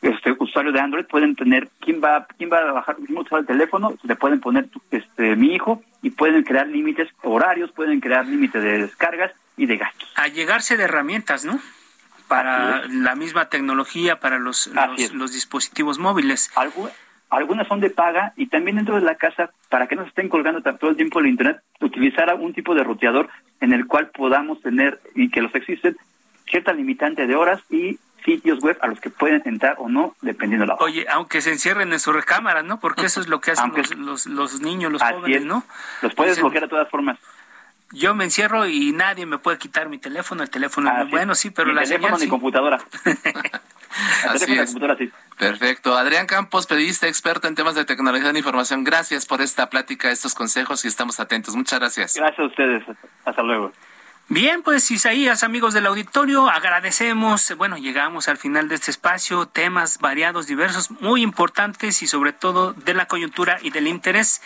este 0.00 0.34
usuario 0.38 0.72
de 0.72 0.80
Android. 0.80 1.04
Pueden 1.04 1.36
tener 1.36 1.68
quién 1.80 2.00
va, 2.02 2.26
quién 2.38 2.50
va 2.50 2.58
a 2.58 2.72
bajar, 2.72 2.96
quién 2.96 3.18
va 3.18 3.38
el 3.38 3.46
teléfono, 3.46 3.94
le 4.02 4.16
pueden 4.16 4.40
poner 4.40 4.68
este 4.90 5.36
mi 5.36 5.54
hijo 5.54 5.82
y 6.02 6.10
pueden 6.10 6.44
crear 6.44 6.66
límites 6.66 7.08
horarios, 7.22 7.70
pueden 7.72 8.00
crear 8.00 8.26
límites 8.26 8.62
de 8.62 8.78
descargas 8.78 9.32
y 9.56 9.66
de 9.66 9.76
gastos. 9.76 10.08
A 10.16 10.28
llegarse 10.28 10.76
de 10.76 10.84
herramientas, 10.84 11.44
¿no? 11.44 11.60
Para 12.28 12.86
la 12.86 13.16
misma 13.16 13.48
tecnología, 13.48 14.20
para 14.20 14.38
los, 14.38 14.68
los, 14.68 15.12
los, 15.12 15.32
dispositivos 15.32 15.98
móviles. 15.98 16.52
Algo, 16.54 16.88
algunas 17.30 17.68
son 17.68 17.80
de 17.80 17.90
paga 17.90 18.32
y 18.36 18.46
también 18.48 18.76
dentro 18.76 18.96
de 18.96 19.02
la 19.02 19.14
casa, 19.14 19.50
para 19.68 19.86
que 19.86 19.96
no 19.96 20.02
se 20.02 20.08
estén 20.08 20.28
colgando 20.28 20.60
todo 20.62 20.90
el 20.90 20.96
tiempo 20.96 21.20
el 21.20 21.28
Internet, 21.28 21.62
utilizar 21.80 22.28
algún 22.28 22.52
tipo 22.52 22.74
de 22.74 22.82
roteador 22.82 23.28
en 23.60 23.72
el 23.72 23.86
cual 23.86 24.08
podamos 24.08 24.60
tener, 24.60 25.00
y 25.14 25.30
que 25.30 25.40
los 25.40 25.54
existen, 25.54 25.96
cierta 26.50 26.72
limitante 26.72 27.26
de 27.26 27.36
horas 27.36 27.60
y 27.70 27.98
sitios 28.24 28.58
web 28.60 28.76
a 28.82 28.88
los 28.88 29.00
que 29.00 29.10
pueden 29.10 29.42
entrar 29.44 29.76
o 29.78 29.88
no, 29.88 30.14
dependiendo 30.20 30.64
de 30.64 30.68
la 30.68 30.74
hora. 30.74 30.84
Oye, 30.84 31.06
aunque 31.08 31.40
se 31.40 31.52
encierren 31.52 31.92
en 31.92 32.00
su 32.00 32.12
recámara, 32.12 32.62
¿no? 32.62 32.80
Porque 32.80 33.06
eso 33.06 33.20
es 33.20 33.28
lo 33.28 33.40
que 33.40 33.52
hacen 33.52 33.72
los, 33.98 34.26
los, 34.26 34.60
niños, 34.60 34.92
los 34.92 35.02
jóvenes, 35.02 35.44
¿no? 35.44 35.64
Los 36.02 36.14
puedes 36.14 36.38
bloquear 36.40 36.64
de 36.64 36.68
todas 36.68 36.88
formas. 36.88 37.18
Yo 37.92 38.14
me 38.14 38.24
encierro 38.24 38.66
y 38.66 38.92
nadie 38.92 39.26
me 39.26 39.38
puede 39.38 39.58
quitar 39.58 39.88
mi 39.88 39.98
teléfono. 39.98 40.42
El 40.42 40.50
teléfono 40.50 40.90
es 41.02 41.10
bueno, 41.10 41.34
sí, 41.34 41.50
pero 41.50 41.72
la 41.72 41.82
teléfono 41.82 42.18
señal, 42.18 42.20
ni 42.20 42.28
computadora. 42.28 42.78
Así 44.28 44.52
es. 44.52 44.74
Perfecto. 45.38 45.96
Adrián 45.96 46.26
Campos, 46.26 46.66
periodista 46.66 47.08
experto 47.08 47.48
en 47.48 47.54
temas 47.54 47.74
de 47.74 47.84
tecnología 47.84 48.32
de 48.32 48.38
información. 48.38 48.84
Gracias 48.84 49.26
por 49.26 49.40
esta 49.40 49.70
plática, 49.70 50.10
estos 50.10 50.34
consejos 50.34 50.84
y 50.84 50.88
estamos 50.88 51.20
atentos. 51.20 51.56
Muchas 51.56 51.78
gracias. 51.78 52.14
Gracias 52.16 52.38
a 52.38 52.44
ustedes. 52.44 52.84
Hasta 53.24 53.42
luego. 53.42 53.72
Bien, 54.32 54.62
pues 54.62 54.88
Isaías, 54.92 55.42
amigos 55.42 55.74
del 55.74 55.86
auditorio, 55.86 56.48
agradecemos, 56.48 57.52
bueno, 57.58 57.76
llegamos 57.76 58.28
al 58.28 58.36
final 58.36 58.68
de 58.68 58.76
este 58.76 58.92
espacio, 58.92 59.46
temas 59.46 59.98
variados, 59.98 60.46
diversos, 60.46 60.92
muy 61.00 61.22
importantes 61.22 62.00
y 62.00 62.06
sobre 62.06 62.32
todo 62.32 62.72
de 62.72 62.94
la 62.94 63.06
coyuntura 63.06 63.58
y 63.60 63.70
del 63.70 63.88
interés. 63.88 64.40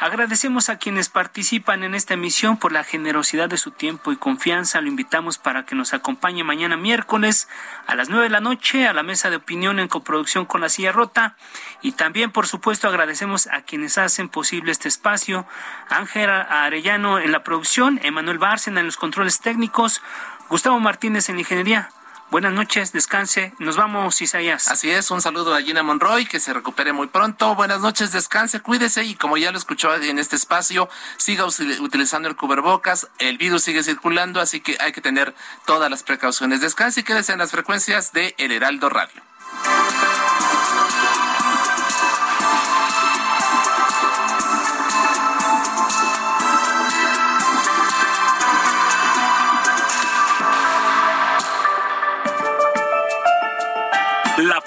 Agradecemos 0.00 0.68
a 0.70 0.78
quienes 0.78 1.08
participan 1.08 1.84
en 1.84 1.94
esta 1.94 2.14
emisión 2.14 2.56
por 2.56 2.72
la 2.72 2.82
generosidad 2.82 3.48
de 3.48 3.58
su 3.58 3.70
tiempo 3.70 4.10
y 4.10 4.16
confianza. 4.16 4.80
Lo 4.80 4.88
invitamos 4.88 5.38
para 5.38 5.64
que 5.64 5.76
nos 5.76 5.94
acompañe 5.94 6.42
mañana 6.42 6.76
miércoles 6.76 7.46
a 7.86 7.94
las 7.94 8.08
nueve 8.08 8.24
de 8.24 8.30
la 8.30 8.40
noche 8.40 8.88
a 8.88 8.92
la 8.92 9.04
mesa 9.04 9.30
de 9.30 9.36
opinión 9.36 9.78
en 9.78 9.86
coproducción 9.86 10.46
con 10.46 10.62
la 10.62 10.68
silla 10.68 10.90
rota. 10.90 11.36
Y 11.80 11.92
también, 11.92 12.32
por 12.32 12.48
supuesto, 12.48 12.88
agradecemos 12.88 13.46
a 13.46 13.62
quienes 13.62 13.98
hacen 13.98 14.28
posible 14.28 14.72
este 14.72 14.88
espacio. 14.88 15.46
Ángel 15.88 16.28
Arellano 16.28 17.20
en 17.20 17.30
la 17.30 17.44
producción, 17.44 18.00
Emanuel 18.02 18.38
Bárcena 18.38 18.80
en 18.80 18.86
los 18.86 18.96
controles 18.96 19.27
técnicos. 19.40 20.00
Gustavo 20.48 20.80
Martínez 20.80 21.28
en 21.28 21.38
ingeniería. 21.38 21.90
Buenas 22.30 22.52
noches, 22.52 22.92
descanse. 22.92 23.54
Nos 23.58 23.76
vamos, 23.76 24.20
Isaías. 24.20 24.68
Así 24.68 24.90
es, 24.90 25.10
un 25.10 25.22
saludo 25.22 25.54
a 25.54 25.62
Gina 25.62 25.82
Monroy, 25.82 26.26
que 26.26 26.40
se 26.40 26.52
recupere 26.52 26.92
muy 26.92 27.06
pronto. 27.06 27.54
Buenas 27.54 27.80
noches, 27.80 28.12
descanse, 28.12 28.60
cuídese 28.60 29.02
y 29.04 29.14
como 29.14 29.38
ya 29.38 29.50
lo 29.50 29.56
escuchó 29.56 29.94
en 29.94 30.18
este 30.18 30.36
espacio, 30.36 30.90
siga 31.16 31.46
utilizando 31.46 32.28
el 32.28 32.36
cubrebocas. 32.36 33.08
El 33.18 33.38
virus 33.38 33.62
sigue 33.62 33.82
circulando, 33.82 34.40
así 34.40 34.60
que 34.60 34.76
hay 34.80 34.92
que 34.92 35.00
tener 35.00 35.34
todas 35.64 35.90
las 35.90 36.02
precauciones. 36.02 36.60
Descanse 36.60 37.00
y 37.00 37.02
quédese 37.02 37.32
en 37.32 37.38
las 37.38 37.50
frecuencias 37.50 38.12
de 38.12 38.34
El 38.36 38.52
Heraldo 38.52 38.90
Radio. 38.90 39.27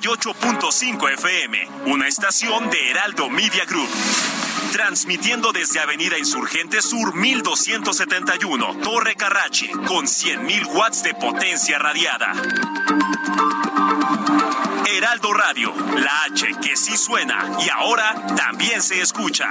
98.5 0.00 1.10
FM, 1.14 1.68
una 1.86 2.06
estación 2.06 2.68
de 2.68 2.90
Heraldo 2.90 3.30
Media 3.30 3.64
Group. 3.64 3.88
Transmitiendo 4.70 5.52
desde 5.52 5.80
Avenida 5.80 6.18
Insurgente 6.18 6.82
Sur 6.82 7.14
1271, 7.14 8.76
Torre 8.82 9.14
Carrache, 9.14 9.70
con 9.86 10.04
100.000 10.04 10.66
watts 10.66 11.02
de 11.02 11.14
potencia 11.14 11.78
radiada. 11.78 12.32
Heraldo 14.94 15.32
Radio, 15.32 15.74
la 15.96 16.24
H 16.24 16.46
que 16.60 16.76
sí 16.76 16.98
suena 16.98 17.56
y 17.64 17.70
ahora 17.70 18.14
también 18.36 18.82
se 18.82 19.00
escucha. 19.00 19.50